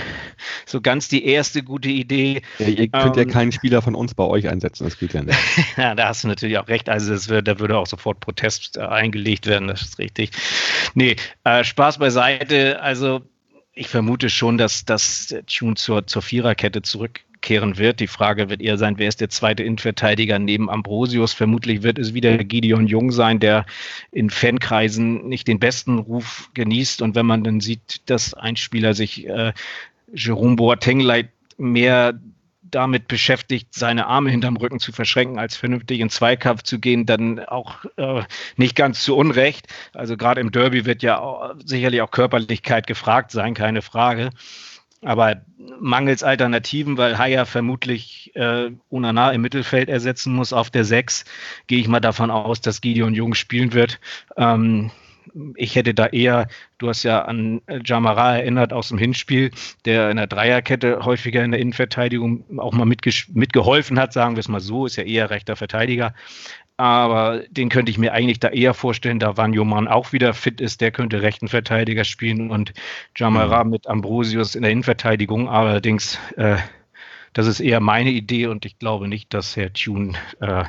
so 0.65 0.81
ganz 0.81 1.09
die 1.09 1.27
erste 1.27 1.63
gute 1.63 1.89
Idee. 1.89 2.43
Ja, 2.59 2.69
ihr 2.69 2.89
könnt 2.89 3.17
ähm, 3.17 3.27
ja 3.27 3.33
keinen 3.33 3.53
Spieler 3.53 3.83
von 3.83 3.95
uns 3.95 4.15
bei 4.15 4.25
euch 4.25 4.49
einsetzen, 4.49 4.85
das 4.85 4.99
geht 4.99 5.13
ja 5.13 5.23
nicht. 5.23 5.39
ja, 5.77 5.95
da 5.95 6.09
hast 6.09 6.25
du 6.25 6.29
natürlich 6.29 6.59
auch 6.59 6.69
recht. 6.69 6.89
Also 6.89 7.13
das 7.13 7.29
wird, 7.29 7.49
da 7.49 7.59
würde 7.59 7.77
auch 7.77 7.87
sofort 7.87 8.21
Protest 8.21 8.77
äh, 8.77 8.81
eingelegt 8.81 9.47
werden, 9.47 9.69
das 9.69 9.83
ist 9.83 9.99
richtig. 9.99 10.31
Nee, 10.95 11.17
Spaß 11.45 11.99
beiseite. 11.99 12.81
Also 12.81 13.23
ich 13.79 13.89
vermute 13.89 14.29
schon, 14.29 14.59
dass 14.59 14.85
das 14.85 15.35
Tune 15.47 15.77
zur, 15.77 16.07
zur 16.07 16.21
Viererkette 16.21 16.83
zurückkehren 16.83 17.79
wird. 17.79 18.01
Die 18.01 18.09
Frage 18.09 18.51
wird 18.51 18.61
eher 18.61 18.77
sein, 18.77 18.99
wer 18.99 19.09
ist 19.09 19.21
der 19.21 19.31
zweite 19.31 19.63
Innenverteidiger 19.63 20.41
neben 20.41 20.69
Ambrosius? 20.69 21.33
Vermutlich 21.33 21.85
wird 21.85 21.99
es 21.99 22.13
wieder 22.13 22.39
Gideon 22.39 22.89
Jung 22.89 23.13
sein, 23.13 23.39
der 23.39 23.67
in 24.11 24.31
Fankreisen 24.31 25.29
nicht 25.29 25.47
den 25.47 25.61
besten 25.61 25.99
Ruf 25.99 26.51
genießt. 26.55 27.03
Und 27.03 27.15
wenn 27.15 27.27
man 27.27 27.45
dann 27.45 27.61
sieht, 27.61 28.03
dass 28.07 28.35
ein 28.35 28.57
Spieler 28.57 28.95
sich 28.95 29.29
äh, 29.29 29.53
Jerome 30.13 30.57
Boateng 30.57 31.07
mehr 31.57 32.19
damit 32.71 33.09
beschäftigt, 33.09 33.75
seine 33.75 34.07
Arme 34.07 34.31
hinterm 34.31 34.57
Rücken 34.57 34.81
zu 34.81 34.93
verschränken, 34.93 35.39
als 35.39 35.57
vernünftig 35.57 36.01
in 36.01 36.11
Zweikampf 36.11 36.63
zu 36.63 36.79
gehen, 36.79 37.07
dann 37.07 37.41
auch 37.41 37.85
äh, 37.97 38.23
nicht 38.57 38.77
ganz 38.77 39.03
zu 39.03 39.17
Unrecht. 39.17 39.67
Also 39.95 40.17
gerade 40.17 40.41
im 40.41 40.53
Derby 40.53 40.85
wird 40.85 41.03
ja 41.03 41.19
auch, 41.19 41.55
sicherlich 41.65 42.03
auch 42.03 42.11
Körperlichkeit 42.11 42.87
gefragt 42.87 43.31
sein, 43.31 43.55
keine 43.55 43.83
Frage. 43.83 44.31
Aber 45.03 45.43
mangels 45.79 46.25
Alternativen, 46.25 46.97
weil 46.97 47.19
Haya 47.19 47.45
vermutlich 47.45 48.33
äh, 48.35 48.71
Unana 48.89 49.31
im 49.31 49.43
Mittelfeld 49.43 49.89
ersetzen 49.89 50.33
muss 50.33 50.53
auf 50.53 50.71
der 50.71 50.85
6, 50.85 51.25
gehe 51.69 51.79
ich 51.79 51.89
mal 51.89 52.01
davon 52.01 52.31
aus, 52.31 52.61
dass 52.61 52.81
Gideon 52.81 53.15
Jung 53.15 53.35
spielen 53.35 53.73
wird. 53.75 54.01
Ähm, 54.37 54.91
ich 55.57 55.77
hätte 55.77 55.95
da 55.95 56.07
eher, 56.07 56.49
du 56.79 56.89
hast 56.89 57.03
ja 57.03 57.23
an 57.23 57.61
Jamara 57.85 58.39
erinnert 58.39 58.73
aus 58.73 58.89
dem 58.89 58.99
Hinspiel, 58.99 59.51
der 59.85 60.11
in 60.11 60.17
der 60.17 60.27
Dreierkette 60.27 61.05
häufiger 61.05 61.45
in 61.45 61.51
der 61.53 61.61
Innenverteidigung 61.61 62.45
auch 62.59 62.73
mal 62.73 62.87
mitgeholfen 62.87 63.99
hat, 63.99 64.13
sagen 64.13 64.37
wir 64.37 64.41
es 64.41 64.49
mal 64.49 64.61
so, 64.61 64.87
ist 64.87 64.97
ja 64.97 65.05
eher 65.05 65.31
rechter 65.31 65.57
Verteidiger. 65.57 66.15
Aber 66.79 67.43
den 67.51 67.71
könnte 67.71 67.91
ich 67.91 67.99
mir 67.99 68.13
eigentlich 68.13 68.39
da 68.39 68.49
eher 68.51 68.73
vorstellen, 68.73 69.19
da 69.19 69.37
Wanjoman 69.37 69.89
auch 69.89 70.13
wieder 70.13 70.33
fit 70.33 70.61
ist, 70.61 70.81
der 70.81 70.93
könnte 70.93 71.23
rechten 71.23 71.49
Verteidiger 71.49 72.05
spielen 72.05 72.53
und 72.53 72.73
Jamara 73.17 73.65
mhm. 73.65 73.71
mit 73.71 73.89
Ambrosius 73.89 74.55
in 74.55 74.63
der 74.63 74.71
Innenverteidigung. 74.71 75.49
Allerdings 75.49 76.21
äh, 76.37 76.57
das 77.33 77.47
ist 77.47 77.61
eher 77.61 77.81
meine 77.81 78.11
Idee 78.11 78.47
und 78.47 78.65
ich 78.65 78.79
glaube 78.79 79.09
nicht, 79.09 79.33
dass 79.35 79.57
Herr 79.57 79.73
Thune, 79.73 80.15
äh, 80.41 80.65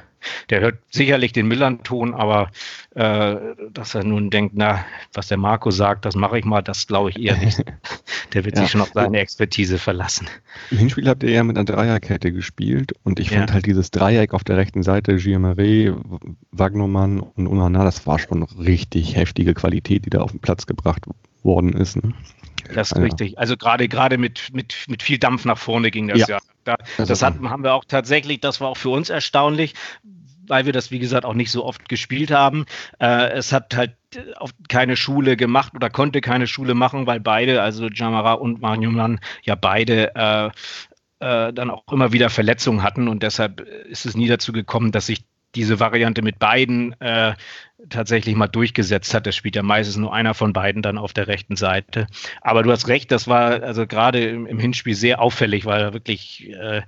der 0.49 0.61
hört 0.61 0.79
sicherlich 0.89 1.31
den 1.31 1.47
Millern-Ton, 1.47 2.13
aber 2.13 2.51
äh, 2.95 3.35
dass 3.71 3.95
er 3.95 4.03
nun 4.03 4.29
denkt, 4.29 4.53
na, 4.55 4.85
was 5.13 5.29
der 5.29 5.37
Marco 5.37 5.71
sagt, 5.71 6.05
das 6.05 6.15
mache 6.15 6.39
ich 6.39 6.45
mal, 6.45 6.61
das 6.61 6.87
glaube 6.87 7.11
ich 7.11 7.19
eher 7.19 7.37
nicht. 7.37 7.63
Der 8.33 8.45
wird 8.45 8.57
ja. 8.57 8.61
sich 8.61 8.71
schon 8.71 8.81
auf 8.81 8.91
seine 8.93 9.17
Expertise 9.17 9.79
verlassen. 9.79 10.27
Im 10.69 10.77
Hinspiel 10.77 11.09
habt 11.09 11.23
ihr 11.23 11.31
ja 11.31 11.43
mit 11.43 11.57
einer 11.57 11.65
Dreierkette 11.65 12.31
gespielt 12.31 12.93
und 13.03 13.19
ich 13.19 13.31
ja. 13.31 13.39
fand 13.39 13.53
halt 13.53 13.65
dieses 13.65 13.89
Dreieck 13.89 14.35
auf 14.35 14.43
der 14.43 14.57
rechten 14.57 14.83
Seite, 14.83 15.15
Giamare, 15.15 15.97
Wagnermann 16.51 17.21
und 17.21 17.47
Unana, 17.47 17.83
das 17.83 18.05
war 18.05 18.19
schon 18.19 18.43
richtig 18.43 19.15
heftige 19.15 19.55
Qualität, 19.55 20.05
die 20.05 20.11
da 20.11 20.21
auf 20.21 20.29
den 20.31 20.41
Platz 20.41 20.67
gebracht 20.67 21.07
worden 21.43 21.73
ist. 21.73 21.95
Ne? 21.97 22.13
Das 22.73 22.91
ist 22.91 22.97
ja. 22.97 23.03
richtig. 23.03 23.39
Also 23.39 23.57
gerade 23.57 23.87
gerade 23.87 24.17
mit, 24.17 24.53
mit, 24.53 24.85
mit 24.87 25.03
viel 25.03 25.17
Dampf 25.17 25.45
nach 25.45 25.57
vorne 25.57 25.91
ging 25.91 26.07
das 26.07 26.19
ja. 26.19 26.27
ja. 26.27 26.39
Da, 26.63 26.77
das 26.97 27.23
hat, 27.23 27.35
haben 27.41 27.63
wir 27.63 27.73
auch 27.73 27.85
tatsächlich, 27.85 28.41
das 28.41 28.61
war 28.61 28.69
auch 28.69 28.77
für 28.77 28.89
uns 28.89 29.09
erstaunlich, 29.09 29.73
weil 30.47 30.65
wir 30.65 30.73
das, 30.73 30.91
wie 30.91 30.99
gesagt, 30.99 31.25
auch 31.25 31.33
nicht 31.33 31.51
so 31.51 31.63
oft 31.63 31.87
gespielt 31.89 32.31
haben. 32.31 32.65
Äh, 32.99 33.29
es 33.31 33.53
hat 33.53 33.75
halt 33.75 33.95
keine 34.67 34.95
Schule 34.95 35.37
gemacht 35.37 35.73
oder 35.75 35.89
konnte 35.89 36.21
keine 36.21 36.47
Schule 36.47 36.73
machen, 36.73 37.07
weil 37.07 37.19
beide, 37.19 37.61
also 37.61 37.87
Jamara 37.87 38.33
und 38.33 38.61
Marjuman, 38.61 39.19
ja 39.43 39.55
beide 39.55 40.15
äh, 40.15 40.49
äh, 41.19 41.53
dann 41.53 41.69
auch 41.69 41.83
immer 41.91 42.11
wieder 42.11 42.29
Verletzungen 42.29 42.83
hatten 42.83 43.07
und 43.07 43.23
deshalb 43.23 43.61
ist 43.61 44.05
es 44.05 44.15
nie 44.15 44.27
dazu 44.27 44.51
gekommen, 44.51 44.91
dass 44.91 45.05
sich 45.05 45.23
diese 45.55 45.79
Variante 45.79 46.21
mit 46.21 46.39
beiden 46.39 46.99
äh, 47.01 47.33
tatsächlich 47.89 48.35
mal 48.35 48.47
durchgesetzt 48.47 49.13
hat. 49.13 49.25
Das 49.25 49.35
spielt 49.35 49.55
ja 49.55 49.63
meistens 49.63 49.97
nur 49.97 50.13
einer 50.13 50.33
von 50.33 50.53
beiden 50.53 50.81
dann 50.81 50.97
auf 50.97 51.13
der 51.13 51.27
rechten 51.27 51.55
Seite. 51.55 52.07
Aber 52.41 52.63
du 52.63 52.71
hast 52.71 52.87
recht, 52.87 53.11
das 53.11 53.27
war 53.27 53.63
also 53.63 53.87
gerade 53.87 54.23
im, 54.23 54.45
im 54.45 54.59
Hinspiel 54.59 54.95
sehr 54.95 55.21
auffällig, 55.21 55.65
weil 55.65 55.79
da 55.79 55.93
wirklich 55.93 56.49
äh, 56.49 56.81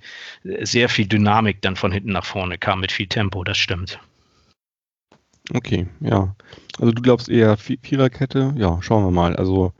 sehr 0.43 0.89
viel 0.89 1.07
Dynamik 1.07 1.61
dann 1.61 1.75
von 1.75 1.91
hinten 1.91 2.11
nach 2.11 2.25
vorne 2.25 2.57
kam 2.57 2.81
mit 2.81 2.91
viel 2.91 3.07
Tempo, 3.07 3.43
das 3.43 3.57
stimmt. 3.57 3.99
Okay, 5.53 5.87
ja. 5.99 6.35
Also 6.79 6.91
du 6.91 7.01
glaubst 7.01 7.29
eher 7.29 7.57
Viererkette? 7.57 8.53
Ja, 8.57 8.81
schauen 8.81 9.03
wir 9.03 9.11
mal. 9.11 9.35
Also 9.35 9.73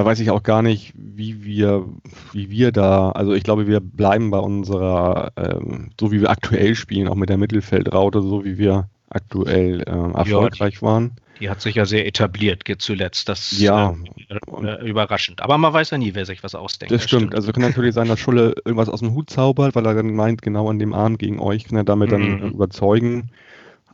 da 0.00 0.06
weiß 0.06 0.20
ich 0.20 0.30
auch 0.30 0.42
gar 0.42 0.62
nicht, 0.62 0.94
wie 0.96 1.44
wir, 1.44 1.84
wie 2.32 2.50
wir 2.50 2.72
da, 2.72 3.10
also 3.10 3.34
ich 3.34 3.42
glaube, 3.42 3.66
wir 3.66 3.80
bleiben 3.80 4.30
bei 4.30 4.38
unserer, 4.38 5.30
ähm, 5.36 5.90
so 6.00 6.10
wie 6.10 6.22
wir 6.22 6.30
aktuell 6.30 6.74
spielen, 6.74 7.06
auch 7.06 7.16
mit 7.16 7.28
der 7.28 7.36
Mittelfeldraute, 7.36 8.22
so 8.22 8.42
wie 8.42 8.56
wir 8.56 8.88
aktuell 9.10 9.82
äh, 9.82 10.16
erfolgreich 10.16 10.74
ja, 10.74 10.78
die, 10.78 10.82
waren. 10.82 11.12
Die 11.38 11.50
hat 11.50 11.60
sich 11.60 11.74
ja 11.74 11.84
sehr 11.84 12.06
etabliert 12.06 12.64
zuletzt. 12.78 13.28
Das 13.28 13.60
ja, 13.60 13.94
äh, 14.30 14.66
äh, 14.66 14.88
überraschend. 14.88 15.42
Aber 15.42 15.58
man 15.58 15.74
weiß 15.74 15.90
ja 15.90 15.98
nie, 15.98 16.14
wer 16.14 16.24
sich 16.24 16.42
was 16.42 16.54
ausdenkt. 16.54 16.92
Das, 16.92 17.02
das 17.02 17.08
stimmt. 17.08 17.22
stimmt. 17.22 17.34
Also 17.34 17.52
kann 17.52 17.62
natürlich 17.62 17.94
sein, 17.94 18.08
dass 18.08 18.18
Schulle 18.18 18.54
irgendwas 18.64 18.88
aus 18.88 19.00
dem 19.00 19.12
Hut 19.12 19.28
zaubert, 19.28 19.74
weil 19.74 19.84
er 19.84 19.94
dann 19.94 20.14
meint, 20.14 20.40
genau 20.40 20.70
an 20.70 20.78
dem 20.78 20.94
Arm 20.94 21.18
gegen 21.18 21.40
euch 21.40 21.64
kann 21.64 21.76
er 21.76 21.84
damit 21.84 22.10
mhm. 22.10 22.12
dann 22.12 22.52
überzeugen. 22.52 23.32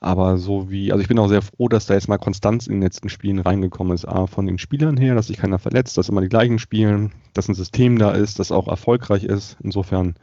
Aber 0.07 0.39
so 0.39 0.71
wie, 0.71 0.93
also 0.93 1.03
ich 1.03 1.09
bin 1.09 1.19
auch 1.19 1.27
sehr 1.27 1.43
froh, 1.43 1.69
dass 1.69 1.87
da 1.87 1.95
jetzt 1.95 2.09
mal 2.09 2.17
Konstanz 2.17 2.69
in 2.69 2.75
den 2.75 2.83
letzten 2.83 3.09
Spielen 3.09 3.41
reingekommen 3.41 3.93
ist. 3.93 4.05
A, 4.05 4.29
von 4.29 4.47
den 4.47 4.57
Spielern 4.57 4.97
her, 4.97 5.17
dass 5.17 5.27
sich 5.27 5.39
keiner 5.39 5.59
verletzt, 5.59 5.99
dass 5.99 6.09
immer 6.09 6.21
die 6.21 6.29
gleichen 6.29 6.61
spielen, 6.61 7.11
dass 7.35 7.49
ein 7.49 7.57
System 7.57 7.99
da 7.99 8.13
ist, 8.13 8.39
das 8.39 8.53
auch 8.53 8.69
erfolgreich 8.69 9.25
ist. 9.25 9.57
Insofern 9.65 10.15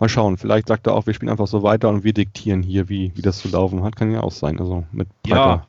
mal 0.00 0.08
schauen. 0.08 0.38
Vielleicht 0.38 0.66
sagt 0.66 0.88
er 0.88 0.94
auch, 0.94 1.06
wir 1.06 1.14
spielen 1.14 1.30
einfach 1.30 1.46
so 1.46 1.62
weiter 1.62 1.88
und 1.88 2.02
wir 2.02 2.12
diktieren 2.12 2.64
hier, 2.64 2.88
wie, 2.88 3.12
wie 3.14 3.22
das 3.22 3.38
zu 3.38 3.48
laufen 3.48 3.84
hat. 3.84 3.94
Kann 3.94 4.10
ja 4.10 4.24
auch 4.24 4.32
sein. 4.32 4.58
Also 4.58 4.86
mit 4.90 5.06
breiter, 5.22 5.36
ja, 5.36 5.66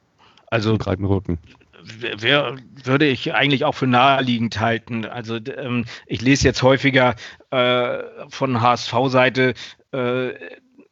also 0.47 0.76
breiten 0.80 1.06
Rücken. 1.06 1.38
Wer, 1.99 2.56
würde 2.84 3.06
ich 3.06 3.36
eigentlich 3.36 3.66
auch 3.66 3.76
für 3.76 3.86
naheliegend 3.86 4.60
halten. 4.60 5.06
Also 5.06 5.36
ähm, 5.36 5.86
ich 6.08 6.22
lese 6.22 6.45
jetzt 6.45 6.64
häufiger 6.64 7.14
äh, 7.51 7.99
von 8.30 8.62
HSV-Seite, 8.62 9.54
äh, 9.91 10.30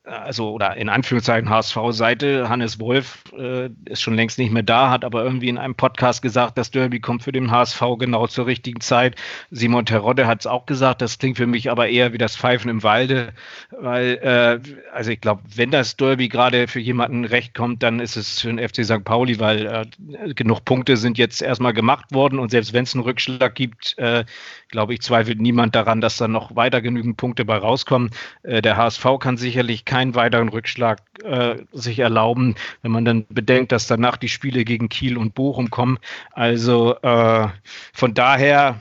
also 0.04 0.52
oder 0.52 0.76
in 0.78 0.90
Anführungszeichen 0.90 1.50
HSV-Seite, 1.50 2.50
Hannes 2.50 2.80
Wolf 2.80 3.24
äh, 3.38 3.70
ist 3.86 4.02
schon 4.02 4.16
längst 4.16 4.40
nicht 4.40 4.52
mehr 4.52 4.64
da, 4.64 4.90
hat 4.90 5.06
aber 5.06 5.24
irgendwie 5.24 5.50
in 5.50 5.60
einem 5.60 5.76
Podcast 5.76 6.24
gesagt, 6.24 6.58
das 6.58 6.72
Derby 6.72 7.00
kommt 7.00 7.22
für 7.22 7.32
den 7.32 7.52
HSV 7.52 7.82
genau 8.00 8.26
zur 8.26 8.48
richtigen 8.48 8.82
Zeit. 8.82 9.16
Simon 9.52 9.86
Terodde 9.86 10.26
hat 10.26 10.40
es 10.40 10.48
auch 10.48 10.66
gesagt, 10.66 11.02
das 11.04 11.20
klingt 11.20 11.38
für 11.38 11.46
mich 11.46 11.70
aber 11.70 11.88
eher 11.88 12.14
wie 12.14 12.18
das 12.18 12.36
Pfeifen 12.36 12.70
im 12.70 12.82
Walde, 12.82 13.34
weil, 13.70 14.18
äh, 14.24 14.60
also 14.92 15.12
ich 15.12 15.22
glaube, 15.22 15.44
wenn 15.56 15.70
das 15.70 15.98
Derby 15.98 16.30
gerade 16.30 16.68
für 16.68 16.80
jemanden 16.80 17.24
recht 17.24 17.54
kommt, 17.54 17.84
dann 17.84 18.00
ist 18.00 18.16
es 18.16 18.40
für 18.42 18.52
den 18.52 18.58
FC 18.58 18.84
St. 18.84 19.04
Pauli, 19.04 19.40
weil 19.40 19.68
äh, 19.68 20.34
genug 20.34 20.66
Punkte 20.66 20.98
sind 20.98 21.20
jetzt 21.20 21.44
erstmal 21.44 21.74
gemacht 21.74 22.12
worden 22.12 22.40
und 22.40 22.50
selbst 22.50 22.74
wenn 22.74 22.86
es 22.86 22.96
einen 22.96 23.04
Rückschlag 23.04 23.54
gibt, 23.54 23.96
äh, 24.00 24.26
glaube 24.70 24.96
ich, 24.96 25.02
zweifelt 25.02 25.40
niemand 25.40 25.76
daran, 25.76 26.02
dass 26.02 26.18
da 26.18 26.28
noch 26.28 26.56
weiter 26.56 26.82
genügend 26.82 27.18
Punkte 27.18 27.46
bei 27.46 27.58
rauskommen. 27.58 28.10
Äh, 28.42 28.64
der 28.64 28.78
HSV 28.78 29.06
kann 29.20 29.38
sicherlich 29.38 29.86
keinen 29.92 30.16
weiteren 30.16 30.48
Rückschlag 30.48 31.02
äh, 31.22 31.58
sich 31.74 32.00
erlauben, 32.00 32.56
wenn 32.82 32.92
man 32.92 33.04
dann 33.04 33.26
bedenkt, 33.28 33.74
dass 33.74 33.88
danach 33.88 34.16
die 34.16 34.30
Spiele 34.30 34.64
gegen 34.64 34.88
Kiel 34.88 35.18
und 35.18 35.36
Bochum 35.36 35.70
kommen. 35.70 36.00
Also 36.32 36.96
äh, 37.02 37.50
von 37.92 38.14
daher 38.14 38.80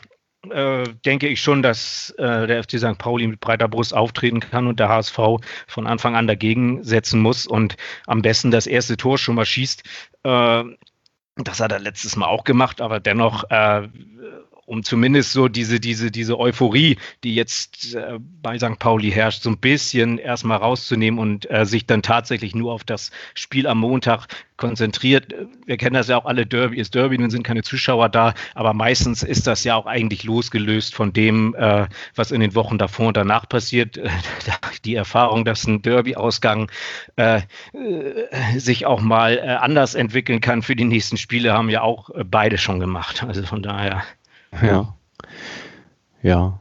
äh, 0.48 0.84
denke 1.04 1.26
ich 1.26 1.40
schon, 1.40 1.62
dass 1.62 2.10
äh, 2.10 2.46
der 2.46 2.62
FC 2.62 2.78
St. 2.78 2.96
Pauli 2.96 3.26
mit 3.26 3.40
breiter 3.40 3.66
Brust 3.66 3.92
auftreten 3.92 4.38
kann 4.38 4.68
und 4.68 4.78
der 4.78 4.88
HSV 4.88 5.18
von 5.66 5.88
Anfang 5.88 6.14
an 6.14 6.28
dagegen 6.28 6.84
setzen 6.84 7.20
muss 7.20 7.44
und 7.44 7.76
am 8.06 8.22
besten 8.22 8.52
das 8.52 8.68
erste 8.68 8.96
Tor 8.96 9.18
schon 9.18 9.34
mal 9.34 9.44
schießt. 9.44 9.82
Äh, 10.22 10.62
das 11.38 11.58
hat 11.58 11.72
er 11.72 11.80
letztes 11.80 12.14
Mal 12.14 12.28
auch 12.28 12.44
gemacht, 12.44 12.80
aber 12.80 13.00
dennoch 13.00 13.50
äh, 13.50 13.88
um 14.70 14.84
zumindest 14.84 15.32
so 15.32 15.48
diese, 15.48 15.80
diese, 15.80 16.12
diese 16.12 16.38
Euphorie, 16.38 16.96
die 17.24 17.34
jetzt 17.34 17.96
äh, 17.96 18.20
bei 18.40 18.56
St. 18.56 18.78
Pauli 18.78 19.10
herrscht, 19.10 19.42
so 19.42 19.50
ein 19.50 19.58
bisschen 19.58 20.16
erstmal 20.16 20.58
rauszunehmen 20.58 21.18
und 21.18 21.50
äh, 21.50 21.66
sich 21.66 21.86
dann 21.86 22.02
tatsächlich 22.02 22.54
nur 22.54 22.72
auf 22.72 22.84
das 22.84 23.10
Spiel 23.34 23.66
am 23.66 23.78
Montag 23.78 24.28
konzentriert. 24.56 25.34
Wir 25.66 25.76
kennen 25.76 25.94
das 25.94 26.06
ja 26.06 26.18
auch 26.18 26.24
alle, 26.24 26.46
Derby 26.46 26.78
ist 26.78 26.94
Derby, 26.94 27.18
nun 27.18 27.30
sind 27.30 27.42
keine 27.42 27.62
Zuschauer 27.64 28.10
da, 28.10 28.34
aber 28.54 28.72
meistens 28.72 29.24
ist 29.24 29.48
das 29.48 29.64
ja 29.64 29.74
auch 29.74 29.86
eigentlich 29.86 30.22
losgelöst 30.22 30.94
von 30.94 31.12
dem, 31.12 31.56
äh, 31.56 31.88
was 32.14 32.30
in 32.30 32.40
den 32.40 32.54
Wochen 32.54 32.78
davor 32.78 33.08
und 33.08 33.16
danach 33.16 33.48
passiert. 33.48 33.98
Die 34.84 34.94
Erfahrung, 34.94 35.44
dass 35.44 35.66
ein 35.66 35.82
Derby-Ausgang 35.82 36.70
äh, 37.16 37.38
äh, 37.72 38.58
sich 38.58 38.86
auch 38.86 39.00
mal 39.00 39.36
äh, 39.36 39.40
anders 39.40 39.96
entwickeln 39.96 40.40
kann 40.40 40.62
für 40.62 40.76
die 40.76 40.84
nächsten 40.84 41.16
Spiele, 41.16 41.54
haben 41.54 41.70
ja 41.70 41.82
auch 41.82 42.10
äh, 42.10 42.22
beide 42.22 42.56
schon 42.56 42.78
gemacht. 42.78 43.24
Also 43.26 43.42
von 43.42 43.64
daher. 43.64 44.04
Ja. 44.62 44.94
Ja. 46.22 46.60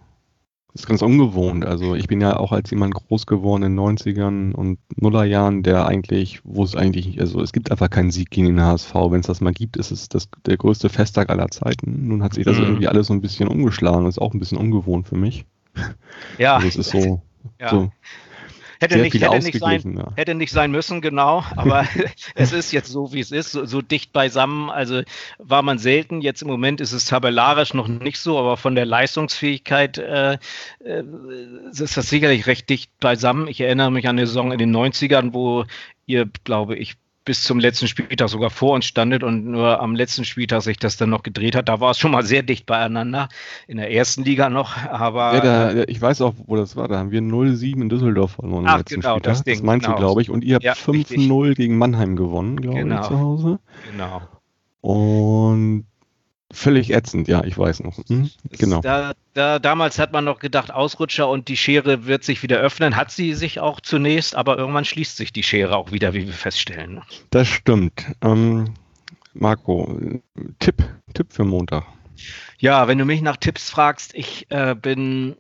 Das 0.71 0.83
ist 0.83 0.87
ganz 0.87 1.01
ungewohnt. 1.01 1.65
Also 1.65 1.95
ich 1.95 2.07
bin 2.07 2.21
ja 2.21 2.37
auch 2.37 2.51
als 2.51 2.69
jemand 2.69 2.93
groß 2.93 3.25
geworden 3.25 3.63
in 3.63 3.75
den 3.75 3.97
90ern 3.97 4.53
und 4.53 4.77
Nullerjahren, 4.95 5.63
der 5.63 5.87
eigentlich, 5.87 6.41
wo 6.43 6.63
es 6.63 6.75
eigentlich, 6.75 7.19
also 7.19 7.41
es 7.41 7.51
gibt 7.51 7.71
einfach 7.71 7.89
keinen 7.89 8.11
Sieg 8.11 8.29
gegen 8.29 8.47
den 8.47 8.61
HSV. 8.61 8.93
Wenn 8.93 9.19
es 9.21 9.27
das 9.27 9.41
mal 9.41 9.51
gibt, 9.51 9.77
ist 9.77 9.91
es 9.91 10.09
das, 10.09 10.29
der 10.45 10.57
größte 10.57 10.89
Festtag 10.89 11.29
aller 11.29 11.49
Zeiten. 11.49 12.07
Nun 12.07 12.23
hat 12.23 12.35
sich 12.35 12.45
das 12.45 12.57
mhm. 12.57 12.63
irgendwie 12.63 12.87
alles 12.87 13.07
so 13.07 13.13
ein 13.13 13.21
bisschen 13.21 13.49
umgeschlagen. 13.49 14.05
Das 14.05 14.15
ist 14.15 14.21
auch 14.21 14.33
ein 14.33 14.39
bisschen 14.39 14.59
ungewohnt 14.59 15.07
für 15.07 15.17
mich. 15.17 15.45
Ja. 16.37 16.55
Also 16.55 16.67
es 16.67 16.75
ist 16.75 16.91
so, 16.91 17.21
ja. 17.59 17.69
so 17.69 17.91
Hätte 18.81 18.97
nicht, 18.97 19.13
hätte, 19.13 19.39
nicht 19.39 19.59
sein, 19.59 19.97
ja. 19.97 20.13
hätte 20.15 20.35
nicht 20.35 20.51
sein 20.53 20.71
müssen, 20.71 21.01
genau. 21.01 21.43
Aber 21.57 21.85
es 22.35 22.53
ist 22.53 22.71
jetzt 22.71 22.89
so, 22.89 23.11
wie 23.11 23.19
es 23.19 23.31
ist, 23.31 23.51
so, 23.51 23.65
so, 23.65 23.81
dicht 23.81 24.13
beisammen. 24.13 24.69
Also 24.69 25.01
war 25.37 25.63
man 25.63 25.79
selten. 25.79 26.21
Jetzt 26.21 26.41
im 26.43 26.47
Moment 26.47 26.79
ist 26.79 26.93
es 26.93 27.05
tabellarisch 27.05 27.73
noch 27.73 27.89
nicht 27.89 28.19
so, 28.19 28.39
aber 28.39 28.55
von 28.55 28.75
der 28.75 28.85
Leistungsfähigkeit 28.85 29.97
äh, 29.97 30.37
äh, 30.85 31.03
ist 31.71 31.97
das 31.97 32.09
sicherlich 32.09 32.47
recht 32.47 32.69
dicht 32.69 32.97
beisammen. 32.99 33.49
Ich 33.49 33.59
erinnere 33.59 33.91
mich 33.91 34.07
an 34.07 34.17
eine 34.17 34.27
Saison 34.27 34.53
in 34.53 34.59
den 34.59 34.75
90ern, 34.75 35.33
wo 35.33 35.65
ihr, 36.05 36.29
glaube 36.45 36.77
ich, 36.77 36.95
bis 37.29 37.43
zum 37.43 37.59
letzten 37.59 37.87
Spieltag 37.87 38.27
sogar 38.27 38.49
vor 38.49 38.73
uns 38.73 38.85
standet 38.85 39.21
und 39.21 39.45
nur 39.45 39.79
am 39.79 39.93
letzten 39.93 40.25
Spieltag 40.25 40.63
sich 40.63 40.79
das 40.79 40.97
dann 40.97 41.11
noch 41.11 41.21
gedreht 41.21 41.55
hat. 41.55 41.69
Da 41.69 41.79
war 41.79 41.91
es 41.91 41.99
schon 41.99 42.09
mal 42.09 42.23
sehr 42.23 42.41
dicht 42.41 42.65
beieinander. 42.65 43.29
In 43.67 43.77
der 43.77 43.91
ersten 43.91 44.23
Liga 44.23 44.49
noch, 44.49 44.75
aber. 44.75 45.35
Ja, 45.35 45.41
da, 45.41 45.83
ich 45.87 46.01
weiß 46.01 46.21
auch, 46.21 46.33
wo 46.47 46.55
das 46.55 46.75
war. 46.75 46.87
Da 46.87 46.97
haben 46.97 47.11
wir 47.11 47.21
0-7 47.21 47.83
in 47.83 47.89
Düsseldorf 47.89 48.31
verloren. 48.31 48.65
Ach, 48.67 48.79
letzten 48.79 49.01
genau, 49.01 49.11
Spieltag. 49.11 49.31
das 49.31 49.43
Ding. 49.43 49.53
Das 49.57 49.63
meinst 49.63 49.85
genau. 49.85 49.97
du, 49.97 50.01
glaube 50.01 50.23
ich. 50.23 50.31
Und 50.31 50.43
ihr 50.43 50.55
habt 50.55 50.63
ja, 50.63 50.73
5-0 50.73 51.53
gegen 51.53 51.77
Mannheim 51.77 52.15
gewonnen, 52.15 52.59
glaube 52.59 52.79
genau. 52.79 52.99
ich, 52.99 53.07
zu 53.07 53.19
Hause. 53.19 53.59
Genau. 53.91 54.23
Und 54.81 55.85
Völlig 56.51 56.91
ätzend, 56.91 57.27
ja, 57.27 57.43
ich 57.43 57.57
weiß 57.57 57.81
noch. 57.81 57.97
Hm? 58.07 58.31
Genau. 58.51 58.81
Da, 58.81 59.13
da, 59.33 59.59
damals 59.59 59.99
hat 59.99 60.11
man 60.13 60.25
noch 60.25 60.39
gedacht, 60.39 60.71
Ausrutscher 60.71 61.29
und 61.29 61.47
die 61.47 61.57
Schere 61.57 62.07
wird 62.07 62.23
sich 62.23 62.41
wieder 62.41 62.57
öffnen. 62.57 62.95
Hat 62.95 63.11
sie 63.11 63.35
sich 63.35 63.59
auch 63.59 63.79
zunächst, 63.81 64.35
aber 64.35 64.57
irgendwann 64.57 64.85
schließt 64.85 65.15
sich 65.15 65.31
die 65.31 65.43
Schere 65.43 65.77
auch 65.77 65.91
wieder, 65.91 66.13
wie 66.13 66.25
wir 66.25 66.33
feststellen. 66.33 67.01
Das 67.29 67.47
stimmt. 67.47 68.03
Ähm, 68.21 68.73
Marco, 69.33 69.99
Tipp, 70.57 70.83
Tipp 71.13 71.27
für 71.31 71.43
Montag. 71.43 71.85
Ja, 72.57 72.87
wenn 72.87 72.97
du 72.97 73.05
mich 73.05 73.21
nach 73.21 73.37
Tipps 73.37 73.69
fragst, 73.69 74.15
ich 74.15 74.47
äh, 74.49 74.75
bin 74.75 75.35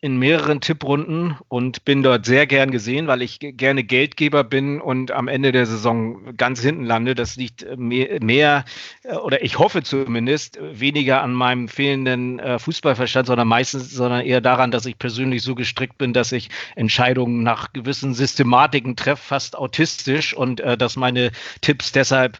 in 0.00 0.16
mehreren 0.16 0.60
Tipprunden 0.60 1.36
und 1.48 1.84
bin 1.84 2.04
dort 2.04 2.24
sehr 2.24 2.46
gern 2.46 2.70
gesehen, 2.70 3.08
weil 3.08 3.20
ich 3.20 3.40
gerne 3.40 3.82
Geldgeber 3.82 4.44
bin 4.44 4.80
und 4.80 5.10
am 5.10 5.26
Ende 5.26 5.50
der 5.50 5.66
Saison 5.66 6.36
ganz 6.36 6.60
hinten 6.62 6.84
lande. 6.84 7.16
Das 7.16 7.34
liegt 7.34 7.66
mehr, 7.76 8.22
mehr 8.22 8.64
äh, 9.02 9.16
oder 9.16 9.42
ich 9.42 9.58
hoffe 9.58 9.82
zumindest 9.82 10.58
weniger 10.60 11.22
an 11.22 11.32
meinem 11.32 11.66
fehlenden 11.66 12.38
äh, 12.38 12.60
Fußballverstand, 12.60 13.26
sondern 13.26 13.48
meistens, 13.48 13.90
sondern 13.90 14.24
eher 14.24 14.40
daran, 14.40 14.70
dass 14.70 14.86
ich 14.86 14.98
persönlich 14.98 15.42
so 15.42 15.56
gestrickt 15.56 15.98
bin, 15.98 16.12
dass 16.12 16.30
ich 16.30 16.48
Entscheidungen 16.76 17.42
nach 17.42 17.72
gewissen 17.72 18.14
Systematiken 18.14 18.94
treffe, 18.94 19.22
fast 19.24 19.56
autistisch 19.56 20.32
und 20.32 20.60
äh, 20.60 20.78
dass 20.78 20.94
meine 20.94 21.32
Tipps 21.60 21.90
deshalb 21.90 22.38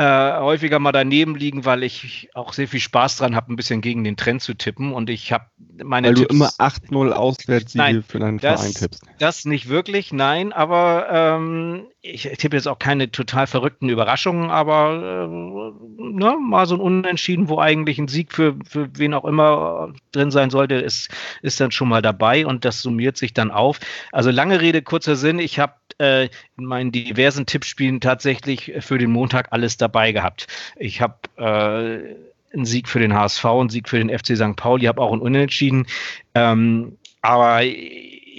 äh, 0.00 0.38
häufiger 0.40 0.78
mal 0.78 0.92
daneben 0.92 1.34
liegen, 1.34 1.66
weil 1.66 1.82
ich 1.82 2.30
auch 2.32 2.54
sehr 2.54 2.66
viel 2.66 2.80
Spaß 2.80 3.18
dran 3.18 3.36
habe, 3.36 3.52
ein 3.52 3.56
bisschen 3.56 3.82
gegen 3.82 4.02
den 4.02 4.16
Trend 4.16 4.40
zu 4.40 4.54
tippen. 4.54 4.94
Und 4.94 5.10
ich 5.10 5.30
habe 5.30 5.44
meine 5.84 6.08
Weil 6.08 6.14
Tipps, 6.14 6.28
du 6.28 6.34
immer 6.34 6.48
8-0 6.58 7.12
Auswärtssiege 7.12 8.02
für 8.02 8.18
deinen 8.18 8.38
das- 8.38 8.60
Verein 8.60 8.72
tippst. 8.74 9.02
Das 9.18 9.44
nicht 9.44 9.68
wirklich, 9.68 10.10
nein, 10.14 10.54
aber 10.54 11.08
ähm, 11.10 11.86
ich 12.00 12.22
tippe 12.38 12.56
jetzt 12.56 12.66
auch 12.66 12.78
keine 12.78 13.10
total 13.10 13.46
verrückten 13.46 13.90
Überraschungen, 13.90 14.48
aber 14.48 15.26
äh, 15.28 16.02
ne, 16.02 16.36
mal 16.40 16.64
so 16.64 16.76
ein 16.76 16.80
Unentschieden, 16.80 17.50
wo 17.50 17.58
eigentlich 17.58 17.98
ein 17.98 18.08
Sieg 18.08 18.32
für, 18.32 18.56
für 18.66 18.88
wen 18.96 19.12
auch 19.12 19.26
immer 19.26 19.92
drin 20.12 20.30
sein 20.30 20.48
sollte, 20.48 20.76
ist, 20.76 21.10
ist 21.42 21.60
dann 21.60 21.72
schon 21.72 21.90
mal 21.90 22.00
dabei 22.00 22.46
und 22.46 22.64
das 22.64 22.80
summiert 22.80 23.18
sich 23.18 23.34
dann 23.34 23.50
auf. 23.50 23.80
Also 24.12 24.30
lange 24.30 24.62
Rede, 24.62 24.80
kurzer 24.80 25.16
Sinn, 25.16 25.38
ich 25.38 25.58
habe 25.58 25.74
äh, 25.98 26.30
in 26.56 26.64
meinen 26.64 26.92
diversen 26.92 27.44
Tippspielen 27.44 28.00
tatsächlich 28.00 28.72
für 28.80 28.96
den 28.96 29.10
Montag 29.10 29.48
alles 29.52 29.76
dabei 29.76 29.89
gehabt. 30.12 30.46
Ich 30.76 31.00
habe 31.00 31.16
äh, 31.36 32.54
einen 32.54 32.64
Sieg 32.64 32.88
für 32.88 32.98
den 32.98 33.14
HSV, 33.14 33.44
einen 33.44 33.68
Sieg 33.68 33.88
für 33.88 33.98
den 33.98 34.16
FC 34.16 34.36
St. 34.36 34.56
Pauli, 34.56 34.86
habe 34.86 35.00
auch 35.00 35.12
einen 35.12 35.22
Unentschieden. 35.22 35.86
Ähm, 36.34 36.96
aber 37.22 37.62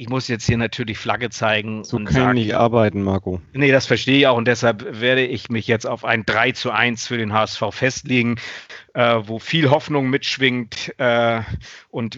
ich 0.02 0.10
muss 0.10 0.28
jetzt 0.28 0.48
hier 0.48 0.58
natürlich 0.58 0.98
Flagge 0.98 1.30
zeigen. 1.30 1.84
So 1.84 1.98
und 1.98 2.06
kann 2.06 2.16
ich 2.16 2.22
sagen, 2.22 2.34
nicht 2.34 2.56
arbeiten, 2.56 3.04
Marco. 3.04 3.40
Nee, 3.54 3.72
das 3.72 3.86
verstehe 3.86 4.18
ich 4.18 4.26
auch 4.26 4.36
und 4.36 4.48
deshalb 4.48 5.00
werde 5.00 5.24
ich 5.24 5.52
mich 5.52 5.68
jetzt 5.68 5.86
auf 5.86 6.06
ein 6.06 6.26
3 6.26 6.54
zu 6.54 6.72
1 6.72 7.06
für 7.06 7.20
den 7.20 7.34
HSV 7.34 7.66
festlegen, 7.70 8.38
äh, 8.96 9.20
wo 9.24 9.38
viel 9.38 9.70
Hoffnung 9.70 10.10
mitschwingt 10.10 10.92
äh, 10.98 11.42
und 11.92 12.18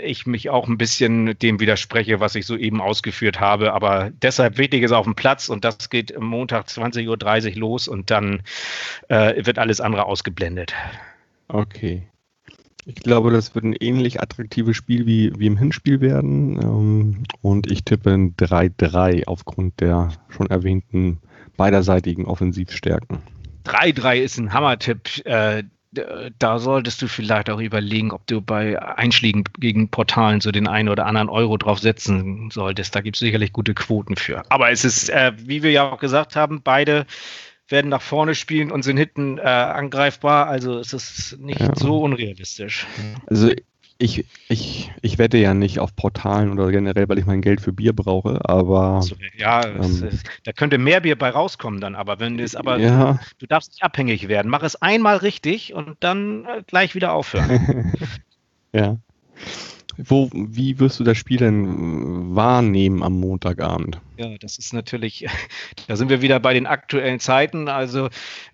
ich 0.00 0.26
mich 0.26 0.50
auch 0.50 0.68
ein 0.68 0.78
bisschen 0.78 1.36
dem 1.40 1.58
widerspreche, 1.58 2.20
was 2.20 2.36
ich 2.36 2.46
soeben 2.46 2.80
ausgeführt 2.80 3.40
habe. 3.40 3.72
Aber 3.72 4.12
deshalb 4.22 4.56
wichtig 4.56 4.84
ist 4.84 4.92
auf 4.92 5.04
dem 5.04 5.16
Platz 5.16 5.48
und 5.48 5.64
das 5.64 5.90
geht 5.90 6.16
Montag 6.16 6.68
20.30 6.68 7.08
Uhr 7.54 7.58
los 7.58 7.88
und 7.88 8.12
dann 8.12 8.42
äh, 9.08 9.44
wird 9.44 9.58
alles 9.58 9.80
andere 9.80 10.04
ausgeblendet. 10.04 10.74
Okay. 11.48 12.04
Ich 12.96 13.02
glaube, 13.02 13.30
das 13.30 13.54
wird 13.54 13.64
ein 13.64 13.76
ähnlich 13.78 14.20
attraktives 14.20 14.76
Spiel 14.76 15.06
wie, 15.06 15.32
wie 15.38 15.46
im 15.46 15.56
Hinspiel 15.56 16.00
werden. 16.00 16.60
Ähm, 16.60 17.22
und 17.40 17.70
ich 17.70 17.84
tippe 17.84 18.10
ein 18.10 18.36
3-3 18.36 19.26
aufgrund 19.26 19.80
der 19.80 20.10
schon 20.28 20.48
erwähnten 20.48 21.18
beiderseitigen 21.56 22.26
Offensivstärken. 22.26 23.18
3-3 23.66 24.16
ist 24.16 24.38
ein 24.38 24.52
Hammertipp. 24.52 25.24
Äh, 25.24 25.64
da 26.38 26.58
solltest 26.60 27.02
du 27.02 27.08
vielleicht 27.08 27.50
auch 27.50 27.60
überlegen, 27.60 28.12
ob 28.12 28.24
du 28.28 28.40
bei 28.40 28.80
Einschlägen 28.80 29.42
gegen 29.58 29.88
Portalen 29.88 30.40
so 30.40 30.52
den 30.52 30.68
einen 30.68 30.88
oder 30.88 31.06
anderen 31.06 31.28
Euro 31.28 31.56
drauf 31.56 31.80
setzen 31.80 32.50
solltest. 32.52 32.94
Da 32.94 33.00
gibt 33.00 33.16
es 33.16 33.20
sicherlich 33.20 33.52
gute 33.52 33.74
Quoten 33.74 34.14
für. 34.14 34.42
Aber 34.50 34.70
es 34.70 34.84
ist, 34.84 35.10
äh, 35.10 35.32
wie 35.36 35.62
wir 35.64 35.72
ja 35.72 35.90
auch 35.90 35.98
gesagt 35.98 36.36
haben, 36.36 36.60
beide 36.62 37.06
werden 37.70 37.88
nach 37.88 38.02
vorne 38.02 38.34
spielen 38.34 38.70
und 38.70 38.82
sind 38.82 38.96
hinten 38.96 39.38
äh, 39.38 39.42
angreifbar. 39.42 40.46
Also 40.48 40.78
es 40.78 40.92
ist 40.92 41.38
nicht 41.38 41.60
Ja. 41.60 41.74
so 41.76 42.00
unrealistisch. 42.02 42.86
Also 43.26 43.50
ich, 43.98 44.24
ich, 44.48 44.90
ich 45.02 45.18
wette 45.18 45.36
ja 45.36 45.52
nicht 45.52 45.78
auf 45.78 45.94
Portalen 45.94 46.50
oder 46.50 46.70
generell, 46.70 47.06
weil 47.08 47.18
ich 47.18 47.26
mein 47.26 47.42
Geld 47.42 47.60
für 47.60 47.72
Bier 47.72 47.92
brauche, 47.94 48.40
aber 48.48 48.80
Also, 48.94 49.14
ja, 49.36 49.60
es, 49.68 50.00
ähm, 50.00 50.08
ist- 50.08 50.26
da 50.44 50.52
könnte 50.52 50.78
mehr 50.78 51.00
Bier 51.00 51.18
bei 51.18 51.28
rauskommen 51.28 51.80
dann, 51.82 51.94
aber 51.94 52.18
wenn 52.18 52.38
es 52.38 52.56
aber 52.56 52.78
ja, 52.78 53.20
du 53.38 53.46
darfst 53.46 53.72
nicht 53.72 53.82
abhängig 53.82 54.28
werden. 54.28 54.50
Mach 54.50 54.62
es 54.62 54.76
einmal 54.80 55.18
richtig 55.18 55.74
und 55.74 55.96
dann 56.00 56.46
äh, 56.46 56.62
gleich 56.66 56.94
wieder 56.94 57.12
aufhören. 57.12 57.92
ja. 58.72 58.96
Wo, 60.04 60.30
wie 60.32 60.78
wirst 60.78 61.00
du 61.00 61.04
das 61.04 61.18
Spiel 61.18 61.38
denn 61.38 62.34
wahrnehmen 62.34 63.02
am 63.02 63.18
Montagabend? 63.20 64.00
Ja, 64.16 64.36
das 64.38 64.58
ist 64.58 64.72
natürlich, 64.72 65.26
da 65.88 65.96
sind 65.96 66.08
wir 66.08 66.22
wieder 66.22 66.40
bei 66.40 66.54
den 66.54 66.66
aktuellen 66.66 67.20
Zeiten. 67.20 67.68
Also 67.68 68.08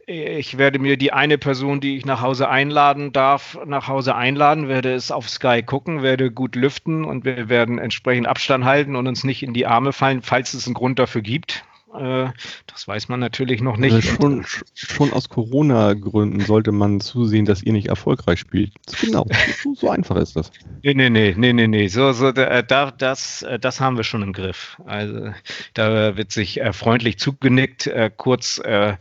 ich 0.07 0.59
werde 0.59 0.79
mir 0.79 0.97
die 0.97 1.13
eine 1.13 1.39
Person, 1.39 1.81
die 1.81 1.97
ich 1.97 2.07
nach 2.07 2.21
Hause 2.21 2.49
einladen 2.49 3.13
darf, 3.13 3.59
nach 3.67 3.89
Hause 3.89 4.15
einladen, 4.15 4.69
werde 4.69 4.95
es 4.95 5.11
auf 5.11 5.29
Sky 5.29 5.63
gucken, 5.63 6.03
werde 6.03 6.31
gut 6.31 6.55
lüften 6.55 7.05
und 7.05 7.25
wir 7.25 7.49
werden 7.49 7.79
entsprechend 7.79 8.27
Abstand 8.27 8.65
halten 8.65 8.97
und 8.97 9.07
uns 9.07 9.25
nicht 9.25 9.43
in 9.43 9.55
die 9.55 9.67
Arme 9.67 9.93
fallen, 9.93 10.23
falls 10.23 10.55
es 10.55 10.67
einen 10.67 10.75
Grund 10.75 10.99
dafür 10.99 11.23
gibt. 11.23 11.65
Äh, 11.95 12.31
Das 12.67 12.87
weiß 12.89 13.09
man 13.09 13.21
natürlich 13.21 13.61
noch 13.63 13.77
nicht. 13.77 13.95
Also 13.95 14.09
schon, 14.09 14.45
schon 14.75 15.13
aus 15.13 15.29
Corona-Gründen 15.29 16.41
sollte 16.41 16.73
man 16.73 17.01
zusehen, 17.01 17.45
dass 17.45 17.63
ihr 17.63 17.73
nicht 17.73 17.87
erfolgreich 17.89 18.41
spielt. 18.41 18.73
Genau, 19.01 19.27
so, 19.63 19.75
so 19.75 19.91
einfach 19.91 20.17
ist 20.17 20.37
das. 20.37 20.51
Nee, 20.83 20.95
nee, 20.95 21.09
nee, 21.11 21.35
nee, 21.37 21.53
nee, 21.53 21.67
nee. 21.69 21.89
So, 21.89 22.13
so, 22.13 22.33
da, 22.33 22.63
da- 22.63 22.91
das, 22.91 23.43
äh, 23.43 23.59
das 23.59 23.81
haben 23.81 23.97
wir 23.97 24.05
schon 24.05 24.23
im 24.23 24.33
Griff. 24.33 24.77
Also 24.85 25.33
da 25.75 26.17
wird 26.17 26.33
sich 26.33 26.61
äh, 26.61 26.73
freundlich 26.73 27.19
zugenickt, 27.19 27.87
äh, 27.87 28.11
kurz 28.15 28.59
äh, 28.59 28.97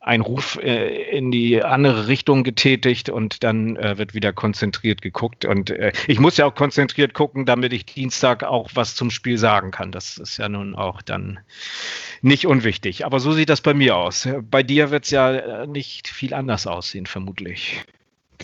ein 0.00 0.22
Ruf 0.22 0.58
äh, 0.62 1.10
in 1.10 1.30
die 1.30 1.62
andere 1.62 2.08
Richtung 2.08 2.42
getätigt 2.42 3.10
und 3.10 3.44
dann 3.44 3.76
äh, 3.76 3.98
wird 3.98 4.14
wieder 4.14 4.32
konzentriert 4.32 5.02
geguckt. 5.02 5.44
Und 5.44 5.70
äh, 5.70 5.92
ich 6.06 6.18
muss 6.18 6.38
ja 6.38 6.46
auch 6.46 6.54
konzentriert 6.54 7.12
gucken, 7.12 7.44
damit 7.44 7.74
ich 7.74 7.84
Dienstag 7.84 8.42
auch 8.42 8.70
was 8.74 8.94
zum 8.94 9.10
Spiel 9.10 9.36
sagen 9.36 9.70
kann. 9.70 9.92
Das 9.92 10.16
ist 10.16 10.38
ja 10.38 10.48
nun 10.48 10.74
auch 10.74 11.02
dann 11.02 11.38
nicht 12.22 12.46
unwichtig. 12.46 13.04
Aber 13.04 13.20
so 13.20 13.32
sieht 13.32 13.50
das 13.50 13.60
bei 13.60 13.74
mir 13.74 13.96
aus. 13.96 14.26
Bei 14.50 14.62
dir 14.62 14.90
wird 14.90 15.04
es 15.04 15.10
ja 15.10 15.32
äh, 15.32 15.66
nicht 15.66 16.08
viel 16.08 16.32
anders 16.32 16.66
aussehen, 16.66 17.04
vermutlich. 17.04 17.84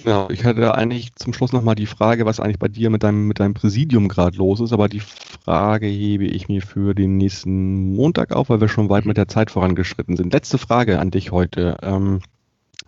Genau, 0.03 0.29
ich 0.31 0.45
hatte 0.45 0.75
eigentlich 0.75 1.15
zum 1.17 1.33
Schluss 1.33 1.53
nochmal 1.53 1.75
die 1.75 1.87
Frage, 1.87 2.27
was 2.27 2.39
eigentlich 2.39 2.59
bei 2.59 2.69
dir 2.69 2.91
mit 2.91 3.03
deinem, 3.03 3.27
mit 3.27 3.41
deinem 3.41 3.55
Präsidium 3.55 4.09
gerade 4.09 4.37
los 4.37 4.61
ist, 4.61 4.73
aber 4.73 4.89
die 4.89 5.01
Frage 5.01 5.87
hebe 5.87 6.25
ich 6.27 6.49
mir 6.49 6.61
für 6.63 6.95
den 6.95 7.17
nächsten 7.17 7.95
Montag 7.95 8.33
auf, 8.33 8.49
weil 8.51 8.61
wir 8.61 8.69
schon 8.69 8.91
weit 8.91 9.07
mit 9.07 9.17
der 9.17 9.29
Zeit 9.29 9.51
vorangeschritten 9.51 10.17
sind. 10.17 10.33
Letzte 10.33 10.59
Frage 10.59 10.99
an 10.99 11.11
dich 11.11 11.33
heute. 11.33 11.79
Ähm, 11.83 12.21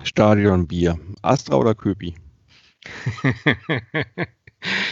Stadionbier. 0.03 0.99
Astra 1.23 1.57
oder 1.57 1.75
Köpi? 1.75 2.15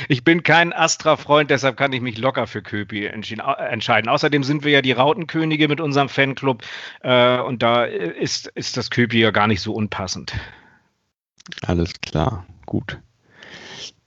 Ich 0.08 0.22
bin 0.24 0.42
kein 0.44 0.72
Astra-Freund, 0.72 1.50
deshalb 1.50 1.76
kann 1.76 1.92
ich 1.92 2.00
mich 2.00 2.18
locker 2.18 2.46
für 2.46 2.62
Köpi 2.62 3.08
au- 3.40 3.52
entscheiden. 3.54 4.08
Außerdem 4.08 4.44
sind 4.44 4.64
wir 4.64 4.70
ja 4.72 4.82
die 4.82 4.92
Rautenkönige 4.92 5.68
mit 5.68 5.80
unserem 5.80 6.08
Fanclub 6.08 6.62
äh, 7.02 7.38
und 7.40 7.62
da 7.62 7.84
ist, 7.84 8.46
ist 8.54 8.76
das 8.76 8.90
Köpi 8.90 9.18
ja 9.20 9.30
gar 9.32 9.48
nicht 9.48 9.60
so 9.60 9.72
unpassend. 9.74 10.34
Alles 11.62 12.01
klar, 12.01 12.47
gut. 12.66 12.99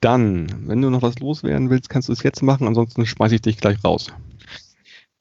Dann, 0.01 0.67
wenn 0.67 0.81
du 0.81 0.89
noch 0.89 1.01
was 1.01 1.19
loswerden 1.19 1.69
willst, 1.69 1.89
kannst 1.89 2.07
du 2.09 2.13
es 2.13 2.23
jetzt 2.23 2.41
machen, 2.41 2.67
ansonsten 2.67 3.05
schmeiße 3.05 3.35
ich 3.35 3.41
dich 3.41 3.57
gleich 3.57 3.83
raus. 3.83 4.11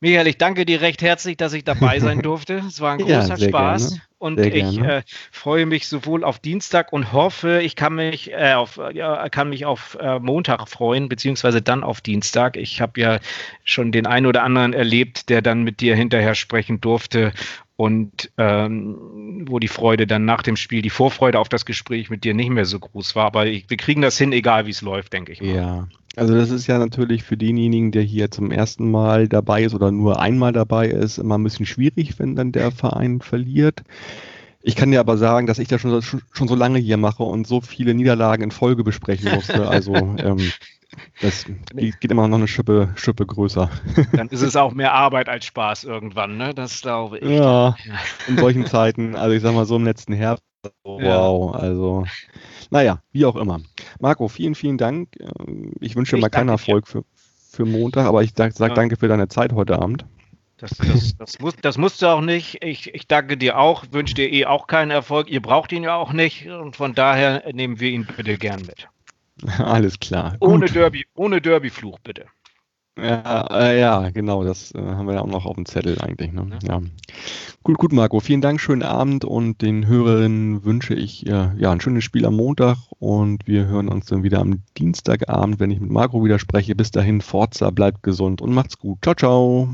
Michael, 0.01 0.29
ich 0.29 0.39
danke 0.39 0.65
dir 0.65 0.81
recht 0.81 1.03
herzlich, 1.03 1.37
dass 1.37 1.53
ich 1.53 1.65
dabei 1.65 1.99
sein 2.01 2.23
durfte. 2.23 2.63
Es 2.69 2.81
war 2.81 2.93
ein 2.93 3.01
Ja, 3.01 3.23
großer 3.23 3.37
sehr 3.37 3.49
Spaß. 3.49 3.91
gerne. 3.91 4.03
Und 4.19 4.39
ich 4.41 4.79
äh, 4.79 5.03
freue 5.33 5.67
mich 5.67 5.89
sowohl 5.89 6.23
auf 6.25 6.39
Dienstag 6.39 6.93
und 6.93 7.13
hoffe, 7.13 7.61
ich 7.63 7.75
kann 7.77 7.95
mich, 7.95 8.33
äh, 8.33 8.55
auf, 8.55 8.81
ja, 8.93 9.29
kann 9.29 9.49
mich 9.49 9.65
auf 9.65 9.97
äh, 10.01 10.19
Montag 10.21 10.69
freuen, 10.69 11.09
beziehungsweise 11.09 11.63
dann 11.63 11.83
auf 11.85 12.01
Dienstag. 12.01 12.57
Ich 12.57 12.81
habe 12.81 13.01
ja 13.01 13.19
schon 13.65 13.91
den 13.93 14.07
einen 14.07 14.27
oder 14.27 14.43
anderen 14.45 14.73
erlebt, 14.73 15.29
der 15.29 15.43
dann 15.43 15.63
mit 15.63 15.81
dir 15.81 15.95
hinterher 15.97 16.35
sprechen 16.37 16.81
durfte 16.81 17.33
und 17.79 18.33
ähm, 18.39 19.45
wo 19.49 19.61
die 19.61 19.69
Freude 19.69 20.09
dann 20.09 20.25
nach 20.25 20.43
dem 20.43 20.57
Spiel, 20.57 20.83
die 20.83 20.91
Vorfreude 20.91 21.39
auf 21.39 21.49
das 21.49 21.65
Gespräch 21.65 22.11
mit 22.11 22.25
dir 22.25 22.35
nicht 22.35 22.51
mehr 22.51 22.65
so 22.65 22.81
groß 22.81 23.15
war. 23.15 23.27
Aber 23.27 23.47
ich, 23.47 23.71
wir 23.71 23.77
kriegen 23.77 24.03
das 24.03 24.19
hin, 24.19 24.33
egal 24.33 24.67
wie 24.67 24.71
es 24.71 24.83
läuft, 24.83 25.13
denke 25.13 25.33
ich. 25.33 25.41
mal. 25.41 25.55
Ja, 25.55 25.89
also 26.17 26.35
das 26.35 26.51
ist 26.51 26.67
ja 26.67 26.79
natürlich 26.79 27.23
für 27.23 27.37
denjenigen, 27.37 27.93
der 27.93 28.03
hier 28.03 28.33
zum 28.33 28.51
ersten 28.51 28.91
Mal 28.91 29.29
dabei 29.29 29.63
ist 29.63 29.75
oder 29.75 29.93
nur 29.93 30.21
einmal 30.21 30.53
dabei 30.53 30.89
ist, 30.89 31.19
immer 31.19 31.39
ein 31.39 31.45
bisschen 31.45 31.67
schwierig, 31.67 32.19
wenn 32.19 32.35
dann 32.35 32.51
der 32.51 32.73
Verein 32.73 33.21
verliert. 33.21 33.85
Ich 34.61 34.75
kann 34.75 34.91
dir 34.91 34.99
aber 35.01 35.17
sagen, 35.17 35.47
dass 35.47 35.61
ich 35.61 35.69
das 35.69 35.81
schon, 35.81 35.93
so- 36.01 36.19
schon 36.33 36.49
so 36.49 36.57
lange 36.57 36.81
hier 36.81 36.97
mache 36.97 37.23
und 37.23 37.47
so 37.47 37.61
viele 37.61 37.95
Niederlagen 37.95 38.43
in 38.43 38.51
Folge 38.51 38.83
besprechen 38.83 39.31
musste. 39.31 39.69
Also 39.69 40.19
ähm, 40.23 40.53
das 41.21 41.45
geht 41.75 42.11
immer 42.11 42.29
noch 42.29 42.37
eine 42.39 42.49
Schippe, 42.49 42.93
Schippe 42.97 43.27
größer. 43.27 43.71
Dann 44.13 44.29
ist 44.29 44.43
es 44.43 44.57
auch 44.57 44.73
mehr 44.73 44.93
Arbeit 44.95 45.29
als 45.29 45.45
Spaß 45.47 45.85
irgendwann, 45.85 46.37
ne? 46.37 46.55
Das 46.55 46.81
glaube 46.81 47.19
ich. 47.19 47.29
Ja, 47.29 47.77
in 48.27 48.39
solchen 48.39 48.67
Zeiten, 48.67 49.15
also 49.17 49.35
ich 49.35 49.43
sag 49.43 49.55
mal 49.55 49.65
so 49.65 49.77
im 49.77 49.85
letzten 49.85 50.13
Herbst, 50.13 50.45
so, 50.85 50.99
Ja. 51.01 51.21
wow, 51.21 51.55
also 51.55 52.05
naja, 52.71 53.01
wie 53.13 53.25
auch 53.25 53.37
immer. 53.37 53.61
Marco, 54.01 54.29
vielen, 54.29 54.55
vielen 54.55 54.79
Dank. 54.79 55.09
Ähm, 55.21 55.73
Ich 55.81 55.95
wünsche 55.97 56.17
dir 56.17 56.21
mal 56.23 56.29
keinen. 56.31 56.49
Erfolg 56.49 56.89
für, 56.89 57.05
für 57.51 57.65
Montag, 57.65 58.07
aber 58.07 58.23
ich 58.23 58.33
sage 58.35 58.55
Ja. 58.59 58.69
danke 58.69 58.97
für 58.97 59.09
deine 59.09 59.29
Zeit 59.29 59.53
heute 59.53 59.79
Abend. 59.79 60.05
Das, 60.61 60.73
das, 60.73 61.17
das, 61.17 61.39
muss, 61.39 61.55
das 61.63 61.79
musst 61.79 62.03
du 62.03 62.07
auch 62.09 62.21
nicht. 62.21 62.65
Ich, 62.65 62.93
ich 62.93 63.07
danke 63.07 63.37
dir 63.37 63.59
auch, 63.59 63.85
wünsche 63.93 64.15
dir 64.15 64.33
eh 64.33 64.45
auch 64.47 64.67
keinen 64.67 64.91
Erfolg. 64.91 65.31
Ihr 65.31 65.41
braucht 65.41 65.71
ihn 65.71 65.85
ja 65.85 65.95
auch 65.95 66.13
nicht. 66.13 66.49
Und 66.49 66.75
von 66.75 66.95
daher 66.97 67.45
nehmen 67.53 67.79
wir 67.79 67.91
ihn 67.91 68.05
bitte 68.17 68.37
gern 68.39 68.63
mit. 68.63 68.89
Alles 69.59 69.99
klar. 69.99 70.37
Ohne 70.41 70.67
Derby, 70.67 71.07
ohne 71.15 71.41
Derby-Fluch, 71.41 71.99
bitte. 72.01 72.27
Ja, 73.01 73.47
äh, 73.51 73.79
ja, 73.79 74.11
genau, 74.11 74.43
das 74.43 74.75
äh, 74.75 74.79
haben 74.81 75.07
wir 75.07 75.15
ja 75.15 75.21
auch 75.21 75.29
noch 75.29 75.47
auf 75.47 75.55
dem 75.55 75.67
Zettel 75.67 76.01
eigentlich. 76.01 76.33
Ne? 76.33 76.59
Ja. 76.67 76.83
Gut, 77.63 77.79
gut, 77.79 77.93
Marco. 77.93 78.19
Vielen 78.19 78.41
Dank, 78.41 78.61
schönen 78.61 78.83
Abend 78.83 79.25
und 79.25 79.63
den 79.63 79.87
Hörerinnen 79.87 80.65
wünsche 80.65 80.95
ich 80.95 81.27
äh, 81.27 81.51
ja 81.57 81.71
ein 81.71 81.81
schönes 81.81 82.03
Spiel 82.03 82.27
am 82.27 82.35
Montag 82.35 82.77
und 82.99 83.47
wir 83.47 83.67
hören 83.67 83.89
uns 83.89 84.07
dann 84.07 84.25
wieder 84.25 84.41
am 84.41 84.63
Dienstagabend, 84.77 85.61
wenn 85.61 85.71
ich 85.71 85.81
mit 85.81 85.91
Marco 85.91 86.25
wieder 86.25 86.41
spreche. 86.41 86.75
Bis 86.75 86.91
dahin, 86.91 87.21
Forza, 87.21 87.71
bleibt 87.71 88.03
gesund 88.03 88.43
und 88.43 88.53
macht's 88.53 88.79
gut. 88.79 88.99
Ciao, 89.03 89.15
ciao. 89.15 89.69